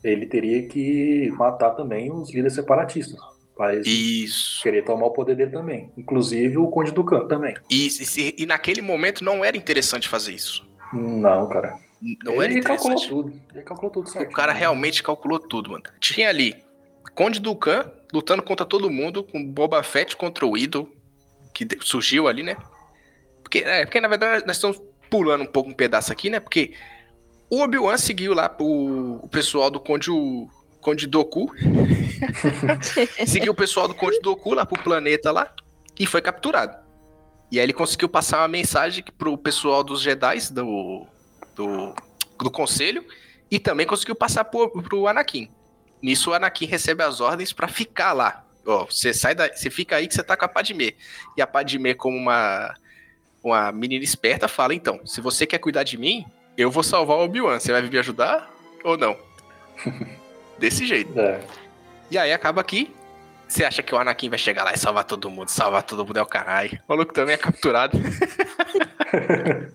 ele 0.03 0.27
teria 0.27 0.67
que 0.69 1.33
matar 1.37 1.71
também 1.71 2.13
os 2.13 2.29
líderes 2.29 2.55
separatistas. 2.55 3.19
Para 3.57 3.75
eles 3.75 3.89
Isso. 3.89 4.63
querer 4.63 4.85
tomar 4.85 5.07
o 5.07 5.11
poder 5.11 5.35
dele 5.35 5.51
também. 5.51 5.91
Inclusive 5.97 6.57
o 6.59 6.69
Conde 6.69 6.93
do 6.93 7.05
também. 7.27 7.57
E, 7.69 7.89
e 7.89 8.43
e 8.43 8.47
naquele 8.47 8.81
momento 8.81 9.25
não 9.25 9.45
era 9.45 9.57
interessante 9.57 10.09
fazer 10.09 10.33
isso. 10.33 10.65
Não, 10.93 11.49
cara. 11.49 11.77
Não 12.25 12.41
era 12.41 12.53
ele 12.53 12.63
calculou 12.63 12.93
interessante. 12.93 13.09
tudo. 13.09 13.33
Ele 13.53 13.65
calculou 13.65 13.91
tudo 13.91 14.09
certo. 14.09 14.31
O 14.31 14.33
cara 14.33 14.53
realmente 14.53 15.03
calculou 15.03 15.41
tudo, 15.41 15.71
mano. 15.71 15.83
Tinha 15.99 16.29
ali 16.29 16.55
Conde 17.17 17.41
Dukan 17.41 17.91
lutando 18.13 18.45
contra 18.45 18.65
todo 18.65 18.89
mundo, 18.89 19.25
com 19.25 19.45
Boba 19.45 19.83
Fett 19.83 20.17
contra 20.17 20.47
o 20.47 20.57
Idol, 20.57 20.89
que 21.53 21.67
surgiu 21.81 22.29
ali, 22.29 22.45
né? 22.45 22.57
Porque, 23.49 23.61
é, 23.61 23.87
porque 23.87 23.99
na 23.99 24.09
verdade 24.09 24.47
nós 24.47 24.57
estamos 24.57 24.79
pulando 25.09 25.43
um 25.43 25.47
pouco 25.47 25.71
um 25.71 25.75
pedaço 25.75 26.13
aqui, 26.13 26.29
né? 26.29 26.39
Porque 26.39 26.75
o 27.49 27.63
Obi-Wan 27.63 27.97
seguiu 27.97 28.35
lá 28.35 28.55
o, 28.61 29.21
o 29.25 29.29
pessoal 29.29 29.71
do 29.71 29.81
Conde, 29.81 30.11
Conde 30.83 31.07
Doku. 31.07 31.51
seguiu 33.27 33.53
o 33.53 33.57
pessoal 33.57 33.89
do 33.89 33.95
Conde 33.95 34.21
Doku 34.21 34.53
lá 34.53 34.67
pro 34.67 34.83
planeta 34.83 35.33
lá 35.33 35.51
e 35.99 36.05
foi 36.05 36.21
capturado. 36.21 36.77
E 37.51 37.59
aí 37.59 37.65
ele 37.65 37.73
conseguiu 37.73 38.07
passar 38.07 38.41
uma 38.43 38.49
mensagem 38.49 39.03
pro 39.17 39.39
pessoal 39.39 39.83
dos 39.83 40.03
Jedi 40.03 40.39
do, 40.51 41.07
do, 41.57 41.95
do 42.39 42.51
conselho 42.51 43.03
e 43.51 43.59
também 43.59 43.87
conseguiu 43.87 44.15
passar 44.15 44.45
pro, 44.45 44.71
pro 44.83 45.09
Anakin. 45.09 45.49
Nisso 46.03 46.31
o 46.31 46.35
Anakin 46.35 46.67
recebe 46.67 47.03
as 47.03 47.23
ordens 47.23 47.55
pra 47.55 47.67
ficar 47.67 48.13
lá. 48.13 48.45
Ó, 48.67 48.85
você 48.85 49.15
sai 49.15 49.35
da, 49.35 49.49
você 49.49 49.71
fica 49.71 49.97
aí 49.97 50.07
que 50.07 50.15
você 50.15 50.23
tá 50.23 50.37
com 50.37 50.45
a 50.45 50.49
Padmé. 50.49 50.93
E 51.35 51.41
a 51.41 51.47
Padmé 51.47 51.95
como 51.95 52.19
uma 52.19 52.75
uma 53.43 53.73
menina 53.73 54.05
esperta 54.05 54.49
fala, 54.49 54.75
então, 54.75 55.01
se 55.05 55.21
você 55.21 55.47
quer 55.47 55.59
cuidar 55.59 55.83
de 55.83 55.97
mim, 55.97 56.27
eu 56.57 56.71
vou 56.71 56.83
salvar 56.83 57.19
o 57.19 57.25
Obi-Wan. 57.25 57.59
Você 57.59 57.73
vai 57.73 57.83
vir 57.83 57.91
me 57.91 57.99
ajudar 57.99 58.51
ou 58.85 58.97
não? 58.97 59.17
Desse 60.59 60.87
jeito. 60.87 61.19
É. 61.19 61.41
E 62.11 62.19
aí 62.19 62.33
acaba 62.33 62.61
aqui. 62.61 62.95
Você 63.47 63.65
acha 63.65 63.83
que 63.83 63.95
o 63.95 63.99
Anakin 63.99 64.29
vai 64.29 64.39
chegar 64.39 64.65
lá 64.65 64.75
e 64.75 64.79
salvar 64.79 65.05
todo 65.05 65.31
mundo? 65.31 65.49
Salvar 65.49 65.83
todo 65.83 66.05
mundo 66.05 66.19
é 66.19 66.23
o 66.23 66.27
caralho. 66.27 66.79
O 66.87 66.93
maluco 66.93 67.15
também 67.15 67.35
é 67.35 67.39
capturado. 67.39 67.97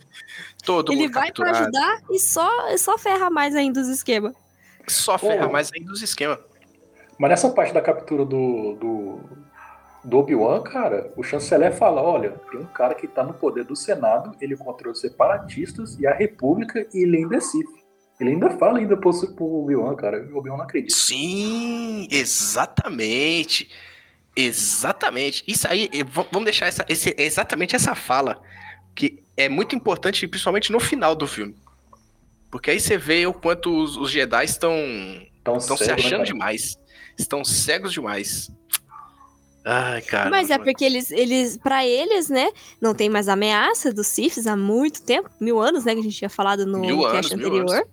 todo 0.64 0.92
Ele 0.92 1.04
mundo 1.04 1.14
vai 1.14 1.32
pra 1.32 1.46
capturado. 1.46 1.78
ajudar 1.78 2.02
e 2.12 2.20
só, 2.20 2.78
só 2.78 2.98
ferra 2.98 3.32
mais 3.32 3.56
ainda 3.56 3.80
os 3.80 3.88
esquemas. 3.88 4.36
Só 4.88 5.18
ferra 5.18 5.48
mais 5.48 5.72
ainda 5.74 5.92
os 5.92 6.04
esquemas. 6.04 6.38
Mas 7.18 7.30
nessa 7.30 7.50
parte 7.50 7.74
da 7.74 7.82
captura 7.82 8.26
do, 8.26 8.74
do, 8.74 9.20
do 10.04 10.18
Obi-Wan, 10.18 10.62
cara, 10.64 11.12
o 11.16 11.24
chanceler 11.24 11.74
fala: 11.74 12.02
olha, 12.02 12.32
tem 12.52 12.60
um 12.60 12.66
cara 12.66 12.94
que 12.94 13.08
tá 13.08 13.24
no 13.24 13.34
poder 13.34 13.64
do 13.64 13.76
Senado, 13.76 14.36
ele 14.42 14.56
controla 14.58 14.92
os 14.94 15.00
separatistas 15.00 15.98
e 16.00 16.06
a 16.06 16.14
República 16.14 16.86
e 16.94 17.04
ele 17.04 17.18
ainda 17.18 17.38
é 17.38 17.40
Sith. 17.42 17.68
Ele 18.20 18.32
ainda 18.32 18.52
fala 18.58 18.78
ainda 18.80 18.96
pro, 18.96 19.12
pro 19.34 19.46
Obi-Wan, 19.46 19.96
cara. 19.96 20.24
O 20.32 20.38
Obi-Wan 20.38 20.58
não 20.58 20.64
acredita. 20.66 20.96
Sim, 20.96 22.08
exatamente. 22.12 23.70
Exatamente. 24.36 25.44
Isso 25.48 25.68
aí, 25.68 25.90
eh, 25.94 26.04
vamos 26.04 26.44
deixar 26.44 26.68
essa, 26.68 26.86
esse- 26.88 27.16
exatamente 27.18 27.76
essa 27.76 27.96
fala, 27.96 28.42
que 28.96 29.24
é 29.38 29.48
muito 29.50 29.76
importante, 29.76 30.28
principalmente 30.28 30.72
no 30.72 30.80
final 30.80 31.16
do 31.16 31.28
filme. 31.28 31.56
Porque 32.52 32.72
aí 32.72 32.80
você 32.80 32.98
vê 32.98 33.26
o 33.26 33.34
quanto 33.34 33.76
os, 33.76 33.98
os 33.98 34.12
Jedi 34.12 34.46
estão 34.46 34.76
estão 35.38 35.60
se 35.60 35.68
cego, 35.78 35.86
né, 35.86 35.94
achando 35.94 36.12
cara? 36.20 36.24
demais. 36.26 36.78
Estão 37.18 37.44
cegos 37.44 37.92
demais. 37.94 38.52
Ai, 39.66 40.02
cara. 40.02 40.30
Mas 40.30 40.50
é 40.50 40.58
porque 40.58 40.84
eles, 40.84 41.10
eles, 41.12 41.58
pra 41.58 41.86
eles, 41.86 42.30
né, 42.30 42.52
não 42.82 42.94
tem 42.94 43.10
mais 43.10 43.30
ameaça 43.30 43.94
dos 43.94 44.08
Siths 44.08 44.46
há 44.46 44.58
muito 44.58 45.02
tempo, 45.02 45.30
mil 45.40 45.60
anos, 45.60 45.86
né, 45.86 45.94
que 45.94 46.02
a 46.02 46.04
gente 46.04 46.18
tinha 46.18 46.30
falado 46.30 46.66
no 46.66 46.80
Mil 46.80 47.02
cast 47.10 47.34
anos, 47.34 47.46
anterior. 47.46 47.88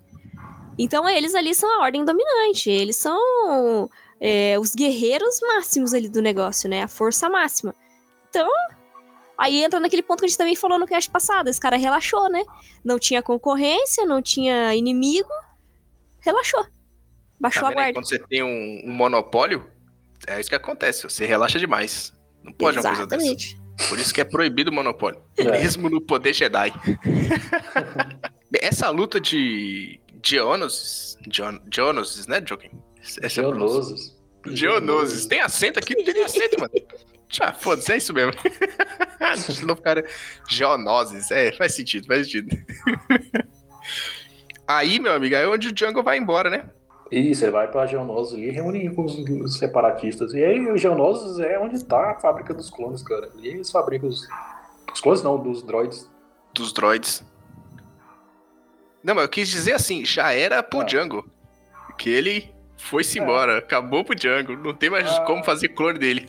Então 0.77 1.09
eles 1.09 1.35
ali 1.35 1.55
são 1.55 1.71
a 1.79 1.85
ordem 1.85 2.05
dominante, 2.05 2.71
eles 2.71 2.97
são 2.97 3.89
é, 4.21 4.59
os 4.59 4.75
guerreiros 4.75 5.39
máximos 5.43 5.95
ali 5.95 6.09
do 6.09 6.21
negócio, 6.21 6.69
né, 6.69 6.83
a 6.83 6.89
força 6.89 7.29
máxima. 7.29 7.73
Então, 8.29 8.51
aí 9.39 9.63
entra 9.63 9.79
naquele 9.79 10.03
ponto 10.03 10.21
que 10.21 10.25
a 10.25 10.29
gente 10.29 10.39
também 10.39 10.57
falou 10.57 10.79
no 10.79 10.87
cast 10.87 11.09
passado, 11.09 11.49
esse 11.49 11.61
cara 11.61 11.77
relaxou, 11.77 12.29
né, 12.29 12.43
não 12.85 12.99
tinha 12.99 13.23
concorrência, 13.23 14.05
não 14.05 14.21
tinha 14.21 14.75
inimigo, 14.75 15.31
relaxou, 16.19 16.67
baixou 17.39 17.63
Tá 17.63 17.69
a 17.69 17.73
guarda. 17.75 17.93
quando 17.93 18.09
você 18.09 18.19
tem 18.19 18.43
um, 18.43 18.83
um 18.91 18.93
monopólio, 18.93 19.65
é 20.27 20.41
isso 20.41 20.49
que 20.49 20.55
acontece. 20.55 21.03
Você 21.05 21.25
relaxa 21.27 21.59
demais. 21.59 22.13
Não 22.43 22.53
pode 22.53 22.79
uma 22.79 22.83
coisa 22.85 23.07
dessa. 23.07 23.23
Exatamente. 23.23 23.61
Por 23.89 23.99
isso 23.99 24.13
que 24.13 24.21
é 24.21 24.25
proibido 24.25 24.71
o 24.71 24.75
monopólio. 24.75 25.23
É. 25.37 25.45
Mesmo 25.53 25.89
no 25.89 26.01
poder 26.01 26.35
Jedi. 26.35 26.73
Essa 28.61 28.91
luta 28.91 29.21
de 29.21 30.01
Geonosis. 30.25 31.17
Geon- 31.33 31.61
Geonosis, 31.73 32.27
né, 32.27 32.43
Joaquim? 32.47 32.71
Essa 33.01 33.21
é. 33.25 33.29
Geonosis. 33.29 34.17
Geonosis. 34.47 35.27
Tem 35.27 35.41
acento 35.41 35.79
aqui? 35.79 35.95
Não 35.97 36.05
tem 36.05 36.23
acento, 36.25 36.61
mano. 36.61 36.73
Já, 37.33 37.53
foda-se, 37.53 37.93
é 37.93 37.97
isso 37.97 38.13
mesmo. 38.13 38.33
Se 39.39 39.65
não 39.65 39.77
ficar 39.77 40.03
Geonosis. 40.49 41.31
É, 41.31 41.53
faz 41.53 41.75
sentido, 41.75 42.07
faz 42.07 42.27
sentido. 42.27 42.57
Aí, 44.67 44.99
meu 45.01 45.13
amigo, 45.13 45.35
aí 45.35 45.43
é 45.43 45.49
onde 45.49 45.69
o 45.69 45.73
Django 45.73 46.01
vai 46.03 46.17
embora, 46.17 46.49
né? 46.49 46.65
Isso, 47.11 47.45
ele 47.45 47.51
vai 47.51 47.69
pra 47.69 47.87
Geonosis 47.87 48.39
e 48.39 48.51
reúne 48.51 48.89
com 48.95 49.05
os, 49.05 49.59
separatistas. 49.59 50.33
E 50.33 50.45
aí, 50.45 50.71
o 50.71 50.77
Geonosis 50.77 51.39
é 51.41 51.59
onde 51.59 51.85
tá 51.85 52.13
a 52.13 52.15
fábrica 52.21 52.55
dos 52.55 52.71
clones, 52.71 53.03
cara. 53.03 53.29
E 53.39 53.49
eles 53.49 53.71
fabricam 53.71 54.09
os. 54.09 54.29
Os 54.93 55.01
clones 55.01 55.23
não, 55.23 55.37
dos 55.39 55.63
droids. 55.63 56.09
Dos 56.55 56.73
droids. 56.73 57.25
Não, 59.03 59.15
mas 59.15 59.25
eu 59.25 59.29
quis 59.29 59.49
dizer 59.49 59.73
assim, 59.73 60.05
já 60.05 60.33
era 60.33 60.63
pro 60.63 60.81
Ah. 60.81 60.85
Django. 60.85 61.25
Que 61.99 62.11
ele 62.11 62.53
foi-se 62.77 63.19
embora, 63.19 63.59
acabou 63.59 64.05
pro 64.05 64.15
Django. 64.15 64.57
Não 64.57 64.75
tem 64.75 64.89
mais 64.91 65.09
Ah. 65.11 65.23
como 65.25 65.43
fazer 65.45 65.69
clone 65.71 65.99
dele. 65.99 66.29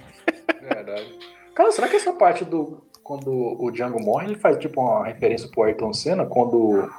Verdade. 0.61 1.19
Cara, 1.53 1.71
será 1.71 1.87
que 1.87 1.95
essa 1.95 2.13
parte 2.13 2.43
do. 2.45 2.83
Quando 3.03 3.29
o 3.31 3.69
Django 3.71 4.01
morre, 4.01 4.27
ele 4.27 4.35
faz 4.39 4.57
tipo 4.57 4.79
uma 4.79 5.05
referência 5.05 5.47
pro 5.49 5.63
Ayrton 5.63 5.91
Senna, 5.91 6.25
quando 6.25 6.89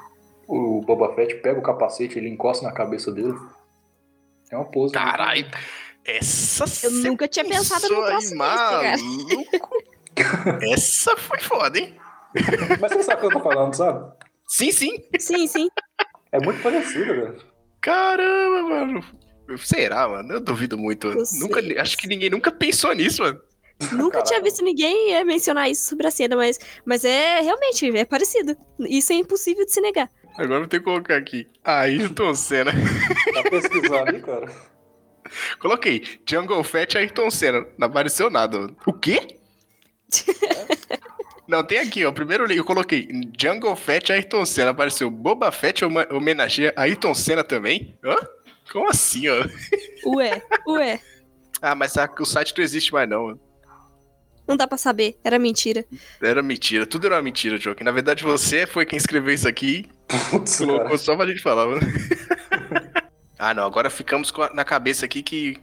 o 0.46 0.80
Boba 0.82 1.14
Fett 1.14 1.36
pega 1.36 1.58
o 1.58 1.62
capacete 1.62 2.18
ele 2.18 2.28
encosta 2.28 2.66
na 2.66 2.72
cabeça 2.72 3.10
dele? 3.10 3.34
É 4.52 4.56
uma 4.56 4.66
pose. 4.66 4.92
Caralho, 4.92 5.46
essa 6.04 6.64
Eu 6.84 6.90
nunca 6.90 7.26
tinha 7.26 7.44
pensado 7.44 7.88
no 7.88 8.04
desse, 8.04 8.36
cara. 8.36 8.94
Essa 10.70 11.16
foi 11.16 11.40
foda, 11.40 11.78
hein? 11.78 11.96
Mas 12.78 12.92
você 12.92 13.02
sabe 13.02 13.24
o 13.24 13.30
que 13.30 13.34
eu 13.34 13.40
tô 13.40 13.48
falando, 13.48 13.72
sabe? 13.74 14.12
Sim, 14.46 14.70
sim. 14.70 14.90
Sim, 15.18 15.46
sim. 15.46 15.68
É 16.30 16.38
muito 16.38 16.62
parecido, 16.62 17.06
velho. 17.06 17.42
Caramba, 17.80 18.62
mano. 18.68 19.04
Será, 19.58 20.06
mano? 20.06 20.34
Eu 20.34 20.40
duvido 20.40 20.76
muito. 20.76 21.08
Eu 21.08 21.24
Nunca, 21.40 21.62
sei. 21.62 21.78
acho 21.78 21.96
que 21.96 22.06
ninguém 22.06 22.28
nunca 22.28 22.52
pensou 22.52 22.92
nisso, 22.92 23.22
mano. 23.22 23.40
Nunca 23.92 24.18
Caraca. 24.18 24.28
tinha 24.28 24.42
visto 24.42 24.62
ninguém 24.62 25.14
é, 25.14 25.24
mencionar 25.24 25.70
isso 25.70 25.88
sobre 25.88 26.06
a 26.06 26.10
cena, 26.10 26.36
mas, 26.36 26.58
mas 26.84 27.04
é 27.04 27.40
realmente, 27.40 27.90
é 27.96 28.04
parecido. 28.04 28.56
Isso 28.80 29.12
é 29.12 29.16
impossível 29.16 29.64
de 29.64 29.72
se 29.72 29.80
negar. 29.80 30.10
Agora 30.34 30.54
eu 30.54 30.58
vou 30.60 30.68
ter 30.68 30.78
que 30.78 30.84
colocar 30.84 31.16
aqui. 31.16 31.46
Ayrton 31.64 32.34
Senna. 32.34 32.72
Tá 33.34 33.42
pesquisando 33.50 34.10
aí, 34.10 34.20
cara? 34.22 34.50
Coloquei. 35.60 36.02
Jungle 36.28 36.64
Fett 36.64 36.96
Ayrton 36.98 37.30
Senna. 37.30 37.66
Não 37.78 37.86
apareceu 37.88 38.30
nada. 38.30 38.70
O 38.86 38.92
quê? 38.92 39.38
Não, 41.48 41.62
tem 41.62 41.78
aqui, 41.78 42.04
ó. 42.04 42.12
Primeiro 42.12 42.46
link 42.46 42.56
eu 42.58 42.64
coloquei 42.64 43.08
Jungle 43.38 43.76
Fett 43.76 44.12
Ayrton 44.12 44.44
Senna. 44.46 44.70
Apareceu 44.70 45.10
Boba 45.10 45.50
Fett 45.52 45.84
homenageia 45.84 46.72
Ayrton 46.76 47.14
Senna 47.14 47.44
também. 47.44 47.98
Hã? 48.02 48.16
Como 48.72 48.88
assim, 48.88 49.28
ó? 49.28 49.44
Ué, 50.06 50.42
ué. 50.66 51.00
Ah, 51.60 51.74
mas 51.74 51.96
a- 51.98 52.08
o 52.18 52.24
site 52.24 52.54
não 52.56 52.64
existe 52.64 52.92
mais, 52.92 53.08
não. 53.08 53.26
mano. 53.26 53.40
Não 54.48 54.56
dá 54.56 54.66
pra 54.66 54.78
saber. 54.78 55.18
Era 55.22 55.38
mentira. 55.38 55.84
Era 56.20 56.42
mentira. 56.42 56.86
Tudo 56.86 57.06
era 57.06 57.16
uma 57.16 57.22
mentira, 57.22 57.58
Joaquim. 57.58 57.84
Na 57.84 57.90
verdade, 57.92 58.24
você 58.24 58.66
foi 58.66 58.84
quem 58.86 58.96
escreveu 58.96 59.32
isso 59.34 59.46
aqui 59.46 59.88
Putz, 60.30 60.58
Colocou 60.58 60.84
cara. 60.84 60.98
só 60.98 61.16
pra 61.16 61.26
gente 61.26 61.40
falar, 61.40 61.66
mano. 61.66 61.80
ah, 63.38 63.54
não. 63.54 63.64
Agora 63.64 63.88
ficamos 63.90 64.30
com 64.30 64.42
a- 64.42 64.52
na 64.52 64.64
cabeça 64.64 65.04
aqui 65.06 65.22
que 65.22 65.58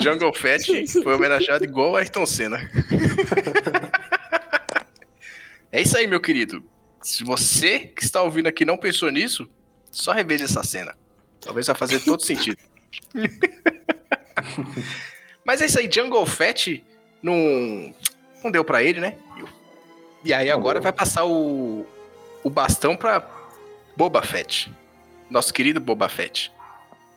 Jungle 0.00 0.32
Fett 0.34 0.86
foi 1.02 1.14
homenageado 1.14 1.64
igual 1.64 1.96
a 1.96 2.00
Ayrton 2.00 2.24
Senna. 2.26 2.58
é 5.72 5.80
isso 5.82 5.96
aí, 5.96 6.06
meu 6.06 6.20
querido. 6.20 6.64
Se 7.02 7.24
você 7.24 7.80
que 7.80 8.02
está 8.04 8.22
ouvindo 8.22 8.46
aqui 8.46 8.64
não 8.64 8.76
pensou 8.76 9.10
nisso, 9.10 9.48
só 9.90 10.12
reveja 10.12 10.44
essa 10.44 10.62
cena. 10.62 10.94
Talvez 11.40 11.66
vai 11.66 11.76
fazer 11.76 12.00
todo 12.00 12.22
sentido. 12.22 12.58
Mas 15.44 15.62
é 15.62 15.66
isso 15.66 15.78
aí, 15.78 15.90
Jungle 15.90 16.26
Fett 16.26 16.84
não, 17.22 17.94
não 18.44 18.50
deu 18.50 18.64
pra 18.64 18.82
ele, 18.82 19.00
né? 19.00 19.16
E 20.22 20.34
aí 20.34 20.50
agora 20.50 20.80
vai 20.80 20.92
passar 20.92 21.24
o, 21.24 21.86
o 22.44 22.50
bastão 22.50 22.94
pra 22.94 23.26
Boba 23.96 24.22
Fett. 24.22 24.72
Nosso 25.30 25.52
querido 25.52 25.80
Boba 25.80 26.08
Fett. 26.08 26.52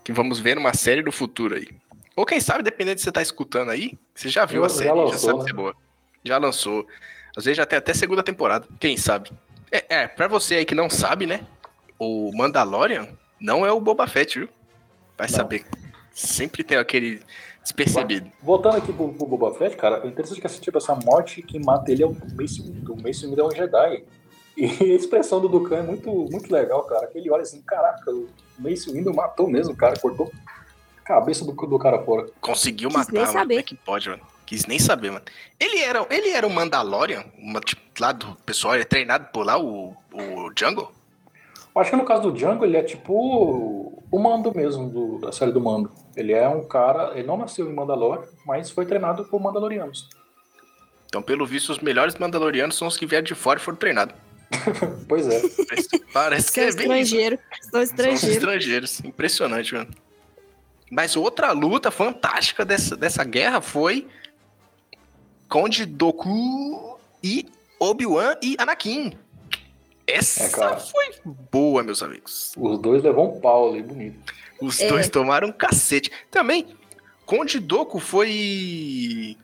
Que 0.04 0.12
vamos 0.12 0.40
ver 0.40 0.56
numa 0.56 0.74
série 0.74 1.02
do 1.02 1.12
futuro 1.12 1.56
aí. 1.56 1.68
Ou 2.16 2.26
quem 2.26 2.40
sabe, 2.40 2.64
dependendo 2.64 2.96
de 2.96 3.02
você 3.02 3.12
tá 3.12 3.22
escutando 3.22 3.72
aí, 3.72 3.98
você 4.14 4.30
já 4.30 4.46
viu 4.46 4.62
Já- 4.62 4.66
a 4.66 4.70
já 4.70 4.76
série, 4.76 4.88
já, 4.90 4.96
lançou, 4.96 5.20
sabe 5.20 5.38
né? 5.40 5.44
se 5.46 5.50
é 5.50 5.54
boa. 5.54 5.76
Já 6.24 6.38
lançou. 6.38 6.88
Às 7.36 7.46
vezes 7.46 7.58
já 7.58 7.66
tem 7.66 7.78
até 7.80 7.94
segunda 7.94 8.22
temporada, 8.22 8.68
quem 8.80 8.96
sabe. 8.98 9.32
É, 9.72 9.86
é, 10.04 10.08
pra 10.08 10.28
você 10.28 10.56
aí 10.56 10.66
que 10.66 10.76
não 10.76 10.90
sabe, 10.90 11.26
né? 11.26 11.42
O 11.98 12.32
Mandalorian 12.36 13.08
não 13.40 13.66
é 13.66 13.72
o 13.72 13.82
Boba 13.82 14.06
Fett, 14.08 14.38
viu? 14.40 14.50
Vai 15.18 15.28
Não. 15.28 15.36
saber. 15.36 15.66
Sempre 16.14 16.64
tem 16.64 16.78
aquele 16.78 17.22
despercebido. 17.64 18.32
Voltando 18.42 18.78
aqui 18.78 18.94
pro, 18.94 19.12
pro 19.14 19.26
Boba 19.26 19.52
Fett, 19.56 19.76
cara, 19.76 20.02
é 20.04 20.08
interessante 20.08 20.40
que 20.40 20.46
essa, 20.46 20.62
tipo, 20.62 20.78
essa 20.78 20.94
morte 20.96 21.42
que 21.42 21.58
mata 21.58 21.92
ele 21.92 22.04
é 22.04 22.06
o 22.06 22.16
Mace 22.36 22.62
Windu. 22.62 22.94
O 22.94 23.02
Mace 23.02 23.26
Windu 23.26 23.42
é 23.42 23.46
um 23.46 23.52
Jedi. 23.52 24.04
E 24.56 24.66
a 24.66 24.96
expressão 24.96 25.42
do 25.42 25.50
Dukan 25.50 25.78
é 25.78 25.82
muito, 25.82 26.12
muito 26.12 26.52
legal, 26.52 26.84
cara. 26.84 27.08
Que 27.08 27.18
ele 27.18 27.32
olha 27.32 27.42
assim, 27.42 27.62
caraca, 27.62 28.12
o 28.12 28.28
Mace 28.60 28.92
Windu 28.92 29.14
matou 29.14 29.48
mesmo 29.48 29.74
o 29.74 29.78
cara, 29.78 30.00
cortou 30.00 30.32
a 31.00 31.02
cabeça 31.02 31.44
do, 31.44 31.52
do 31.54 31.80
cara 31.80 32.04
fora. 32.04 32.28
Conseguiu 32.40 32.90
Quis 32.90 32.98
matar, 32.98 33.12
nem 33.14 33.22
mano. 33.26 33.40
Como 33.48 33.60
é 33.60 33.64
que 33.64 33.76
pode, 33.76 34.10
mano? 34.10 34.22
Quis 34.46 34.66
nem 34.66 34.78
saber, 34.78 35.12
mano. 35.12 35.26
Ele 35.60 35.80
era, 35.80 36.06
ele 36.10 36.30
era 36.30 36.46
o 36.46 36.50
Mandalorian, 36.52 37.24
uma, 37.38 37.60
tipo, 37.62 37.82
lá 38.00 38.12
do 38.12 38.36
pessoal, 38.46 38.76
ele 38.76 38.84
é 38.84 38.86
treinado 38.86 39.28
por 39.34 39.46
lá, 39.46 39.58
o, 39.58 39.96
o 40.12 40.52
Jungle? 40.56 40.92
Acho 41.76 41.90
que 41.90 41.96
no 41.96 42.06
caso 42.06 42.24
do 42.24 42.32
Django, 42.32 42.64
ele 42.64 42.78
é 42.78 42.84
tipo 42.84 44.04
o 44.12 44.20
mando 44.20 44.54
mesmo, 44.56 44.88
do- 44.90 45.18
da 45.18 45.32
série 45.32 45.52
do 45.52 45.60
mando. 45.60 45.92
Ele 46.16 46.32
é 46.32 46.48
um 46.48 46.64
cara, 46.68 47.14
ele 47.18 47.26
não 47.26 47.36
nasceu 47.38 47.68
em 47.68 47.74
Mandalore, 47.74 48.28
mas 48.46 48.70
foi 48.70 48.86
treinado 48.86 49.26
por 49.26 49.42
Mandalorianos. 49.42 50.08
Então, 51.08 51.22
pelo 51.24 51.48
visto, 51.48 51.72
os 51.72 51.80
melhores 51.80 52.14
Mandalorianos 52.16 52.76
são 52.78 52.88
os 52.88 52.96
que 52.96 53.08
vieram 53.08 53.24
de 53.26 53.34
fora 53.34 53.60
e 53.60 53.62
foram 53.64 53.78
treinados. 53.78 54.14
Pois 55.08 55.28
é. 55.28 55.42
Parece, 56.14 56.52
que 56.52 56.60
São 56.60 56.64
é 56.64 56.88
bem 56.88 57.02
isso. 57.02 57.16
estrangeiro. 57.16 57.40
São 57.62 57.72
São 57.72 57.82
os 57.82 57.90
estrangeiros. 57.90 58.24
estrangeiros. 58.24 59.00
Impressionante, 59.04 59.74
mano. 59.74 59.90
Mas 60.92 61.16
outra 61.16 61.52
luta 61.52 61.90
fantástica 61.92 62.64
dessa, 62.64 62.96
dessa 62.96 63.24
guerra 63.24 63.62
foi 63.62 64.08
Conde 65.50 65.86
Doku 65.86 67.00
e 67.24 67.48
Obi-Wan 67.80 68.36
e 68.42 68.56
Anakin. 68.60 69.14
Essa 70.06 70.44
É, 70.44 70.78
foi 70.80 71.34
boa, 71.52 71.82
meus 71.82 72.04
amigos. 72.04 72.52
Os 72.58 72.78
dois 72.80 73.02
levou 73.04 73.36
um 73.38 73.40
pau 73.40 73.70
ali, 73.72 73.82
bonito. 73.82 74.34
Os 74.62 74.80
É. 74.82 74.88
dois 74.88 75.10
tomaram 75.10 75.48
um 75.48 75.52
cacete. 75.52 76.12
Também, 76.30 76.68
Conde 77.26 77.60
Doku 77.60 78.00
foi 78.00 79.38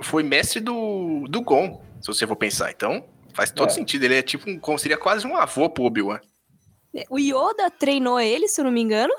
foi 0.00 0.22
mestre 0.22 0.60
do, 0.60 1.26
do 1.28 1.40
Gon, 1.40 1.82
se 2.00 2.08
você 2.08 2.26
for 2.26 2.36
pensar. 2.36 2.70
Então, 2.70 3.04
faz 3.34 3.50
todo 3.50 3.68
É. 3.68 3.72
sentido. 3.72 4.04
Ele 4.04 4.14
é 4.16 4.22
tipo 4.22 4.46
um, 4.48 4.78
seria 4.78 4.96
quase 4.96 5.26
um 5.26 5.36
avô 5.36 5.68
pro 5.68 5.84
Obi-Wan. 5.84 6.20
O 7.10 7.18
Yoda 7.18 7.70
treinou 7.70 8.18
ele, 8.20 8.46
se 8.48 8.60
eu 8.60 8.64
não 8.64 8.70
me 8.72 8.80
engano, 8.80 9.12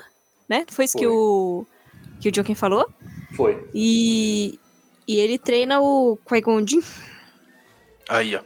né? 0.48 0.64
Foi 0.68 0.86
isso 0.86 0.96
que 0.98 1.04
Foi. 1.06 1.14
o 1.14 1.66
que 2.20 2.28
o 2.30 2.34
Joaquim 2.34 2.54
falou. 2.54 2.88
Foi. 3.36 3.68
E 3.74 4.58
e 5.06 5.20
ele 5.20 5.38
treina 5.38 5.80
o 5.80 6.18
Qui-Gon. 6.26 6.64
Aí, 8.08 8.34
ó. 8.34 8.40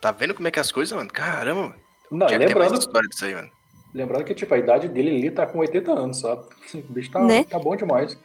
Tá 0.00 0.12
vendo 0.12 0.34
como 0.34 0.46
é 0.46 0.50
que 0.50 0.58
é 0.58 0.62
as 0.62 0.70
coisas, 0.70 0.96
mano? 0.96 1.10
Caramba, 1.10 1.62
mano. 1.62 1.74
Não, 2.10 2.26
Tinha 2.26 2.38
que 2.38 2.46
lembrando, 2.46 2.78
história 2.78 3.08
disso 3.08 3.24
aí, 3.24 3.34
mano. 3.34 3.50
lembrando 3.94 4.24
que 4.24 4.34
tipo, 4.34 4.52
a 4.54 4.58
idade 4.58 4.88
dele 4.88 5.10
ali 5.16 5.30
tá 5.30 5.46
com 5.46 5.58
80 5.58 5.92
anos, 5.92 6.20
sabe? 6.20 6.44
O 6.74 6.92
bicho 6.92 7.10
tá, 7.10 7.20
Né? 7.24 7.44
tá 7.44 7.58
bom 7.58 7.74
demais. 7.76 8.16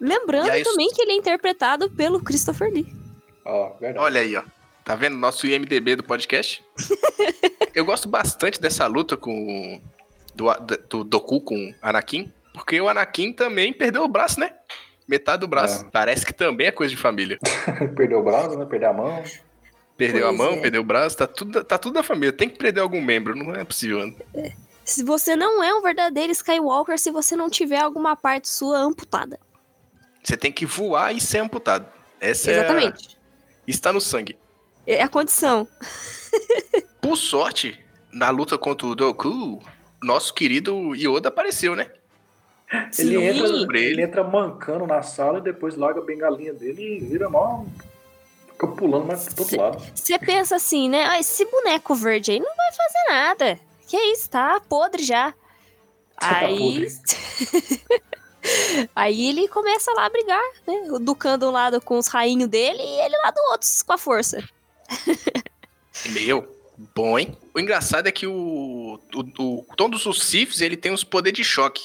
Lembrando 0.00 0.50
aí, 0.50 0.62
também 0.62 0.88
que 0.90 1.02
ele 1.02 1.12
é 1.12 1.16
interpretado 1.16 1.90
pelo 1.90 2.22
Christopher 2.22 2.72
Lee. 2.72 2.86
Ó, 3.44 3.74
verdade. 3.78 4.04
Olha 4.04 4.20
aí, 4.20 4.36
ó. 4.36 4.42
Tá 4.90 4.96
vendo 4.96 5.16
nosso 5.16 5.46
IMDB 5.46 5.94
do 5.94 6.02
podcast? 6.02 6.64
Eu 7.72 7.84
gosto 7.84 8.08
bastante 8.08 8.60
dessa 8.60 8.88
luta 8.88 9.16
com 9.16 9.80
do, 10.34 10.46
do 10.88 11.04
Doku 11.04 11.40
com 11.40 11.72
Anakin, 11.80 12.32
porque 12.52 12.80
o 12.80 12.88
Anakin 12.88 13.32
também 13.32 13.72
perdeu 13.72 14.02
o 14.02 14.08
braço, 14.08 14.40
né? 14.40 14.52
Metade 15.06 15.42
do 15.42 15.46
braço. 15.46 15.84
É. 15.84 15.90
Parece 15.92 16.26
que 16.26 16.32
também 16.34 16.66
é 16.66 16.72
coisa 16.72 16.92
de 16.92 17.00
família. 17.00 17.38
Perdeu 17.94 18.18
o 18.18 18.22
braço, 18.24 18.58
né? 18.58 18.64
Perdeu 18.64 18.90
a 18.90 18.92
mão. 18.92 19.22
Perdeu 19.96 20.24
a 20.26 20.30
Pois 20.30 20.38
mão, 20.38 20.52
é. 20.54 20.60
perdeu 20.60 20.80
o 20.80 20.84
braço, 20.84 21.16
tá 21.16 21.26
tudo, 21.28 21.62
tá 21.62 21.78
tudo 21.78 21.94
da 21.94 22.02
família. 22.02 22.32
Tem 22.32 22.48
que 22.48 22.58
perder 22.58 22.80
algum 22.80 23.00
membro, 23.00 23.36
não 23.36 23.54
é 23.54 23.62
possível. 23.62 23.98
mano. 24.00 24.16
Se 24.84 25.04
você 25.04 25.36
não 25.36 25.62
é 25.62 25.72
um 25.72 25.82
verdadeiro 25.82 26.32
Skywalker 26.32 26.98
se 26.98 27.12
você 27.12 27.36
não 27.36 27.48
tiver 27.48 27.78
alguma 27.78 28.16
parte 28.16 28.48
sua 28.48 28.78
amputada. 28.78 29.38
Você 30.24 30.36
tem 30.36 30.50
que 30.50 30.66
voar 30.66 31.14
e 31.14 31.20
ser 31.20 31.38
amputado. 31.38 31.86
Essa 32.20 32.50
é 32.50 32.54
a- 32.54 32.64
Exatamente. 32.64 33.16
está 33.68 33.92
no 33.92 34.00
sangue. 34.00 34.36
É 34.86 35.02
a 35.02 35.08
condição. 35.08 35.66
Por 37.00 37.16
sorte, 37.16 37.78
na 38.12 38.30
luta 38.30 38.58
contra 38.58 38.86
o 38.86 38.94
Doku, 38.94 39.62
nosso 40.02 40.34
querido 40.34 40.94
Yoda 40.94 41.28
apareceu, 41.28 41.76
né? 41.76 41.90
Ele 42.98 43.24
entra, 43.24 43.78
ele. 43.78 44.02
entra 44.02 44.22
mancando 44.22 44.86
na 44.86 45.02
sala 45.02 45.38
e 45.38 45.42
depois 45.42 45.76
larga 45.76 46.00
a 46.00 46.04
bengalinha 46.04 46.52
dele 46.52 46.98
e 46.98 47.00
vira 47.00 47.28
mó. 47.28 47.64
Fica 48.52 48.68
pulando 48.68 49.06
mais 49.06 49.28
pro 49.32 49.42
outro 49.42 49.58
lado. 49.58 49.82
Você 49.94 50.18
pensa 50.18 50.56
assim, 50.56 50.88
né? 50.88 51.04
Ah, 51.04 51.18
esse 51.18 51.44
boneco 51.46 51.94
verde 51.94 52.30
aí 52.30 52.38
não 52.38 52.54
vai 52.54 52.72
fazer 52.72 53.04
nada. 53.08 53.60
Que 53.88 53.96
isso, 54.12 54.30
tá 54.30 54.60
podre 54.60 55.02
já. 55.02 55.34
Tá 56.20 56.40
Aí. 56.40 56.86
aí 58.94 59.30
ele 59.30 59.48
começa 59.48 59.90
lá 59.94 60.04
a 60.04 60.10
brigar, 60.10 60.50
né? 60.66 60.82
O 60.90 60.98
Ducan 60.98 61.38
do 61.38 61.50
lado 61.50 61.80
com 61.80 61.96
os 61.96 62.08
rainhos 62.08 62.46
dele 62.46 62.78
e 62.78 63.00
ele 63.00 63.16
lá 63.16 63.30
do 63.30 63.40
outro 63.52 63.66
com 63.86 63.92
a 63.94 63.96
força. 63.96 64.46
Meu, 66.10 66.56
bom, 66.94 67.18
hein? 67.18 67.36
O 67.54 67.60
engraçado 67.60 68.06
é 68.06 68.12
que 68.12 68.26
o, 68.26 69.00
o, 69.14 69.20
o- 69.42 69.66
todos 69.76 70.06
os 70.06 70.22
Siths, 70.22 70.60
ele 70.60 70.76
tem 70.76 70.92
uns 70.92 71.04
poderes 71.04 71.36
de 71.38 71.44
choque. 71.44 71.82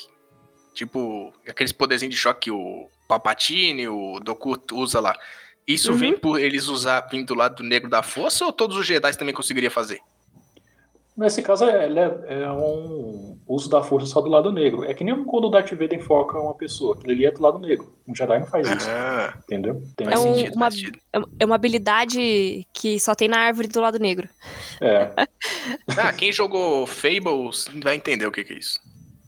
Tipo, 0.74 1.34
aqueles 1.48 1.72
poderzinhos 1.72 2.14
de 2.16 2.20
choque 2.20 2.42
que 2.46 2.52
o 2.52 2.90
Palpatine, 3.08 3.88
o 3.88 4.20
Doku 4.20 4.58
usa 4.74 5.00
lá. 5.00 5.18
Isso 5.68 5.92
Uhum. 5.92 5.98
vem 5.98 6.18
por 6.18 6.40
eles 6.40 6.68
usar 6.68 7.02
vindo 7.10 7.28
do 7.28 7.36
lado 7.36 7.56
do 7.58 7.64
negro 7.64 7.90
da 7.90 8.04
força 8.04 8.46
ou 8.46 8.54
todos 8.54 8.78
os 8.78 8.86
Jedi 8.86 9.18
também 9.18 9.34
conseguiriam 9.34 9.72
fazer? 9.72 10.00
Nesse 11.18 11.42
caso, 11.42 11.64
é, 11.66 11.86
ele 11.86 12.00
é, 12.00 12.20
é 12.44 12.52
um 12.52 13.40
uso 13.48 13.70
da 13.70 13.82
força 13.82 14.06
só 14.08 14.20
do 14.20 14.28
lado 14.30 14.52
negro. 14.52 14.84
É 14.84 14.94
que 14.94 15.04
nem 15.04 15.24
quando 15.24 15.46
o 15.46 15.50
Darth 15.50 15.70
Vader 15.72 15.94
enfoca 15.94 16.38
uma 16.38 16.54
pessoa. 16.54 16.94
Aquilo 16.96 17.14
ali 17.14 17.26
é 17.26 17.32
do 17.32 17.42
lado 17.42 17.58
negro. 17.60 17.96
Um 18.06 18.14
Jedi 18.14 18.40
não 18.40 18.48
faz 18.48 18.68
isso, 18.70 18.90
Ah, 18.90 19.34
entendeu? 19.46 19.82
Tem 19.96 20.08
É 20.08 20.18
um- 20.20 20.36
sentido, 20.36 20.56
uma- 20.56 20.66
faz 20.66 20.74
sentido. 20.76 21.00
É- 21.14 21.22
É 21.40 21.46
uma 21.46 21.56
habilidade 21.56 22.68
que 22.74 23.00
só 23.00 23.16
tem 23.16 23.28
na 23.30 23.38
árvore 23.40 23.68
do 23.70 23.80
lado 23.80 23.98
negro. 23.98 24.28
É, 24.82 25.10
Ah, 26.10 26.12
quem 26.12 26.32
jogou 26.34 26.86
Fables 26.86 27.68
vai 27.82 27.96
entender 27.96 28.26
o 28.28 28.32
que, 28.32 28.44
que 28.44 28.54
é 28.54 28.58
isso. 28.58 28.80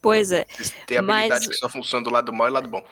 Pois 0.01 0.31
é. 0.31 0.45
Tem 0.85 0.97
habilidade 0.97 1.45
Mas- 1.45 1.47
que 1.47 1.53
só 1.55 1.69
funciona 1.69 2.03
do 2.03 2.09
lado 2.11 2.33
mal 2.33 2.47
e 2.47 2.51
lado 2.51 2.67
bom. 2.67 2.83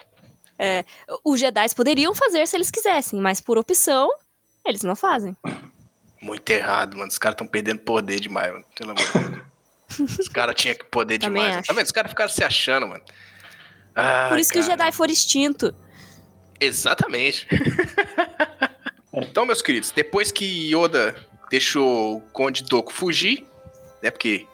Os 1.24 1.40
Jedi 1.40 1.76
poderiam 1.76 2.16
fazer 2.16 2.48
se 2.48 2.56
eles 2.56 2.72
quisessem, 2.72 3.20
mas 3.20 3.42
por 3.42 3.58
opção, 3.58 4.10
eles 4.66 4.84
não 4.84 4.96
fazem. 4.96 5.36
Muito 6.26 6.50
errado, 6.50 6.98
mano. 6.98 7.10
Os 7.10 7.18
caras 7.20 7.36
estão 7.36 7.46
perdendo 7.46 7.80
poder 7.82 8.20
demais, 8.20 8.52
mano. 8.52 8.66
Pelo 8.76 8.92
amor 8.92 9.04
de 9.06 9.20
Deus. 9.30 9.46
Os 10.20 10.28
caras 10.28 10.56
tinham 10.56 10.76
que 10.76 10.84
poder 10.86 11.20
Também 11.20 11.44
demais. 11.44 11.60
acho. 11.60 11.68
Tá 11.68 11.74
vendo? 11.74 11.86
Os 11.86 11.92
caras 11.92 12.10
ficaram 12.12 12.30
se 12.32 12.44
achando, 12.44 12.88
mano. 12.88 13.04
Ai, 13.94 14.30
por 14.30 14.40
isso 14.40 14.52
que 14.52 14.58
os 14.60 14.66
cara. 14.68 14.78
Jedi 14.84 14.92
foram 14.98 15.14
extintos. 15.14 15.72
Exatamente. 16.60 17.48
então, 19.14 19.46
meus 19.46 19.62
queridos, 19.62 19.92
depois 19.92 20.32
que 20.32 20.74
Yoda 20.76 21.16
deixou 21.50 22.18
o 22.18 22.22
Conde 22.22 22.64
Doku 22.64 22.92
fugir, 22.92 23.46
né? 24.02 24.10
Porque 24.10 24.48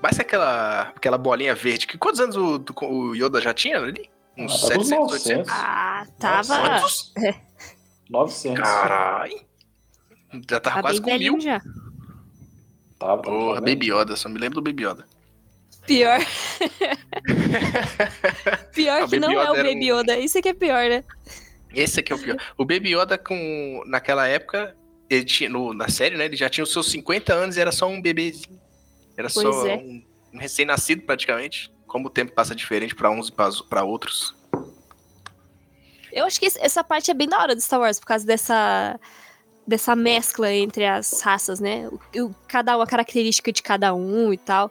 mais 0.00 0.20
aquela, 0.20 0.92
aquela 0.94 1.18
bolinha 1.18 1.54
verde. 1.54 1.86
Que 1.88 1.98
quantos 1.98 2.20
anos 2.20 2.36
o, 2.36 2.58
do- 2.58 2.74
o 2.84 3.14
Yoda 3.16 3.40
já 3.40 3.52
tinha 3.52 3.78
ali? 3.78 4.08
Uns 4.38 4.62
Ah, 4.64 4.68
tava 4.68 4.80
uns 4.80 4.88
700, 4.88 4.98
900. 5.10 5.26
800? 5.26 5.52
Ah, 5.52 6.06
tava. 6.18 6.60
Quantos? 6.60 7.12
900. 8.08 8.62
Caralho. 8.62 9.51
Já 10.48 10.60
tava 10.60 10.76
Tá 10.76 10.82
quase 10.82 11.00
com 11.00 11.16
mil. 11.18 11.40
já. 11.40 11.60
Tava, 12.98 12.98
tava 12.98 13.22
Porra. 13.22 13.60
Baby 13.60 13.90
Yoda, 13.92 14.16
só 14.16 14.28
me 14.28 14.38
lembro 14.38 14.60
do 14.60 14.62
Baby 14.62 14.84
Yoda. 14.86 15.06
Pior. 15.86 16.20
pior 18.72 19.02
Ah, 19.02 19.08
que 19.08 19.18
não 19.18 19.30
é 19.30 19.36
o 19.36 19.40
Yoda 19.52 19.64
Baby 19.64 19.92
um- 19.92 19.98
Yoda. 19.98 20.18
Isso 20.18 20.38
aqui 20.38 20.48
é 20.48 20.54
pior, 20.54 20.88
né? 20.88 21.04
Esse 21.74 22.00
aqui 22.00 22.12
é 22.12 22.16
o 22.16 22.18
pior. 22.18 22.36
O 22.56 22.64
Baby 22.64 22.94
Yoda, 22.96 23.18
com, 23.18 23.82
naquela 23.86 24.26
época, 24.28 24.76
ele 25.08 25.24
tinha, 25.24 25.48
no- 25.50 25.72
na 25.74 25.88
série, 25.88 26.16
né? 26.16 26.24
Ele 26.26 26.36
já 26.36 26.48
tinha 26.48 26.64
os 26.64 26.72
seus 26.72 26.90
50 26.90 27.32
anos 27.32 27.56
e 27.56 27.60
era 27.60 27.72
só 27.72 27.88
um 27.88 28.00
bebezinho. 28.00 28.60
Era 29.16 29.28
Pois 29.32 29.46
só 29.46 29.66
é. 29.66 29.76
um, 29.76 30.02
um 30.34 30.38
recém-nascido, 30.38 31.02
praticamente. 31.02 31.72
Como 31.86 32.06
o 32.06 32.10
tempo 32.10 32.32
passa 32.32 32.54
diferente 32.54 32.94
pra 32.94 33.10
uns 33.10 33.28
e 33.28 33.32
pra- 33.32 33.50
pra 33.68 33.84
outros. 33.84 34.34
Eu 36.10 36.26
acho 36.26 36.38
que 36.38 36.46
essa 36.46 36.84
parte 36.84 37.10
é 37.10 37.14
bem 37.14 37.28
da 37.28 37.38
hora 37.38 37.54
do 37.54 37.60
Star 37.60 37.80
Wars, 37.80 37.98
por 37.98 38.06
causa 38.06 38.26
dessa, 38.26 38.98
dessa 39.66 39.94
mescla 39.96 40.52
entre 40.52 40.84
as 40.86 41.20
raças, 41.22 41.60
né? 41.60 41.88
O, 41.88 42.24
o- 42.26 42.34
cada 42.48 42.76
uma 42.76 42.86
característica 42.86 43.52
de 43.52 43.62
cada 43.62 43.94
um 43.94 44.32
e 44.32 44.36
tal. 44.38 44.70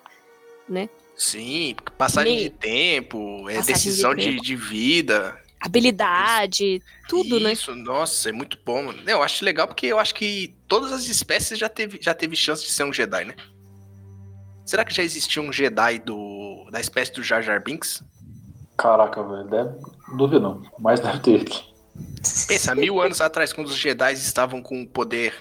Sim, 1.18 1.76
passagem 1.98 2.36
Meio- 2.36 2.50
de 2.50 2.56
tempo, 2.58 3.50
é 3.50 3.56
Passagem 3.56 3.62
de 3.62 3.74
decisão 3.74 4.16
de, 4.16 4.30
tempo. 4.32 4.42
de 4.44 4.56
vida. 4.56 5.38
Habilidade, 5.60 6.82
tudo, 7.08 7.39
né? 7.39 7.52
Isso, 7.54 7.76
nossa, 7.76 8.30
é 8.30 8.32
muito 8.32 8.58
bom, 8.66 8.84
mano. 8.84 9.00
Eu 9.08 9.22
acho 9.22 9.46
legal 9.46 9.68
porque 9.68 9.86
eu 9.88 10.00
acho 10.00 10.16
que 10.16 10.56
todas 10.68 10.92
as 10.92 11.06
espécies 11.08 11.60
já 11.60 11.70
teve, 11.70 12.00
já 12.02 12.14
teve 12.16 12.36
chance 12.36 12.64
de 12.64 12.72
ser 12.72 12.84
um 12.86 12.94
Jedi, 12.94 13.26
né? 13.26 13.36
Será 14.66 14.84
que 14.86 14.94
já 14.94 15.04
existia 15.04 15.42
um 15.42 15.52
Jedi 15.52 16.00
do, 16.00 16.68
da 16.72 16.80
espécie 16.80 17.12
do 17.14 17.22
Jar 17.22 17.42
Jar 17.44 17.62
Binks? 17.64 18.02
Caraca, 18.78 19.22
velho. 19.22 19.44
Deve... 19.50 19.70
Duvido 20.18 20.39
não. 20.39 20.64
Mas 20.80 21.00
deve 21.00 21.20
ter. 21.20 21.46
Pensa, 22.52 22.74
mil 22.76 23.02
anos 23.02 23.22
atrás, 23.22 23.54
quando 23.54 23.68
os 23.68 23.76
Jedi 23.78 24.14
estavam 24.14 24.62
com 24.62 24.82
o 24.82 24.88
poder 24.88 25.34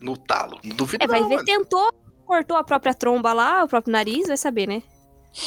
no 0.00 0.16
talo. 0.16 0.58
Não 0.62 0.76
duvido 0.76 1.04
É, 1.04 1.06
vai 1.06 1.20
não, 1.20 1.28
ver, 1.28 1.36
mano. 1.36 1.46
tentou, 1.46 1.92
cortou 2.24 2.56
a 2.56 2.64
própria 2.64 2.94
tromba 2.94 3.32
lá, 3.32 3.64
o 3.64 3.68
próprio 3.68 3.92
nariz, 3.92 4.28
vai 4.28 4.36
saber, 4.36 4.66
né? 4.66 4.82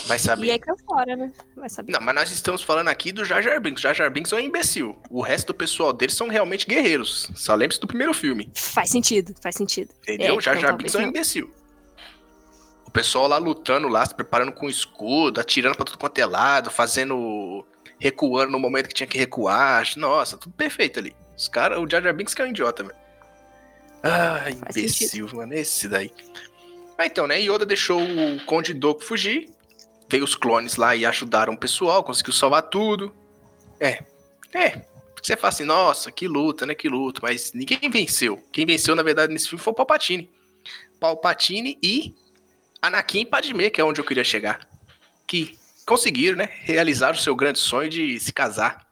Vai 0.05 0.19
saber. 0.19 0.45
E 0.45 0.51
aí 0.51 0.59
caiu 0.59 0.77
fora, 0.85 1.15
né? 1.15 1.31
Vai 1.55 1.69
saber. 1.69 1.91
Não, 1.91 1.99
mas 1.99 2.15
nós 2.15 2.31
estamos 2.31 2.61
falando 2.61 2.87
aqui 2.87 3.11
do 3.11 3.25
Jar 3.25 3.41
Jar 3.41 3.59
Binks. 3.59 3.81
Jar 3.81 3.93
Jar 3.93 4.11
Binks 4.11 4.31
é 4.31 4.35
um 4.35 4.39
imbecil. 4.39 4.95
O 5.09 5.21
resto 5.21 5.47
do 5.47 5.53
pessoal 5.53 5.91
deles 5.91 6.15
são 6.15 6.27
realmente 6.27 6.65
guerreiros. 6.67 7.29
Só 7.35 7.55
lembre-se 7.55 7.81
do 7.81 7.87
primeiro 7.87 8.13
filme. 8.13 8.49
Faz 8.53 8.89
sentido, 8.89 9.33
faz 9.41 9.55
sentido. 9.55 9.91
Entendeu? 10.03 10.35
É, 10.35 10.37
o 10.37 10.39
Jar 10.39 10.55
então 10.55 10.69
Jar 10.69 10.77
Binks 10.77 10.95
é 10.95 10.99
um 10.99 11.07
imbecil. 11.07 11.51
O 12.85 12.91
pessoal 12.91 13.27
lá 13.27 13.37
lutando 13.37 13.87
lá, 13.87 14.05
se 14.05 14.13
preparando 14.13 14.51
com 14.51 14.69
escudo, 14.69 15.39
atirando 15.39 15.75
pra 15.75 15.85
tudo 15.85 15.97
quanto 15.97 16.17
é 16.19 16.25
lado, 16.25 16.69
fazendo. 16.69 17.65
Recuando 18.01 18.51
no 18.51 18.59
momento 18.59 18.87
que 18.87 18.95
tinha 18.95 19.07
que 19.07 19.17
recuar. 19.17 19.87
Nossa, 19.95 20.35
tudo 20.35 20.53
perfeito 20.53 20.99
ali. 20.99 21.15
Os 21.37 21.47
caras, 21.47 21.77
o 21.77 21.87
Jar 21.87 22.01
Jar 22.01 22.13
Binks 22.13 22.33
que 22.33 22.41
é 22.41 22.45
um 22.45 22.49
idiota, 22.49 22.83
velho. 22.83 22.95
Ah, 24.01 24.49
imbecil, 24.49 25.29
mano. 25.31 25.53
Esse 25.53 25.87
daí. 25.87 26.11
Ah, 26.97 27.05
então, 27.05 27.27
né? 27.27 27.39
Yoda 27.39 27.65
deixou 27.65 28.01
o 28.01 28.43
Conde 28.45 28.73
Doku 28.73 29.03
fugir. 29.03 29.51
Veio 30.09 30.23
os 30.23 30.35
clones 30.35 30.75
lá 30.75 30.95
e 30.95 31.05
ajudaram 31.05 31.53
o 31.53 31.57
pessoal, 31.57 32.03
conseguiu 32.03 32.33
salvar 32.33 32.63
tudo. 32.63 33.15
É. 33.79 34.03
É. 34.53 34.81
Você 35.21 35.37
fala 35.37 35.49
assim, 35.49 35.63
nossa, 35.63 36.11
que 36.11 36.27
luta, 36.27 36.65
né? 36.65 36.73
Que 36.73 36.89
luta. 36.89 37.19
Mas 37.21 37.53
ninguém 37.53 37.87
venceu. 37.89 38.43
Quem 38.51 38.65
venceu, 38.65 38.95
na 38.95 39.03
verdade, 39.03 39.31
nesse 39.31 39.47
filme 39.47 39.63
foi 39.63 39.71
o 39.71 39.75
Palpatine. 39.75 40.29
Palpatine 40.99 41.77
e 41.81 42.15
Anakin 42.81 43.21
e 43.21 43.25
Padmé, 43.27 43.69
que 43.69 43.79
é 43.79 43.83
onde 43.83 44.01
eu 44.01 44.05
queria 44.05 44.23
chegar. 44.23 44.67
Que 45.27 45.57
conseguiram, 45.91 46.37
né? 46.37 46.49
Realizar 46.63 47.13
o 47.13 47.17
seu 47.17 47.35
grande 47.35 47.59
sonho 47.59 47.89
de 47.89 48.19
se 48.19 48.31
casar 48.31 48.87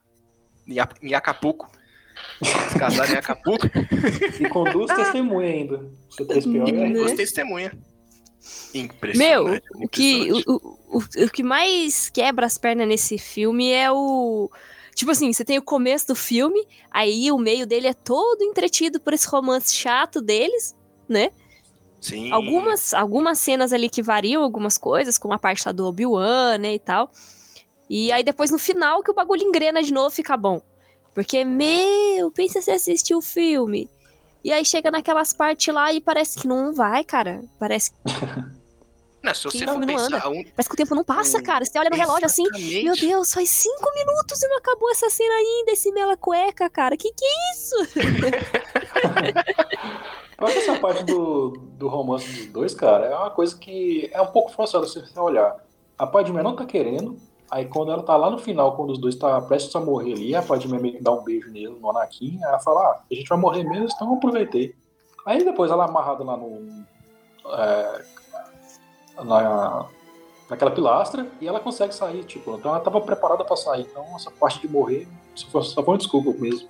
em 1.02 1.14
Acapulco. 1.14 1.72
Se 2.41 2.78
casar 2.78 3.10
em 3.10 3.16
Acapulco. 3.16 3.68
E 4.39 4.50
com 4.50 4.64
duas 4.66 4.93
testemunhas 4.93 5.54
ainda. 5.54 5.91
Você 6.10 6.26
tá 6.26 6.38
espião, 6.38 6.68
E 6.68 6.74
com 6.74 6.91
duas 6.93 7.12
Né? 7.12 7.18
testemunhas. 7.18 7.72
Meu, 8.74 8.84
Impressionante. 8.86 9.64
o 9.76 9.88
que, 9.88 10.32
o, 10.32 10.97
o, 10.97 10.97
o 10.97 11.30
que 11.30 11.43
mais 11.43 12.10
quebra 12.10 12.45
as 12.45 12.58
pernas 12.58 12.88
nesse 12.88 13.18
filme 13.18 13.72
é 13.72 13.91
o. 13.91 14.50
Tipo 14.95 15.12
assim, 15.12 15.32
você 15.32 15.45
tem 15.45 15.58
o 15.58 15.62
começo 15.62 16.08
do 16.08 16.16
filme, 16.16 16.66
aí 16.91 17.32
o 17.32 17.38
meio 17.38 17.66
dele 17.66 17.88
é 17.88 17.93
todo 17.93 18.43
entretido 18.43 19.00
por 19.00 19.14
esse 19.14 19.28
romance 19.28 19.74
chato 19.74 20.22
deles, 20.22 20.76
né? 21.08 21.32
Sim. 22.02 22.32
Algumas, 22.32 22.93
algumas 22.93 23.39
cenas 23.39 23.74
ali 23.74 23.89
que 23.89 24.02
variam 24.02 24.41
algumas 24.43 24.78
coisas, 24.78 25.18
como 25.18 25.34
a 25.34 25.39
parte 25.39 25.64
lá 25.66 25.72
do 25.72 25.86
Obi-Wan, 25.86 26.58
né, 26.58 26.74
e 26.76 26.80
tal. 26.80 27.12
E 27.89 28.12
aí 28.12 28.24
depois 28.24 28.52
no 28.52 28.60
final 28.60 29.02
que 29.04 29.12
o 29.12 29.14
bagulho 29.14 29.43
engrena 29.43 29.82
de 29.84 29.91
novo 29.93 30.10
fica 30.12 30.38
bom. 30.38 30.62
Porque, 31.14 31.43
meu, 31.43 32.32
pensa 32.32 32.62
se 32.62 32.72
assistiu 32.72 33.18
o 33.18 33.22
filme. 33.22 33.89
E 34.43 34.54
aí 34.54 34.64
chega 34.64 34.89
naquelas 34.89 35.34
partes 35.34 35.74
lá 35.74 35.91
e 35.91 36.00
parece 36.00 36.39
que 36.39 36.47
não 36.47 36.74
vai, 36.74 37.04
cara. 37.04 37.41
Parece, 37.60 37.91
Não, 39.22 39.34
se 39.34 39.43
você 39.43 39.58
que 39.58 39.66
for 39.66 39.78
não 39.80 39.86
pensar, 39.86 40.06
anda. 40.06 40.30
un- 40.30 40.43
parece 40.56 40.70
que 40.70 40.74
o 40.76 40.78
tempo 40.78 40.95
não 40.95 41.04
passa, 41.04 41.39
Hum, 41.39 41.43
cara. 41.43 41.66
Você 41.66 41.78
olha 41.78 41.89
no 41.89 41.95
relógio 41.97 42.26
assim, 42.26 42.43
meu 42.84 42.95
Deus, 42.95 43.34
faz 43.34 43.50
cinco 43.50 43.91
minutos 43.93 44.41
e 44.41 44.47
não 44.47 44.58
acabou 44.60 44.89
essa 44.91 45.10
cena 45.10 45.34
ainda, 45.34 45.72
esse 45.74 45.91
mela 45.91 46.16
cueca, 46.16 46.70
cara. 46.70 46.95
Que 46.95 47.12
que 47.12 47.26
é 47.26 47.54
isso? 47.54 47.76
Mas 50.40 50.56
essa 50.56 50.80
parte 50.80 51.04
do, 51.04 51.50
do 51.78 51.88
romance 51.88 52.32
dos 52.32 52.46
dois, 52.48 52.74
cara, 52.74 53.08
é 53.08 53.16
uma 53.16 53.30
coisa 53.30 53.58
que 53.58 54.10
é 54.14 54.22
um 54.22 54.28
pouco 54.28 54.52
forçada 54.52 54.88
se 54.88 55.00
você 55.00 55.20
olhar. 55.20 55.58
A 55.98 56.08
Padmé 56.08 56.42
não 56.42 56.56
tá 56.56 56.66
querendo, 56.66 57.18
aí 57.52 57.66
quando 57.66 57.92
ela 57.92 58.04
tá 58.04 58.16
lá 58.16 58.30
no 58.30 58.38
final, 58.38 58.76
quando 58.76 58.92
os 58.92 59.00
dois 59.00 59.16
tá 59.16 59.42
prestes 59.42 59.76
a 59.76 59.82
morrer 59.82 60.14
ali, 60.14 60.34
a 60.34 60.42
Padmé 60.42 60.80
meio 60.80 60.96
que 60.96 61.04
dá 61.04 61.12
um 61.12 61.24
beijo 61.24 61.52
nele, 61.52 61.78
no 61.80 61.90
Anakin, 61.90 62.40
ela 62.42 62.60
fala, 62.60 62.82
ah, 62.82 63.02
a 63.12 63.14
gente 63.14 63.28
vai 63.28 63.38
morrer 63.38 63.64
mesmo, 63.64 63.90
então 63.94 64.08
eu 64.08 64.14
aproveitei. 64.14 64.74
Aí 65.26 65.44
depois 65.44 65.70
ela 65.70 65.86
amarrada 65.86 66.24
lá 66.24 66.38
no... 66.38 66.86
é, 67.54 68.06
na, 69.22 69.86
naquela 70.50 70.72
pilastra, 70.72 71.28
e 71.42 71.48
ela 71.48 71.60
consegue 71.60 71.94
sair, 71.94 72.24
tipo, 72.24 72.56
então 72.56 72.72
ela 72.72 72.80
tava 72.80 73.02
preparada 73.02 73.44
pra 73.44 73.58
sair, 73.58 73.82
então 73.82 74.06
essa 74.16 74.32
parte 74.32 74.62
de 74.62 74.70
morrer 74.70 75.06
só 75.36 75.48
foi, 75.48 75.64
só 75.64 75.84
foi 75.84 75.94
uma 75.94 75.98
desculpa 75.98 76.32
mesmo. 76.32 76.70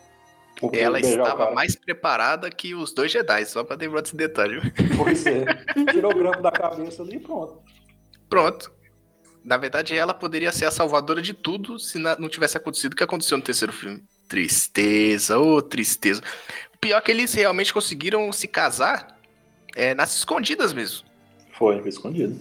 Ela 0.74 0.98
o 0.98 1.02
estava 1.02 1.52
mais 1.52 1.76
preparada 1.76 2.50
que 2.50 2.76
os 2.76 2.92
dois 2.92 3.12
Jedi, 3.12 3.46
só 3.46 3.64
pra 3.64 3.78
lembrar 3.78 4.02
desse 4.02 4.16
detalhe. 4.16 4.60
Pois 4.98 5.26
é. 5.26 5.46
Tirou 5.92 6.12
o 6.12 6.16
grampo 6.16 6.42
da 6.42 6.52
cabeça 6.52 7.02
ali 7.02 7.16
e 7.16 7.20
pronto. 7.20 7.62
Pronto. 8.30 8.72
Na 9.44 9.58
verdade, 9.58 9.96
ela 9.96 10.14
poderia 10.14 10.52
ser 10.52 10.66
a 10.66 10.72
salvadora 10.72 11.22
de 11.22 11.34
tudo 11.34 11.80
se 11.80 11.98
não 11.98 12.28
tivesse 12.28 12.58
acontecido 12.58 12.94
o 12.94 12.96
que 12.96 13.04
aconteceu 13.04 13.38
no 13.38 13.44
terceiro 13.44 13.72
filme. 13.72 14.04
Tristeza, 14.28 15.40
ô 15.40 15.62
tristeza. 15.62 16.22
O 16.76 16.78
pior 16.78 16.98
é 16.98 17.02
que 17.02 17.12
eles 17.12 17.34
realmente 17.34 17.74
conseguiram 17.74 18.32
se 18.32 18.48
casar 18.48 19.18
é, 19.76 19.94
nas 19.96 20.16
escondidas 20.16 20.74
mesmo. 20.74 21.08
Foi, 21.58 21.80
foi 21.80 21.90
escondido. 21.90 22.40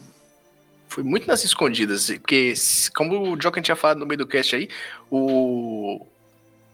Foi 0.89 1.05
muito 1.05 1.27
nas 1.27 1.45
escondidas, 1.45 2.07
porque, 2.07 2.55
como 2.97 3.33
o 3.33 3.37
Joker 3.37 3.63
tinha 3.63 3.77
falado 3.77 3.99
no 3.99 4.07
meio 4.07 4.19
do 4.19 4.27
cast 4.27 4.57
aí, 4.57 4.69
o, 5.11 6.07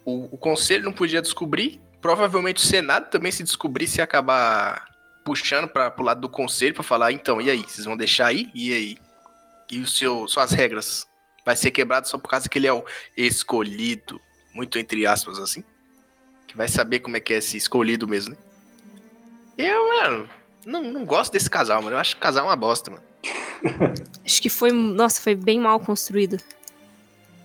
o, 0.04 0.34
o 0.34 0.38
conselho 0.38 0.84
não 0.84 0.92
podia 0.92 1.22
descobrir, 1.22 1.80
provavelmente 2.00 2.62
o 2.62 2.66
Senado 2.66 3.10
também 3.10 3.32
se 3.32 3.42
descobrisse 3.42 3.98
ia 3.98 4.04
acabar 4.04 4.86
puxando 5.24 5.66
para 5.66 5.90
pro 5.90 6.04
lado 6.04 6.20
do 6.20 6.28
conselho 6.28 6.74
para 6.74 6.82
falar, 6.82 7.12
então, 7.12 7.40
e 7.40 7.50
aí, 7.50 7.62
vocês 7.62 7.86
vão 7.86 7.96
deixar 7.96 8.26
aí? 8.26 8.50
E 8.54 8.72
aí? 8.72 8.98
E 9.70 9.80
o 9.80 9.86
seu, 9.86 10.28
suas 10.28 10.52
regras? 10.52 11.06
Vai 11.44 11.56
ser 11.56 11.70
quebrado 11.70 12.08
só 12.08 12.18
por 12.18 12.28
causa 12.28 12.48
que 12.48 12.58
ele 12.58 12.66
é 12.66 12.72
o 12.72 12.84
escolhido, 13.16 14.20
muito 14.52 14.78
entre 14.78 15.06
aspas 15.06 15.38
assim, 15.38 15.64
que 16.46 16.56
vai 16.56 16.68
saber 16.68 17.00
como 17.00 17.16
é 17.16 17.20
que 17.20 17.32
é 17.32 17.38
esse 17.38 17.56
escolhido 17.56 18.06
mesmo, 18.06 18.32
né? 18.32 18.36
Eu, 19.56 19.88
mano, 19.88 20.28
não, 20.66 20.82
não 20.82 21.04
gosto 21.04 21.32
desse 21.32 21.48
casal, 21.48 21.80
mano. 21.82 21.96
Eu 21.96 22.00
acho 22.00 22.16
que 22.16 22.20
o 22.20 22.22
casal 22.22 22.44
é 22.44 22.48
uma 22.48 22.56
bosta, 22.56 22.90
mano. 22.90 23.02
Acho 24.24 24.42
que 24.42 24.48
foi, 24.48 24.72
nossa, 24.72 25.20
foi 25.20 25.34
bem 25.34 25.60
mal 25.60 25.78
construído. 25.80 26.38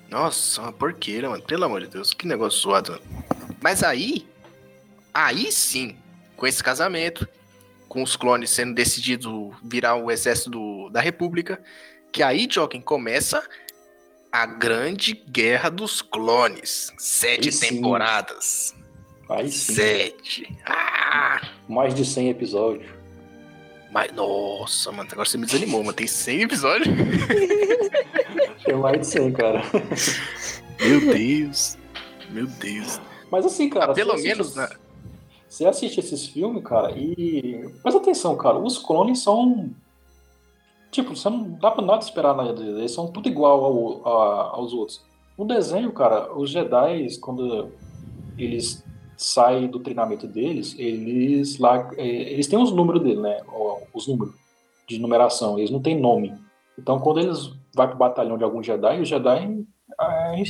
Nossa, 0.09 0.61
uma 0.61 0.71
porqueira, 0.71 1.29
mano. 1.29 1.43
Pelo 1.43 1.65
amor 1.65 1.81
de 1.81 1.87
Deus, 1.87 2.13
que 2.13 2.25
negócio 2.27 2.59
zoado. 2.61 2.91
Mano. 2.93 3.25
Mas 3.61 3.83
aí, 3.83 4.27
aí 5.13 5.51
sim, 5.51 5.95
com 6.35 6.47
esse 6.47 6.63
casamento, 6.63 7.27
com 7.87 8.01
os 8.01 8.15
clones 8.15 8.49
sendo 8.49 8.73
decidido 8.73 9.53
virar 9.63 9.95
o 9.95 10.09
exército 10.11 10.49
do- 10.49 10.89
da 10.89 11.01
República, 11.01 11.61
que 12.11 12.23
aí, 12.23 12.47
Joking, 12.49 12.81
começa 12.81 13.43
a 14.31 14.45
grande 14.45 15.13
guerra 15.13 15.69
dos 15.69 16.01
clones. 16.01 16.91
Sete 16.97 17.49
Aí 17.49 17.51
sim. 17.51 17.67
temporadas. 17.75 18.75
Aí 19.29 19.51
sim. 19.51 19.73
Sete. 19.73 20.57
Ah! 20.65 21.41
Mais 21.67 21.93
de 21.93 22.03
100 22.05 22.29
episódios. 22.29 22.89
Mas, 23.91 24.11
nossa, 24.13 24.91
mano, 24.91 25.09
agora 25.11 25.27
você 25.27 25.37
me 25.37 25.45
desanimou, 25.45 25.81
mano. 25.83 25.93
Tem 25.93 26.05
100 26.07 26.41
episódios? 26.43 26.87
Tem 28.63 28.75
mais 28.75 28.99
de 29.01 29.07
100, 29.07 29.31
cara. 29.33 29.63
Meu 30.79 30.99
Deus. 31.13 31.77
Meu 32.29 32.45
Deus. 32.47 32.99
Mas 33.31 33.45
assim, 33.45 33.69
cara. 33.69 33.91
Ah, 33.91 33.95
pelo 33.95 34.11
você 34.11 34.27
menos, 34.27 34.57
assiste- 34.57 34.73
né? 34.73 34.79
Você 35.47 35.65
assiste 35.65 35.99
esses 35.99 36.27
filmes, 36.27 36.63
cara, 36.63 36.91
e. 36.91 37.67
Presta 37.81 37.99
atenção, 37.99 38.35
cara. 38.37 38.59
Os 38.59 38.77
clones 38.77 39.19
são. 39.23 39.71
Tipo, 40.91 41.15
você 41.15 41.29
não 41.29 41.51
dá 41.51 41.71
pra 41.71 41.83
nada 41.83 42.03
esperar 42.03 42.35
nada 42.35 42.53
deles. 42.53 42.77
Eles 42.77 42.91
são 42.91 43.07
tudo 43.11 43.27
igual 43.27 43.63
ao- 44.03 44.07
a- 44.07 44.49
aos 44.55 44.73
outros. 44.73 45.03
No 45.37 45.45
desenho, 45.45 45.91
cara, 45.91 46.31
os 46.37 46.49
Jedi, 46.51 47.07
quando 47.19 47.71
eles 48.37 48.83
saem 49.21 49.67
do 49.67 49.79
treinamento 49.81 50.25
deles, 50.25 50.73
eles 50.79 51.59
lá. 51.59 51.91
eh, 51.97 52.31
Eles 52.33 52.47
têm 52.47 52.57
os 52.57 52.71
números 52.71 53.03
dele, 53.03 53.19
né? 53.19 53.41
Os 53.93 54.07
números 54.07 54.33
de 54.87 54.97
numeração. 54.97 55.57
Eles 55.59 55.69
não 55.69 55.81
têm 55.81 55.99
nome. 55.99 56.33
Então, 56.77 56.99
quando 56.99 57.19
eles 57.19 57.51
vão 57.75 57.87
pro 57.89 57.97
batalhão 57.97 58.37
de 58.37 58.45
algum 58.45 58.63
Jedi, 58.63 59.01
os 59.01 59.09
Jedi 59.09 59.65
eh, 59.99 60.43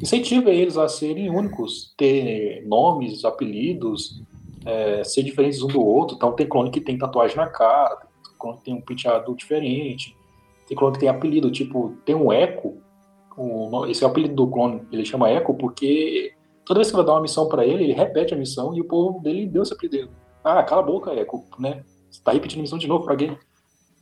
incentiva 0.00 0.50
eles 0.50 0.76
a 0.76 0.88
serem 0.88 1.28
únicos, 1.30 1.92
ter 1.96 2.64
nomes, 2.66 3.24
apelidos, 3.24 4.22
eh, 4.64 5.02
ser 5.02 5.24
diferentes 5.24 5.60
um 5.60 5.66
do 5.66 5.84
outro. 5.84 6.14
Então, 6.16 6.32
tem 6.32 6.46
clone 6.48 6.70
que 6.70 6.80
tem 6.80 6.96
tatuagem 6.96 7.36
na 7.36 7.48
cara, 7.48 7.96
tem 7.96 8.34
clone 8.38 8.58
que 8.58 8.64
tem 8.64 8.74
um 8.74 8.80
penteado 8.80 9.34
diferente, 9.34 10.16
tem 10.68 10.76
clone 10.76 10.94
que 10.94 11.00
tem 11.00 11.08
apelido, 11.08 11.50
tipo, 11.50 11.94
tem 12.04 12.14
um 12.14 12.32
o 13.36 13.68
no- 13.68 13.86
esse 13.86 14.02
é 14.02 14.06
o 14.06 14.10
apelido 14.10 14.34
do 14.34 14.46
clone, 14.46 14.80
ele 14.92 15.04
chama 15.04 15.30
Echo 15.30 15.52
porque 15.54 16.32
toda 16.66 16.80
vez 16.80 16.90
que 16.90 16.96
vai 16.96 17.04
dar 17.06 17.12
uma 17.12 17.22
missão 17.22 17.48
pra 17.48 17.64
ele, 17.64 17.84
ele 17.84 17.92
repete 17.94 18.34
a 18.34 18.36
missão 18.36 18.74
e 18.76 18.80
o 18.80 18.84
povo 18.84 19.20
dele 19.20 19.46
deu 19.46 19.62
esse 19.62 19.72
apelido. 19.72 20.10
Ah, 20.44 20.62
cala 20.62 20.82
a 20.82 20.84
boca, 20.84 21.14
Echo, 21.14 21.42
né? 21.58 21.82
Você 22.10 22.20
tá 22.22 22.32
repetindo 22.32 22.58
a 22.58 22.62
missão 22.62 22.78
de 22.78 22.86
novo 22.86 23.04
pra 23.04 23.16
quê? 23.16 23.36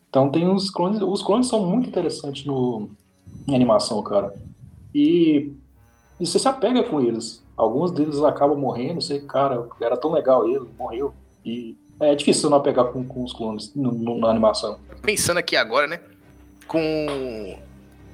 Então 0.08 0.30
tem 0.30 0.48
os 0.48 0.70
clones, 0.70 1.00
os 1.00 1.22
clones 1.22 1.46
são 1.46 1.64
muito 1.64 1.88
interessantes 1.88 2.44
no, 2.44 2.88
em 3.46 3.54
animação, 3.54 4.02
cara. 4.02 4.34
E, 4.94 5.52
e 6.20 6.26
você 6.26 6.38
se 6.38 6.48
apega 6.48 6.82
com 6.84 7.00
eles. 7.00 7.44
Alguns 7.56 7.90
deles 7.92 8.18
acabam 8.22 8.58
morrendo, 8.58 9.00
você, 9.00 9.20
cara, 9.20 9.68
era 9.80 9.96
tão 9.96 10.12
legal 10.12 10.48
ele, 10.48 10.68
morreu. 10.78 11.14
E 11.44 11.76
é 12.00 12.14
difícil 12.14 12.50
não 12.50 12.58
apegar 12.58 12.86
com, 12.86 13.04
com 13.04 13.22
os 13.24 13.32
clones 13.32 13.74
no- 13.74 13.92
no- 13.92 14.18
na 14.18 14.28
animação. 14.28 14.78
Pensando 15.02 15.38
aqui 15.38 15.56
agora, 15.56 15.86
né? 15.86 16.00
Com 16.68 17.58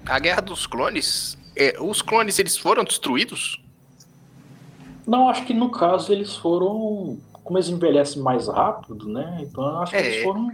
a 0.07 0.19
Guerra 0.19 0.41
dos 0.43 0.67
Clones, 0.67 1.37
é, 1.57 1.77
os 1.81 2.03
clones 2.03 2.39
eles 2.39 2.57
foram 2.57 2.83
destruídos? 2.85 3.63
Não, 5.07 5.29
acho 5.29 5.45
que 5.45 5.55
no 5.55 5.71
caso 5.71 6.13
eles 6.13 6.37
foram. 6.37 7.19
Como 7.43 7.59
eles 7.59 7.69
envelhecem 7.69 8.23
mais 8.23 8.47
rápido, 8.49 9.09
né? 9.09 9.39
Então 9.41 9.65
eu 9.65 9.79
acho 9.79 9.93
que 9.93 9.99
É. 9.99 10.07
eles 10.07 10.23
foram. 10.23 10.49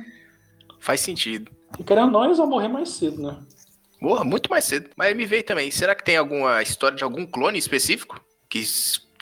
Faz 0.78 1.00
sentido. 1.00 1.50
E 1.78 1.84
querendo 1.84 2.22
eles 2.24 2.38
vão 2.38 2.46
morrer 2.46 2.68
mais 2.68 2.90
cedo, 2.90 3.20
né? 3.20 3.36
Morra 4.00 4.24
muito 4.24 4.48
mais 4.50 4.64
cedo. 4.64 4.90
Mas 4.96 5.16
me 5.16 5.26
veio 5.26 5.42
também. 5.42 5.70
Será 5.70 5.94
que 5.94 6.04
tem 6.04 6.16
alguma 6.16 6.62
história 6.62 6.96
de 6.96 7.04
algum 7.04 7.26
clone 7.26 7.58
específico 7.58 8.20
que 8.48 8.62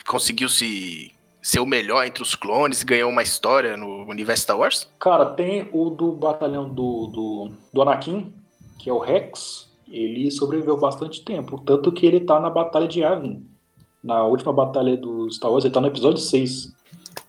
conseguiu 0.07 0.47
se 0.47 1.11
ser 1.41 1.59
o 1.59 1.65
melhor 1.65 2.05
entre 2.05 2.23
os 2.23 2.35
clones 2.35 2.81
e 2.81 2.85
ganhou 2.85 3.09
uma 3.09 3.23
história 3.23 3.77
no 3.77 4.03
universo 4.09 4.43
Star 4.43 4.57
Wars? 4.57 4.89
Cara, 4.99 5.25
tem 5.27 5.69
o 5.71 5.89
do 5.89 6.11
batalhão 6.11 6.67
do, 6.67 7.07
do, 7.07 7.51
do 7.73 7.81
Anakin, 7.81 8.33
que 8.79 8.89
é 8.89 8.93
o 8.93 8.99
Rex. 8.99 9.71
Ele 9.87 10.29
sobreviveu 10.31 10.77
bastante 10.77 11.23
tempo. 11.23 11.59
Tanto 11.63 11.91
que 11.91 12.05
ele 12.05 12.19
tá 12.19 12.39
na 12.39 12.49
Batalha 12.49 12.87
de 12.87 13.01
Yavin. 13.01 13.47
Na 14.05 14.23
última 14.23 14.53
batalha 14.53 14.95
do 14.95 15.27
Star 15.31 15.51
Wars, 15.51 15.65
ele 15.65 15.73
tá 15.73 15.81
no 15.81 15.87
episódio 15.87 16.19
6. 16.19 16.71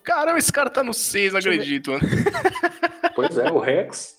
Caramba, 0.05 0.39
esse 0.39 0.53
cara 0.53 0.68
tá 0.68 0.85
no 0.85 0.93
6, 0.93 1.33
não 1.33 1.41
acredito, 1.41 1.91
mano. 1.91 2.07
Pois 3.14 3.39
é, 3.39 3.51
o 3.51 3.59
Rex 3.59 4.18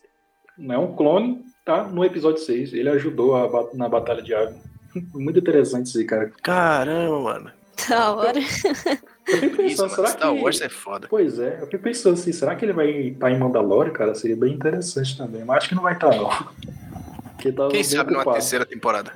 não 0.58 0.74
é 0.74 0.78
um 0.80 0.96
clone, 0.96 1.46
tá 1.64 1.84
no 1.84 2.04
episódio 2.04 2.42
6. 2.42 2.74
Ele 2.74 2.90
ajudou 2.90 3.36
a 3.36 3.70
na 3.76 3.88
Batalha 3.88 4.24
de 4.24 4.32
Yavin. 4.32 4.60
Muito 5.14 5.38
interessante 5.38 5.86
isso 5.86 6.00
aí, 6.00 6.06
cara. 6.06 6.34
Caramba, 6.42 7.20
mano. 7.20 7.52
Da 7.88 8.12
hora. 8.16 8.40
Eu 8.40 9.38
fico 9.38 9.58
pensando, 9.58 9.94
será 9.94 10.08
Star 10.08 10.34
que... 10.34 10.42
Wars 10.42 10.60
é 10.60 10.70
foda. 10.70 11.08
Pois 11.08 11.38
é, 11.38 11.60
eu 11.62 11.68
fico 11.68 11.84
pensando 11.84 12.16
assim, 12.16 12.32
será 12.32 12.56
que 12.56 12.66
ele 12.66 12.74
vai 12.74 12.90
estar 12.90 13.30
em 13.30 13.38
Mandalore, 13.38 13.92
cara? 13.92 14.16
Seria 14.16 14.36
bem 14.36 14.54
interessante 14.54 15.16
também, 15.16 15.46
mas 15.46 15.58
acho 15.58 15.70
que 15.70 15.76
não 15.76 15.84
vai 15.84 15.94
estar, 15.94 16.10
não. 16.10 16.28
Porque 17.38 17.52
tá 17.52 17.68
Quem 17.68 17.84
sabe 17.84 18.10
numa 18.10 18.22
ocupado. 18.22 18.38
terceira 18.40 18.66
temporada? 18.66 19.14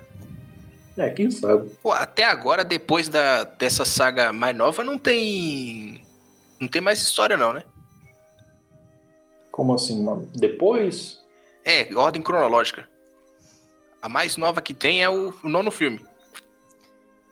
É, 1.02 1.10
quem 1.10 1.32
sabe. 1.32 1.72
Pô, 1.82 1.92
até 1.92 2.24
agora, 2.24 2.64
depois 2.64 3.10
da, 3.10 3.44
dessa 3.44 3.84
saga 3.84 4.32
mais 4.32 4.56
nova, 4.56 4.84
não 4.84 5.00
tem. 5.00 6.06
Não 6.60 6.68
tem 6.68 6.80
mais 6.80 7.02
história, 7.02 7.36
não, 7.36 7.54
né? 7.54 7.64
Como 9.52 9.74
assim, 9.74 10.04
mano? 10.04 10.30
Depois? 10.36 11.20
É, 11.66 11.92
ordem 11.96 12.22
cronológica. 12.22 12.88
A 14.00 14.08
mais 14.08 14.38
nova 14.38 14.62
que 14.62 14.74
tem 14.76 15.04
é 15.04 15.10
o, 15.10 15.34
o 15.44 15.50
nono 15.50 15.72
filme. 15.72 16.06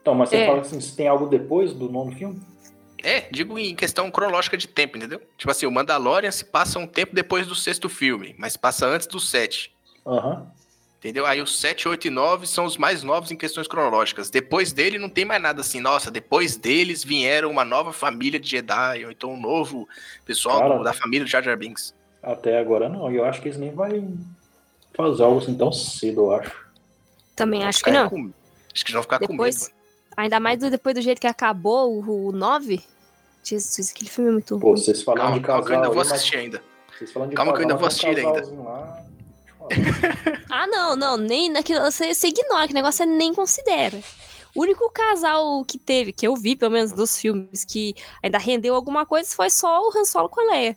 Então, 0.01 0.15
mas 0.15 0.30
você 0.30 0.38
É. 0.38 0.45
fala 0.47 0.61
assim, 0.61 0.82
se 0.82 0.95
tem 0.95 1.07
algo 1.07 1.28
depois 1.28 1.72
do 1.72 1.89
nono 1.89 2.11
filme? 2.11 2.41
É, 3.03 3.22
digo 3.32 3.57
em 3.59 3.76
questão 3.76 4.09
cronológica 4.09 4.57
de 4.57 4.67
tempo, 4.67 4.97
entendeu? 4.97 5.22
Tipo 5.38 5.51
assim, 5.51 5.65
o 5.67 5.72
Mandalorian 5.72 6.32
se 6.32 6.43
passa 6.45 6.80
um 6.80 6.88
tempo 6.88 7.13
depois 7.13 7.45
do 7.45 7.55
sexto 7.55 7.88
filme, 7.88 8.36
mas 8.38 8.57
passa 8.57 8.88
antes 8.88 9.07
do 9.07 9.20
sete. 9.20 9.74
Aham. 10.05 10.51
Entendeu? 11.00 11.26
Aí 11.26 11.41
os 11.41 11.58
7, 11.60 11.88
8 11.88 12.08
e 12.08 12.10
9 12.10 12.45
são 12.45 12.66
os 12.66 12.76
mais 12.76 13.04
novos 13.04 13.32
em 13.32 13.38
questões 13.38 13.68
cronológicas. 13.70 14.30
Depois 14.30 14.74
dele 14.74 15.00
não 15.00 15.08
tem 15.10 15.24
mais 15.24 15.41
nada 15.41 15.62
assim, 15.62 15.80
nossa, 15.80 16.12
depois 16.12 16.58
deles 16.58 17.06
vieram 17.06 17.50
uma 17.50 17.64
nova 17.64 17.93
família 17.93 18.38
de 18.38 18.50
Jedi, 18.50 19.06
ou 19.06 19.12
então 19.12 19.32
um 19.32 19.39
novo 19.39 19.88
pessoal 20.26 20.60
Cara. 20.60 20.78
do- 20.78 20.84
da 20.84 20.91
família 20.93 21.24
do 21.26 21.30
Jar 21.30 21.41
Jar 21.41 21.58
Binks. 21.58 21.93
Até 22.22 22.60
agora 22.60 22.89
não. 22.89 23.10
E 23.10 23.16
eu 23.16 23.24
acho 23.24 23.41
que 23.41 23.47
eles 23.47 23.58
nem 23.58 23.72
vão 23.74 24.18
fazer 24.93 25.24
algo 25.24 25.39
assim 25.39 25.56
tão 25.56 25.72
cedo, 25.72 26.20
eu 26.22 26.34
acho. 26.34 26.52
Também 27.34 27.64
acho 27.64 27.82
que 27.82 27.91
não. 27.91 28.10
com- 28.10 28.32
Acho 28.74 28.84
que 28.86 28.91
eles 28.91 28.93
vão 28.95 29.04
ficar 29.04 29.20
com 29.20 29.24
medo. 29.26 29.32
Depois, 29.38 29.62
mano. 29.62 29.74
ainda 30.18 30.39
mais 30.41 30.60
do- 30.60 30.70
depois 30.70 30.93
do 30.95 31.02
jeito 31.02 31.22
que 31.22 31.28
acabou 31.28 31.93
o, 32.04 32.28
o 32.28 32.32
9. 32.34 32.84
Jesus, 33.41 33.91
aquele 33.91 34.10
filme 34.10 34.30
é 34.32 34.34
muito 34.34 34.60
Pô, 34.60 34.68
ruim. 34.72 34.78
vocês 34.78 35.02
falando 35.02 35.22
Calma, 35.22 35.39
de 35.39 35.45
calma 35.45 35.62
casal. 35.64 35.66
que 35.66 35.72
eu 35.72 35.76
ainda 35.82 35.89
vou 35.93 36.02
assistir 36.14 36.36
ainda. 36.36 36.62
Vocês 36.97 37.10
falando 37.14 37.30
de 37.30 37.36
Calma 37.38 37.54
que 37.54 37.64
eu 37.64 37.68
casal, 37.70 37.72
ainda 37.72 37.80
vou 37.80 37.84
um 37.86 37.88
assistir 37.88 38.54
ainda. 38.58 38.70
Lá. 38.70 39.06
Ah, 40.51 40.65
não, 40.65 40.95
não, 40.95 41.15
nem 41.15 41.47
naquilo. 41.49 41.80
Você, 41.82 42.13
você 42.13 42.28
ignora, 42.30 42.67
que 42.67 42.74
negócio 42.74 42.97
você 42.97 43.05
nem 43.05 43.34
considera. 43.34 43.99
O 44.55 44.61
único 44.63 44.89
casal 44.91 45.63
que 45.63 45.78
teve, 45.78 46.11
que 46.11 46.26
eu 46.28 46.36
vi, 46.36 46.55
pelo 46.55 46.72
menos 46.72 46.91
dos 46.91 47.17
filmes, 47.20 47.63
que 47.63 47.93
ainda 48.24 48.39
rendeu 48.39 48.74
alguma 48.74 49.05
coisa, 49.05 49.30
foi 49.36 49.49
só 49.51 49.80
o 49.88 49.91
Han 49.95 50.05
Solo 50.05 50.28
com 50.28 50.41
a 50.41 50.51
Leia. 50.51 50.76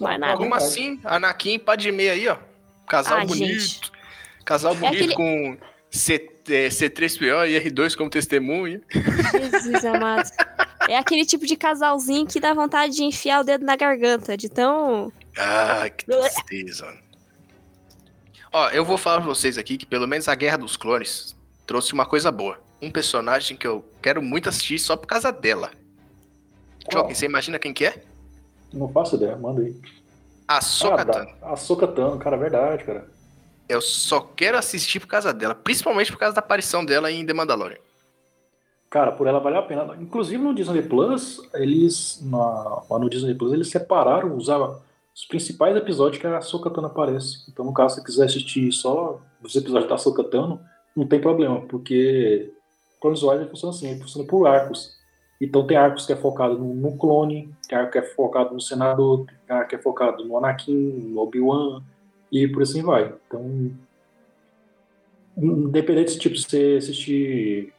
Mais 0.00 0.18
nada. 0.20 0.36
Como 0.36 0.54
assim? 0.54 1.00
Anakin 1.04 1.54
e 1.54 1.58
Padmé 1.58 2.10
aí, 2.10 2.28
ó. 2.28 2.36
Casal 2.86 3.18
Ah, 3.18 3.24
bonito. 3.24 3.58
gente. 3.60 3.92
Casal 4.44 4.74
bonito 4.76 4.94
aquele- 4.94 5.14
com 5.14 5.56
C, 5.90 6.14
é, 6.48 6.68
C3PO 6.68 7.48
e 7.48 7.60
R2 7.60 7.96
como 7.96 8.08
testemunha. 8.08 8.80
Jesus 9.32 9.84
amado. 9.84 10.30
É 10.88 10.96
aquele 10.96 11.26
tipo 11.26 11.46
de 11.46 11.56
casalzinho 11.56 12.26
que 12.26 12.38
dá 12.38 12.54
vontade 12.54 12.94
de 12.94 13.02
enfiar 13.04 13.40
o 13.40 13.44
dedo 13.44 13.64
na 13.64 13.74
garganta, 13.74 14.36
de 14.36 14.48
tão. 14.48 15.12
Ah, 15.36 15.88
que 15.90 16.04
tristeza. 16.06 17.02
Ó, 18.56 18.68
eu 18.68 18.84
vou 18.84 18.96
falar 18.96 19.16
pra 19.16 19.26
vocês 19.26 19.58
aqui 19.58 19.76
que 19.76 19.84
pelo 19.84 20.06
menos 20.06 20.28
a 20.28 20.34
Guerra 20.36 20.58
dos 20.58 20.76
Clones 20.76 21.34
trouxe 21.66 21.92
uma 21.92 22.06
coisa 22.06 22.30
boa. 22.30 22.56
Um 22.80 22.88
personagem 22.88 23.56
que 23.56 23.66
eu 23.66 23.84
quero 24.00 24.22
muito 24.22 24.48
assistir 24.48 24.78
só 24.78 24.96
por 24.96 25.08
causa 25.08 25.32
dela. 25.32 25.72
Joaquim, 26.92 27.14
você 27.14 27.26
imagina 27.26 27.58
quem 27.58 27.74
que 27.74 27.84
é? 27.86 28.04
Não 28.72 28.88
faço 28.88 29.16
ideia, 29.16 29.36
manda 29.36 29.60
aí. 29.60 29.74
A 30.46 30.58
Ah, 30.58 30.60
Sokatan. 30.60 31.24
dá. 31.24 31.34
A 31.42 31.56
Sokatano, 31.56 32.16
cara, 32.18 32.36
verdade, 32.36 32.84
cara. 32.84 33.08
Eu 33.68 33.80
só 33.80 34.20
quero 34.20 34.56
assistir 34.56 35.00
por 35.00 35.08
causa 35.08 35.32
dela, 35.32 35.54
principalmente 35.56 36.12
por 36.12 36.18
causa 36.18 36.34
da 36.36 36.40
aparição 36.40 36.84
dela 36.84 37.10
em 37.10 37.26
The 37.26 37.32
Mandalorian. 37.32 37.78
Cara, 38.88 39.10
por 39.10 39.26
ela 39.26 39.40
vale 39.40 39.56
a 39.56 39.62
pena. 39.62 39.96
Inclusive 39.98 40.40
no 40.40 40.54
Disney 40.54 40.82
Plus, 40.82 41.40
eles. 41.54 42.20
Na, 42.22 42.82
lá 42.88 42.98
no 43.00 43.10
Disney 43.10 43.34
Plus, 43.34 43.52
eles 43.52 43.68
separaram 43.68 44.36
os, 44.36 44.48
os 45.14 45.24
principais 45.26 45.76
episódios 45.76 46.20
que 46.20 46.26
a 46.26 46.40
Sokatano 46.40 46.88
aparece. 46.88 47.44
Então, 47.48 47.64
no 47.64 47.72
caso, 47.72 47.96
se 47.96 48.04
quiser 48.04 48.24
assistir 48.24 48.72
só 48.72 49.20
os 49.42 49.54
episódios 49.54 49.88
da 49.88 49.96
Sokatano, 49.96 50.60
não 50.96 51.06
tem 51.06 51.20
problema, 51.20 51.60
porque 51.62 52.52
Clone 53.00 53.20
Wars 53.22 53.50
funciona 53.50 53.74
assim, 53.74 53.88
ele 53.90 54.00
funciona 54.00 54.26
por 54.26 54.46
arcos. 54.46 54.96
Então 55.40 55.66
tem 55.66 55.76
arcos 55.76 56.06
que 56.06 56.12
é 56.12 56.16
focado 56.16 56.56
no, 56.58 56.74
no 56.74 56.96
clone, 56.96 57.52
tem 57.68 57.76
arco 57.76 57.92
que 57.92 57.98
é 57.98 58.02
focado 58.02 58.54
no 58.54 58.60
senador, 58.60 59.26
tem 59.46 59.56
arco 59.56 59.68
que 59.68 59.76
é 59.76 59.78
focado 59.78 60.24
no 60.24 60.38
Anakin, 60.38 60.72
no 60.72 61.20
Obi-Wan, 61.20 61.82
e 62.32 62.48
por 62.48 62.62
assim 62.62 62.82
vai. 62.82 63.12
Então, 63.26 63.70
independente 65.36 66.12
se 66.12 66.18
tipo, 66.18 66.36
você 66.36 66.76
assistir 66.78 67.72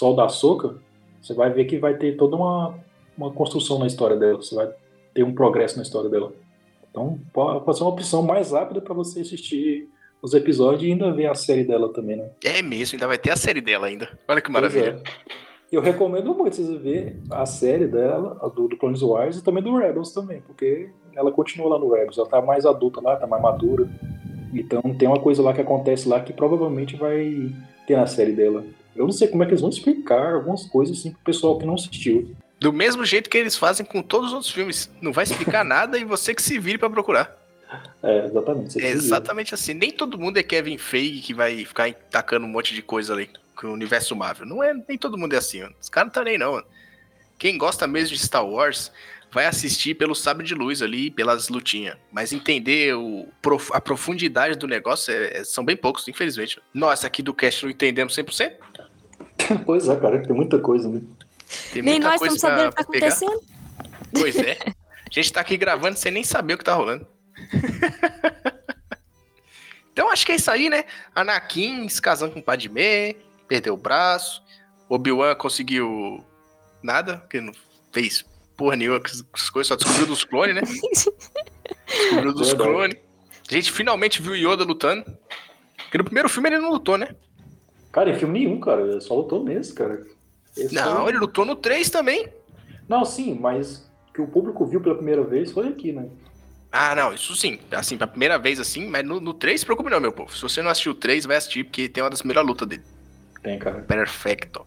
o 0.00 0.12
da 0.12 0.28
Soca, 0.28 0.76
você 1.20 1.34
vai 1.34 1.50
ver 1.50 1.64
que 1.64 1.78
vai 1.78 1.94
ter 1.94 2.16
toda 2.16 2.36
uma, 2.36 2.78
uma 3.16 3.30
construção 3.32 3.78
na 3.78 3.86
história 3.86 4.16
dela, 4.16 4.36
você 4.36 4.54
vai 4.54 4.70
ter 5.12 5.24
um 5.24 5.34
progresso 5.34 5.76
na 5.76 5.82
história 5.82 6.08
dela. 6.08 6.32
Então 6.90 7.18
pode, 7.32 7.76
ser 7.76 7.84
uma 7.84 7.92
opção 7.92 8.22
mais 8.22 8.52
rápida 8.52 8.80
para 8.80 8.94
você 8.94 9.20
assistir 9.20 9.88
os 10.20 10.34
episódios 10.34 10.82
e 10.82 10.92
ainda 10.92 11.12
ver 11.12 11.26
a 11.26 11.34
série 11.34 11.64
dela 11.64 11.92
também, 11.92 12.16
né? 12.16 12.28
É 12.44 12.60
mesmo, 12.60 12.96
ainda 12.96 13.06
vai 13.06 13.16
ter 13.18 13.30
a 13.30 13.36
série 13.36 13.60
dela 13.60 13.86
ainda. 13.86 14.08
Olha 14.28 14.40
que 14.40 14.50
Pois 14.50 14.62
maravilha. 14.62 15.00
é. 15.04 15.40
Eu 15.72 15.80
recomendo 15.80 16.34
muito 16.34 16.56
vocês 16.56 16.68
verem 16.82 17.22
a 17.30 17.46
série 17.46 17.86
dela, 17.86 18.36
a 18.42 18.48
do, 18.48 18.66
do 18.66 18.76
Clones 18.76 19.02
Wars 19.02 19.36
e 19.36 19.44
também 19.44 19.62
do 19.62 19.76
Rebels 19.76 20.12
também, 20.12 20.40
porque 20.40 20.90
ela 21.14 21.30
continua 21.30 21.68
lá 21.70 21.78
no 21.78 21.92
Rebels, 21.92 22.18
ela 22.18 22.28
tá 22.28 22.42
mais 22.42 22.66
adulta 22.66 23.00
lá, 23.00 23.14
tá 23.16 23.26
mais 23.26 23.40
madura. 23.40 23.88
Então 24.52 24.82
tem 24.98 25.06
uma 25.06 25.20
coisa 25.20 25.40
lá 25.42 25.52
que 25.52 25.60
acontece 25.60 26.08
lá 26.08 26.20
que 26.20 26.32
provavelmente 26.32 26.96
vai 26.96 27.52
ter 27.86 27.96
na 27.96 28.06
série 28.06 28.32
dela. 28.32 28.64
Eu 28.96 29.04
não 29.04 29.12
sei 29.12 29.28
como 29.28 29.44
é 29.44 29.46
que 29.46 29.52
eles 29.52 29.60
vão 29.60 29.70
explicar 29.70 30.34
algumas 30.34 30.66
coisas 30.66 30.98
assim 30.98 31.12
pro 31.12 31.20
pessoal 31.22 31.56
que 31.56 31.64
não 31.64 31.74
assistiu. 31.74 32.34
Do 32.60 32.72
mesmo 32.72 33.04
jeito 33.04 33.30
que 33.30 33.38
eles 33.38 33.56
fazem 33.56 33.84
com 33.86 34.02
todos 34.02 34.28
os 34.28 34.34
outros 34.34 34.52
filmes. 34.52 34.90
Não 35.00 35.12
vai 35.12 35.24
explicar 35.24 35.64
nada 35.64 35.98
e 35.98 36.04
você 36.04 36.34
que 36.34 36.42
se 36.42 36.58
vire 36.58 36.76
pra 36.78 36.90
procurar. 36.90 37.36
É, 38.02 38.26
exatamente. 38.26 38.80
É 38.82 38.90
exatamente 38.90 39.54
assim. 39.54 39.74
Nem 39.74 39.90
todo 39.90 40.18
mundo 40.18 40.36
é 40.38 40.42
Kevin 40.42 40.76
Feige 40.76 41.20
que 41.22 41.32
vai 41.34 41.64
ficar 41.64 41.92
tacando 42.10 42.44
um 42.46 42.48
monte 42.50 42.74
de 42.74 42.82
coisa 42.82 43.14
ali 43.14 43.30
com 43.56 43.68
o 43.68 43.72
universo 43.72 44.14
Marvel. 44.14 44.46
Não 44.46 44.62
é, 44.62 44.74
nem 44.88 44.98
todo 44.98 45.16
mundo 45.16 45.32
é 45.34 45.38
assim, 45.38 45.62
mano. 45.62 45.74
Os 45.80 45.88
caras 45.88 46.08
não 46.08 46.12
tá 46.12 46.22
nem 46.24 46.36
não, 46.36 46.52
mano. 46.52 46.66
Quem 47.38 47.56
gosta 47.56 47.86
mesmo 47.86 48.14
de 48.14 48.20
Star 48.22 48.46
Wars 48.46 48.92
vai 49.32 49.46
assistir 49.46 49.94
pelo 49.94 50.14
sabre 50.14 50.44
de 50.44 50.54
luz 50.54 50.82
ali, 50.82 51.10
pelas 51.10 51.48
lutinhas. 51.48 51.96
Mas 52.12 52.32
entender 52.32 52.94
o, 52.96 53.28
a 53.72 53.80
profundidade 53.80 54.56
do 54.58 54.66
negócio 54.66 55.14
é- 55.14 55.38
é- 55.38 55.44
são 55.44 55.64
bem 55.64 55.76
poucos, 55.76 56.06
infelizmente. 56.08 56.60
Nós 56.74 57.04
aqui 57.04 57.22
do 57.22 57.32
cast 57.32 57.62
não 57.64 57.70
entendemos 57.70 58.14
100%. 58.14 58.52
Pois 59.64 59.88
é, 59.88 59.96
cara, 59.96 60.22
tem 60.22 60.34
muita 60.36 60.58
coisa, 60.58 60.88
né? 60.88 61.00
Tem 61.72 61.82
Nem 61.82 61.98
nós 61.98 62.14
estamos 62.14 62.40
sabendo 62.40 62.68
o 62.68 62.70
que 62.70 62.76
tá 62.76 62.90
pegar. 62.90 63.08
acontecendo. 63.08 63.42
Pois 64.12 64.36
é. 64.36 64.58
A 65.10 65.12
gente 65.12 65.32
tá 65.32 65.40
aqui 65.40 65.56
gravando 65.56 65.98
sem 65.98 66.12
nem 66.12 66.22
saber 66.22 66.54
o 66.54 66.58
que 66.58 66.64
tá 66.64 66.74
rolando. 66.74 67.06
então 69.92 70.08
acho 70.10 70.24
que 70.24 70.32
é 70.32 70.36
isso 70.36 70.50
aí, 70.50 70.70
né? 70.70 70.84
Anakin 71.14 71.88
se 71.88 72.00
casando 72.00 72.32
com 72.32 72.40
Padmé, 72.40 73.16
perdeu 73.48 73.74
o 73.74 73.76
braço. 73.76 74.42
Obi-Wan 74.88 75.34
conseguiu 75.34 76.24
nada, 76.80 77.18
porque 77.18 77.40
não 77.40 77.52
fez 77.92 78.24
porra 78.56 78.76
nenhuma 78.76 79.00
com 79.00 79.08
as 79.32 79.50
coisas, 79.50 79.66
só 79.66 79.74
descobriu 79.74 80.06
dos 80.06 80.22
clones, 80.22 80.54
né? 80.54 80.62
Descobriu 81.86 82.32
dos 82.32 82.54
clones. 82.54 82.96
A 83.50 83.54
gente 83.54 83.72
finalmente 83.72 84.22
viu 84.22 84.36
Yoda 84.36 84.62
lutando. 84.62 85.04
Porque 85.76 85.98
no 85.98 86.04
primeiro 86.04 86.28
filme 86.28 86.50
ele 86.50 86.58
não 86.58 86.70
lutou, 86.70 86.96
né? 86.96 87.16
Cara, 87.90 88.10
em 88.10 88.18
filme 88.18 88.38
nenhum, 88.38 88.60
cara. 88.60 88.82
Ele 88.82 89.00
só 89.00 89.14
lutou 89.14 89.42
nesse, 89.42 89.74
cara. 89.74 90.06
Esse 90.56 90.74
Não, 90.74 91.02
foi- 91.02 91.10
ele 91.12 91.18
lutou 91.18 91.44
no 91.44 91.56
3 91.56 91.88
também. 91.90 92.28
Não, 92.88 93.04
sim, 93.04 93.38
mas 93.40 93.88
que 94.12 94.20
o 94.20 94.26
público 94.26 94.66
viu 94.66 94.80
pela 94.80 94.96
primeira 94.96 95.22
vez 95.24 95.52
foi 95.52 95.68
aqui, 95.68 95.92
né? 95.92 96.08
Ah, 96.72 96.94
não, 96.94 97.12
isso 97.12 97.34
sim. 97.36 97.58
Assim, 97.72 97.96
pra 97.96 98.06
primeira 98.06 98.38
vez 98.38 98.60
assim, 98.60 98.86
mas 98.88 99.04
no, 99.04 99.20
no 99.20 99.34
3, 99.34 99.60
se 99.60 99.66
preocupe 99.66 99.90
não, 99.90 100.00
meu 100.00 100.12
povo. 100.12 100.34
Se 100.36 100.42
você 100.42 100.62
não 100.62 100.70
assistiu 100.70 100.92
o 100.92 100.94
3, 100.94 101.24
vai 101.26 101.36
assistir, 101.36 101.64
porque 101.64 101.88
tem 101.88 102.02
uma 102.02 102.10
das 102.10 102.22
melhores 102.22 102.48
lutas 102.48 102.68
dele. 102.68 102.82
Tem, 103.42 103.58
cara. 103.58 103.80
Perfeito. 103.82 104.64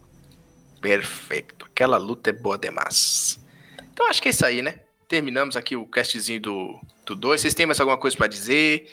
Perfeito. 0.80 1.64
Aquela 1.66 1.96
luta 1.96 2.30
é 2.30 2.32
boa 2.32 2.58
demais. 2.58 3.38
Então 3.92 4.08
acho 4.08 4.20
que 4.20 4.28
é 4.28 4.30
isso 4.30 4.44
aí, 4.44 4.60
né? 4.62 4.80
Terminamos 5.08 5.56
aqui 5.56 5.76
o 5.76 5.86
castzinho 5.86 6.40
do, 6.40 6.80
do 7.06 7.14
2. 7.14 7.40
Vocês 7.40 7.54
têm 7.54 7.66
mais 7.66 7.80
alguma 7.80 7.96
coisa 7.98 8.16
pra 8.16 8.26
dizer? 8.26 8.90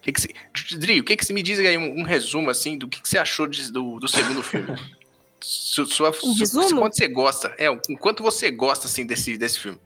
Que 0.00 0.12
que 0.12 0.20
cê- 0.20 0.34
Dri, 0.76 1.00
o 1.00 1.04
que, 1.04 1.16
que 1.16 1.24
você 1.24 1.32
me 1.32 1.42
diz 1.42 1.58
aí, 1.58 1.76
um, 1.78 2.00
um 2.00 2.02
resumo 2.02 2.50
assim, 2.50 2.76
do 2.76 2.86
que, 2.88 3.00
que 3.00 3.08
você 3.08 3.18
achou 3.18 3.46
de- 3.46 3.70
do, 3.72 3.98
do 3.98 4.06
segundo 4.08 4.42
filme? 4.42 4.66
Su- 5.42 5.86
Sua, 5.86 6.10
Um 6.10 6.12
su- 6.12 6.38
resumo? 6.38 6.80
Quanto 6.80 6.96
você 6.96 7.08
gosta? 7.08 7.54
É, 7.58 7.68
o 7.70 7.78
quanto 7.98 8.22
você 8.22 8.50
gosta, 8.50 8.86
assim, 8.86 9.04
desse, 9.06 9.36
desse 9.36 9.58
filme? 9.58 9.78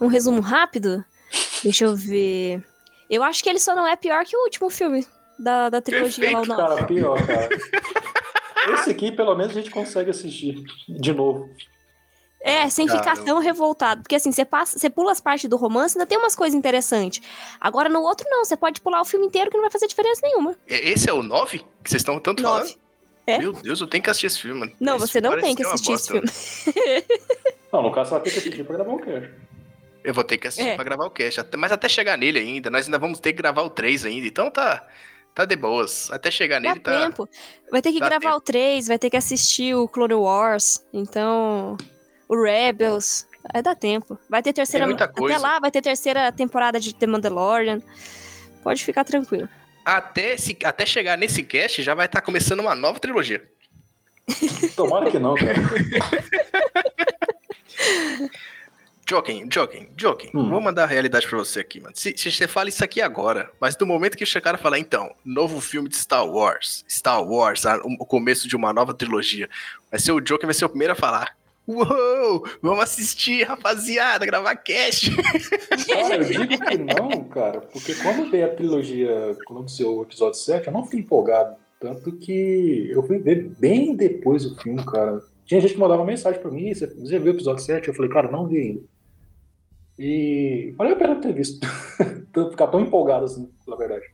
Um 0.00 0.06
resumo 0.06 0.40
rápido? 0.40 1.04
Deixa 1.62 1.84
eu 1.84 1.96
ver. 1.96 2.62
Eu 3.10 3.22
acho 3.22 3.42
que 3.42 3.48
ele 3.48 3.58
só 3.60 3.74
não 3.74 3.86
é 3.86 3.96
pior 3.96 4.24
que 4.24 4.36
o 4.36 4.42
último 4.44 4.68
filme 4.70 5.06
da, 5.38 5.68
da 5.70 5.80
trilogia 5.80 6.30
lá, 6.32 6.38
Perfeito, 6.40 6.48
nove. 6.60 6.74
Cara, 6.74 6.86
pior, 6.86 7.26
cara. 7.26 7.48
Esse 8.74 8.90
aqui, 8.90 9.10
pelo 9.10 9.34
menos, 9.34 9.52
a 9.52 9.60
gente 9.60 9.70
consegue 9.70 10.10
assistir 10.10 10.62
de 10.88 11.12
novo. 11.12 11.48
É, 12.40 12.68
sem 12.70 12.86
ficar 12.86 13.02
Cara, 13.02 13.22
tão 13.24 13.38
revoltado. 13.40 14.02
Porque 14.02 14.14
assim, 14.14 14.30
você 14.30 14.44
passa, 14.44 14.78
você 14.78 14.88
pula 14.88 15.10
as 15.10 15.20
partes 15.20 15.48
do 15.50 15.56
romance, 15.56 15.96
ainda 15.98 16.06
tem 16.06 16.16
umas 16.18 16.36
coisas 16.36 16.56
interessantes. 16.56 17.20
Agora 17.60 17.88
no 17.88 18.00
outro, 18.00 18.26
não. 18.30 18.44
Você 18.44 18.56
pode 18.56 18.80
pular 18.80 19.00
o 19.00 19.04
filme 19.04 19.26
inteiro 19.26 19.50
que 19.50 19.56
não 19.56 19.62
vai 19.64 19.70
fazer 19.72 19.88
diferença 19.88 20.20
nenhuma. 20.22 20.54
E- 20.68 20.74
Esse 20.92 21.10
é 21.10 21.12
o 21.12 21.22
9 21.22 21.58
que 21.82 21.90
vocês 21.90 22.00
estão 22.02 22.20
tanto 22.20 22.42
Nove. 22.42 22.68
falando? 22.70 22.87
É. 23.28 23.38
Meu 23.38 23.52
Deus, 23.52 23.80
eu 23.80 23.86
tenho 23.86 24.02
que 24.02 24.08
assistir 24.08 24.26
esse 24.26 24.40
filme, 24.40 24.60
mano. 24.60 24.72
Não, 24.80 24.96
Esse 24.96 25.08
você 25.08 25.20
não 25.20 25.38
tem 25.38 25.54
que 25.54 25.62
assistir 25.64 25.92
esse 25.92 26.08
filme. 26.08 26.26
Não, 27.72 27.82
no 27.82 27.92
caso, 27.92 28.10
só 28.10 28.20
tem 28.20 28.32
que 28.32 28.38
assistir 28.38 28.64
pra 28.64 28.76
gravar 28.76 28.92
o 28.92 28.98
cast. 28.98 29.30
Eu 30.02 30.14
vou 30.14 30.24
ter 30.24 30.38
que 30.38 30.46
assistir 30.48 30.70
É. 30.70 30.74
pra 30.74 30.84
gravar 30.84 31.04
o 31.04 31.10
cast. 31.10 31.40
Até- 31.40 31.56
Mas 31.58 31.70
até 31.70 31.88
chegar 31.88 32.16
nele 32.16 32.38
ainda, 32.38 32.70
nós 32.70 32.86
ainda 32.86 32.98
vamos 32.98 33.20
ter 33.20 33.32
que 33.34 33.38
gravar 33.38 33.62
o 33.62 33.68
3 33.68 34.06
ainda. 34.06 34.26
Então 34.26 34.50
tá, 34.50 34.86
tá 35.34 35.44
de 35.44 35.54
boas. 35.56 36.10
Até 36.10 36.30
chegar 36.30 36.62
Dá 36.62 36.68
nele 36.70 36.80
tá. 36.80 36.98
tempo. 37.00 37.28
Vai 37.70 37.82
ter 37.82 37.92
que 37.92 38.00
dá 38.00 38.08
gravar 38.08 38.34
o 38.36 38.40
3, 38.40 38.86
vai 38.88 38.98
ter 38.98 39.10
que 39.10 39.16
assistir 39.18 39.74
o 39.74 39.86
Clone 39.86 40.14
Wars. 40.14 40.82
Então, 40.94 41.76
o 42.26 42.42
Rebels. 42.42 43.26
Vai 43.52 43.62
dar 43.62 43.74
tempo. 43.74 44.18
Vai 44.30 44.42
ter 44.42 44.52
terceira. 44.54 44.86
muita 44.86 45.06
coisa. 45.06 45.36
Até 45.36 45.46
lá 45.46 45.58
vai 45.60 45.70
ter 45.70 45.82
terceira 45.82 46.32
temporada 46.32 46.80
de 46.80 46.94
The 46.94 47.06
Mandalorian. 47.06 47.80
Pode 48.62 48.82
ficar 48.84 49.04
tranquilo. 49.04 49.48
Até, 49.96 50.36
se, 50.36 50.54
até 50.64 50.84
chegar 50.84 51.16
nesse 51.16 51.42
cast 51.42 51.82
já 51.82 51.94
vai 51.94 52.04
estar 52.04 52.20
começando 52.20 52.60
uma 52.60 52.74
nova 52.74 53.00
trilogia. 53.00 53.42
Tomara 54.76 55.10
que 55.10 55.18
não, 55.18 55.34
cara. 55.34 55.54
Joking, 59.08 59.48
joking, 59.50 59.88
joking. 59.96 60.30
Hum. 60.34 60.50
Vou 60.50 60.60
mandar 60.60 60.84
a 60.84 60.86
realidade 60.86 61.26
pra 61.26 61.38
você 61.38 61.60
aqui, 61.60 61.80
mano. 61.80 61.94
Se, 61.96 62.12
se 62.18 62.30
você 62.30 62.46
fala 62.46 62.68
isso 62.68 62.84
aqui 62.84 63.00
agora, 63.00 63.50
mas 63.58 63.74
do 63.74 63.86
momento 63.86 64.18
que 64.18 64.24
o 64.24 64.42
cara 64.42 64.58
falar, 64.58 64.78
então, 64.78 65.14
novo 65.24 65.58
filme 65.62 65.88
de 65.88 65.96
Star 65.96 66.26
Wars, 66.26 66.84
Star 66.86 67.22
Wars, 67.24 67.64
a- 67.64 67.78
o 67.82 68.04
começo 68.04 68.46
de 68.46 68.54
uma 68.54 68.70
nova 68.70 68.92
trilogia, 68.92 69.48
vai 69.90 69.98
ser 69.98 70.12
o 70.12 70.20
Joker, 70.20 70.46
vai 70.46 70.52
ser 70.52 70.66
o 70.66 70.68
primeiro 70.68 70.92
a 70.92 70.96
falar. 70.96 71.34
Uou, 71.68 72.44
vamos 72.62 72.80
assistir, 72.82 73.44
rapaziada, 73.44 74.24
gravar 74.24 74.56
cast. 74.56 75.14
Cara, 75.86 76.16
eu 76.16 76.24
digo 76.24 76.48
que 76.64 76.78
não, 76.78 77.24
cara, 77.24 77.60
porque 77.60 77.94
quando 77.96 78.30
veio 78.30 78.46
a 78.46 78.54
trilogia, 78.54 79.36
quando 79.44 79.58
anunciou 79.58 79.98
o 79.98 80.02
episódio 80.02 80.38
7, 80.38 80.66
eu 80.66 80.72
não 80.72 80.84
fiquei 80.84 81.00
empolgado. 81.00 81.56
Tanto 81.78 82.10
que 82.12 82.88
eu 82.90 83.02
fui 83.02 83.18
ver 83.18 83.50
bem 83.58 83.94
depois 83.94 84.46
o 84.46 84.56
filme, 84.56 84.82
cara. 84.84 85.20
Tinha 85.44 85.60
gente 85.60 85.74
que 85.74 85.78
mandava 85.80 86.04
mensagem 86.06 86.40
pra 86.40 86.50
mim, 86.50 86.72
você 86.74 86.86
viu 87.18 87.32
o 87.32 87.36
episódio 87.36 87.62
7? 87.62 87.86
Eu 87.86 87.94
falei, 87.94 88.10
cara, 88.10 88.30
não 88.32 88.46
vi 88.48 88.56
ainda. 88.58 88.82
E 89.98 90.74
valeu 90.76 90.94
a 90.94 90.98
pena 90.98 91.16
ter 91.16 91.32
visto. 91.34 91.66
Ficar 92.50 92.68
tão 92.68 92.80
empolgado 92.80 93.24
assim, 93.26 93.50
pela 93.64 93.76
verdade. 93.76 94.06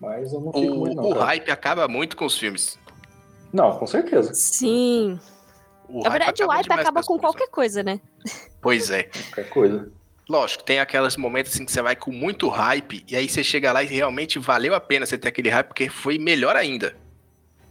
Mas 0.00 0.32
eu 0.32 0.40
não 0.40 0.52
fico 0.52 0.74
muito, 0.74 0.92
O, 0.92 1.02
não. 1.02 1.10
o 1.10 1.14
cara. 1.14 1.24
hype 1.26 1.50
acaba 1.50 1.86
muito 1.88 2.16
com 2.16 2.24
os 2.24 2.38
filmes. 2.38 2.78
Não, 3.52 3.76
com 3.78 3.86
certeza. 3.86 4.32
Sim. 4.32 5.18
O 5.88 6.02
Na 6.02 6.10
verdade, 6.10 6.42
o 6.42 6.48
hype 6.48 6.70
acaba 6.70 7.02
com 7.02 7.18
qualquer 7.18 7.48
coisa, 7.48 7.82
né? 7.82 8.00
Pois 8.60 8.90
é. 8.90 9.04
Qualquer 9.04 9.48
coisa. 9.48 9.90
Lógico, 10.28 10.62
tem 10.62 10.78
aqueles 10.78 11.16
momentos 11.16 11.54
assim 11.54 11.64
que 11.64 11.72
você 11.72 11.80
vai 11.80 11.96
com 11.96 12.12
muito 12.12 12.50
hype, 12.50 13.02
e 13.08 13.16
aí 13.16 13.26
você 13.26 13.42
chega 13.42 13.72
lá 13.72 13.82
e 13.82 13.86
realmente 13.86 14.38
valeu 14.38 14.74
a 14.74 14.80
pena 14.80 15.06
você 15.06 15.16
ter 15.16 15.28
aquele 15.28 15.48
hype, 15.48 15.68
porque 15.68 15.88
foi 15.88 16.18
melhor 16.18 16.54
ainda. 16.54 16.94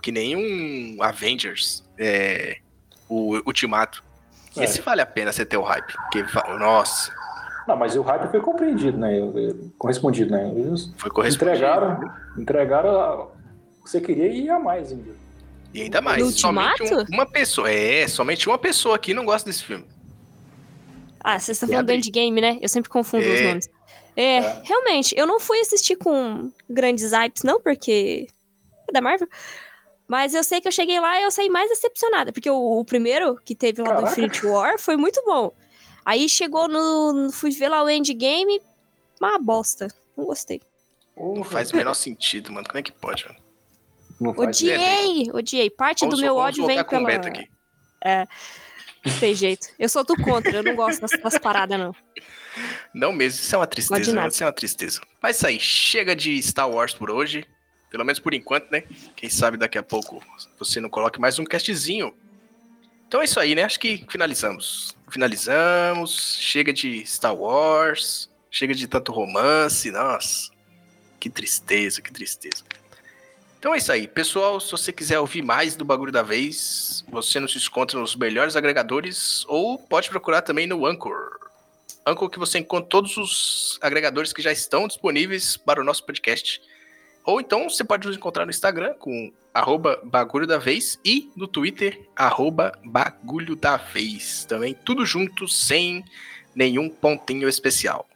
Que 0.01 0.11
nenhum 0.11 0.97
Avengers, 1.03 1.84
é, 1.99 2.57
o 3.07 3.36
Ultimato. 3.45 4.03
É. 4.55 4.63
Esse 4.63 4.82
vale 4.82 5.01
a 5.01 5.05
pena 5.05 5.32
você 5.32 5.45
ter 5.45 5.57
o 5.57 5.61
hype. 5.61 5.93
Porque, 5.93 6.26
nossa, 6.57 7.11
Não, 7.68 7.78
mas 7.78 7.95
o 7.95 8.01
hype 8.01 8.32
foi 8.32 8.41
compreendido, 8.41 8.97
né? 8.97 9.20
Correspondido, 9.78 10.32
né? 10.32 10.51
Eles 10.55 10.91
foi 10.97 11.11
correspondido. 11.11 11.55
entregaram, 11.55 12.13
entregaram 12.39 13.30
o 13.80 13.84
que 13.84 13.91
você 13.91 14.01
queria 14.01 14.30
e 14.30 14.49
a 14.49 14.59
mais 14.59 14.91
ainda. 14.91 15.26
E 15.78 15.84
ainda 15.84 16.01
mais, 16.01 16.23
No 16.23 16.32
somente 16.32 16.84
um- 16.91 17.05
uma 17.13 17.25
pessoa. 17.25 17.69
É, 17.71 18.07
somente 18.07 18.47
uma 18.49 18.57
pessoa 18.57 18.95
aqui 18.95 19.13
não 19.13 19.23
gosta 19.25 19.47
desse 19.47 19.63
filme. 19.63 19.86
Ah, 21.23 21.38
vocês 21.39 21.55
estão 21.55 21.69
falando 21.69 21.86
do. 21.88 21.91
Endgame, 21.93 22.41
né? 22.41 22.57
Eu 22.61 22.67
sempre 22.69 22.89
confundo 22.89 23.23
os 23.23 23.39
É. 23.39 23.47
nomes. 23.49 23.69
É, 24.15 24.38
É. 24.38 24.61
realmente, 24.63 25.13
eu 25.15 25.28
não 25.28 25.39
fui 25.39 25.59
assistir 25.59 25.95
com 25.95 26.51
grandes 26.67 27.11
hypes, 27.11 27.43
não, 27.43 27.61
porque 27.61 28.28
é 28.89 28.91
da 28.91 29.01
Marvel. 29.01 29.28
Mas 30.07 30.34
eu 30.34 30.43
sei 30.43 30.59
que 30.61 30.67
eu 30.67 30.71
cheguei 30.71 30.99
lá 30.99 31.19
e 31.19 31.23
eu 31.25 31.30
saí 31.32 31.49
mais 31.49 31.69
decepcionada, 31.69 32.32
porque 32.34 32.49
o, 32.49 32.80
o 32.80 32.84
primeiro 32.86 33.36
que 33.45 33.53
teve 33.53 33.82
lá 33.84 33.89
do 33.89 33.93
Caraca. 34.03 34.11
Infinity 34.13 34.45
War 34.47 34.80
foi 34.80 34.97
muito 34.97 35.21
bom. 35.25 35.51
Aí 36.03 36.28
chegou 36.28 36.67
no. 36.67 37.30
Fui 37.32 37.51
ver 37.51 37.69
lá 37.69 37.84
o 37.84 37.89
Endgame, 37.89 38.59
uma 39.21 39.38
bosta. 39.38 39.89
Não 40.15 40.25
gostei. 40.25 40.59
Não 41.15 41.43
faz 41.43 41.71
o 41.71 41.75
menor 41.75 41.93
sentido, 41.93 42.51
mano. 42.51 42.65
Como 42.67 42.80
é 42.80 42.82
que 42.82 42.91
pode, 42.91 43.25
mano? 43.28 43.39
Não 44.20 44.32
Odiei! 44.32 45.32
Odiei. 45.32 45.70
Parte 45.70 46.01
Vamos- 46.01 46.15
do 46.15 46.22
meu 46.22 46.36
ódio 46.36 46.65
vem 46.65 46.84
pela. 46.84 47.09
Aqui. 47.09 47.49
Não 49.05 49.20
tem 49.20 49.34
jeito. 49.34 49.68
Eu 49.80 49.88
sou 49.88 50.03
do 50.03 50.15
contra, 50.22 50.57
eu 50.57 50.63
não 50.63 50.76
gosto 50.76 51.01
das, 51.01 51.11
das 51.11 51.38
paradas, 51.38 51.80
não. 51.80 51.95
Não 52.93 53.13
mesmo, 53.13 53.39
isso 53.39 53.55
é 53.55 53.57
uma 53.57 53.68
tristeza, 53.68 54.13
né? 54.13 54.28
isso 54.28 54.43
é 54.43 54.45
uma 54.45 54.51
tristeza. 54.51 55.01
Mas 55.22 55.38
isso 55.38 55.47
aí, 55.47 55.59
chega 55.59 56.15
de 56.15 56.41
Star 56.41 56.70
Wars 56.70 56.93
por 56.93 57.11
hoje. 57.11 57.45
Pelo 57.89 58.03
menos 58.03 58.20
por 58.20 58.34
enquanto, 58.34 58.70
né? 58.70 58.84
Quem 59.15 59.30
sabe 59.30 59.55
daqui 59.55 59.78
a 59.78 59.84
pouco 59.84 60.22
você 60.59 60.82
não 60.82 60.89
coloque 60.89 61.22
mais 61.22 61.39
um 61.39 61.45
castzinho. 61.45 62.13
Então 63.07 63.22
é 63.22 63.24
isso 63.24 63.39
aí, 63.39 63.55
né? 63.55 63.63
Acho 63.63 63.80
que 63.80 64.05
finalizamos. 64.09 64.97
Finalizamos. 65.09 66.38
Chega 66.41 66.74
de 66.74 67.05
Star 67.05 67.34
Wars. 67.34 68.30
Chega 68.51 68.76
de 68.76 68.88
tanto 68.88 69.13
romance. 69.13 69.89
Nossa. 69.89 70.51
Que 71.18 71.30
tristeza, 71.30 72.01
que 72.01 72.11
tristeza. 72.11 72.63
Então 73.60 73.74
é 73.74 73.78
isso 73.78 73.91
aí. 73.91 74.08
Pessoal, 74.08 74.60
se 74.60 74.72
você 74.72 74.93
quiser 74.93 75.20
ouvir 75.20 75.41
mais 75.41 75.76
do 75.76 75.84
Bagulho 75.84 76.12
da 76.12 76.22
Vez, 76.22 77.03
você 77.10 77.39
nos 77.39 77.55
encontra 77.55 77.99
nos 77.99 78.16
melhores 78.16 78.55
agregadores 78.55 79.43
ou 79.47 79.80
pode 79.80 80.10
procurar 80.10 80.43
também 80.43 80.68
no 80.68 80.86
Anchor. 80.86 81.39
Anchor 82.05 82.30
que 82.30 82.39
você 82.39 82.60
encontra 82.60 82.88
todos 82.88 83.18
os 83.18 83.80
agregadores 83.82 84.32
que 84.32 84.41
já 84.41 84.51
estão 84.51 84.88
disponíveis 84.88 85.58
para 85.58 85.82
o 85.82 85.84
nosso 85.84 86.05
podcast. 86.05 86.62
Ou 87.26 87.41
então 87.41 87.68
você 87.68 87.84
pode 87.84 88.08
nos 88.08 88.16
encontrar 88.16 88.45
no 88.45 88.51
Instagram 88.51 88.93
com 88.93 89.34
arroba 89.53 89.99
bagulho 90.03 90.45
da 90.45 90.60
vez 90.60 90.99
e 91.03 91.30
no 91.36 91.47
Twitter, 91.47 92.08
arroba 92.16 92.72
bagulho 92.86 93.55
da 93.55 93.76
vez. 93.76 94.45
Também 94.45 94.76
tudo 94.86 95.05
junto, 95.05 95.47
sem 95.47 96.05
nenhum 96.55 96.88
pontinho 96.88 97.49
especial. 97.49 98.07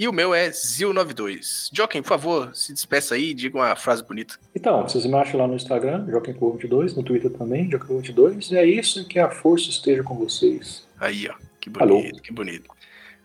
E 0.00 0.08
o 0.08 0.14
meu 0.14 0.32
é 0.32 0.48
Zil92. 0.48 1.68
Joaquim, 1.70 2.00
por 2.00 2.08
favor, 2.08 2.56
se 2.56 2.72
despeça 2.72 3.16
aí 3.16 3.32
e 3.32 3.34
diga 3.34 3.58
uma 3.58 3.76
frase 3.76 4.02
bonita. 4.02 4.38
Então, 4.54 4.82
vocês 4.82 5.04
me 5.04 5.14
acham 5.14 5.38
lá 5.38 5.46
no 5.46 5.54
Instagram, 5.54 6.06
Joaquim22, 6.06 6.96
no 6.96 7.02
Twitter 7.02 7.30
também, 7.30 7.68
Joaquim22. 7.68 8.50
E 8.50 8.56
é 8.56 8.64
isso 8.64 9.06
que 9.06 9.18
a 9.18 9.30
força 9.30 9.68
esteja 9.68 10.02
com 10.02 10.14
vocês. 10.16 10.88
Aí, 10.98 11.28
ó. 11.28 11.34
Que 11.60 11.70
Alô. 11.78 11.96
bonito, 11.96 12.22
que 12.22 12.32
bonito. 12.32 12.70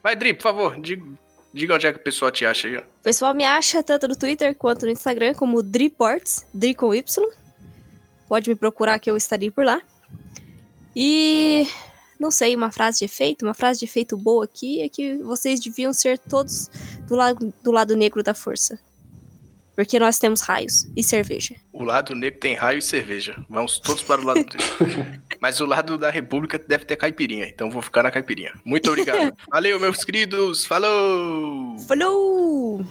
Vai, 0.03 0.17
Dri, 0.17 0.33
por 0.33 0.43
favor, 0.43 0.77
diga, 0.81 1.05
diga 1.53 1.75
onde 1.75 1.87
é 1.87 1.93
que 1.93 1.99
o 1.99 2.03
pessoal 2.03 2.29
te 2.29 2.45
acha 2.45 2.67
aí, 2.67 2.75
ó. 2.75 2.81
O 2.81 3.03
pessoal 3.03 3.33
me 3.33 3.45
acha 3.45 3.81
tanto 3.81 4.09
no 4.09 4.15
Twitter 4.17 4.53
quanto 4.53 4.85
no 4.85 4.91
Instagram 4.91 5.33
como 5.33 5.63
Driports, 5.63 6.45
Dri 6.53 6.75
com 6.75 6.93
Y. 6.93 7.25
Pode 8.27 8.49
me 8.49 8.55
procurar 8.57 8.99
que 8.99 9.09
eu 9.09 9.15
estarei 9.15 9.49
por 9.49 9.63
lá. 9.63 9.81
E 10.93 11.65
não 12.19 12.31
sei, 12.31 12.55
uma 12.55 12.71
frase 12.71 12.99
de 12.99 13.05
efeito, 13.05 13.45
uma 13.45 13.53
frase 13.53 13.79
de 13.79 13.85
efeito 13.85 14.17
boa 14.17 14.45
aqui 14.45 14.81
é 14.81 14.89
que 14.89 15.17
vocês 15.17 15.59
deviam 15.59 15.93
ser 15.93 16.17
todos 16.17 16.69
do 17.07 17.15
lado, 17.15 17.53
do 17.63 17.71
lado 17.71 17.95
negro 17.95 18.23
da 18.23 18.33
força. 18.33 18.79
Porque 19.75 19.99
nós 19.99 20.17
temos 20.17 20.39
raios 20.39 20.87
e 20.95 21.03
cerveja. 21.03 21.55
O 21.73 21.83
lado 21.83 22.15
negro 22.15 22.39
tem 22.39 22.55
raio 22.55 22.79
e 22.79 22.81
cerveja. 22.81 23.35
Vamos 23.49 23.77
todos 23.77 24.01
para 24.01 24.21
o 24.21 24.23
lado 24.23 24.39
negro. 24.79 25.21
Mas 25.41 25.59
o 25.59 25.65
lado 25.65 25.97
da 25.97 26.09
República 26.09 26.57
deve 26.57 26.85
ter 26.85 26.95
caipirinha, 26.95 27.47
então 27.47 27.69
vou 27.69 27.81
ficar 27.81 28.03
na 28.03 28.11
caipirinha. 28.11 28.53
Muito 28.63 28.89
obrigado. 28.89 29.35
Valeu, 29.51 29.77
meus 29.79 30.03
queridos. 30.03 30.65
Falou! 30.65 31.77
Falou! 31.79 32.85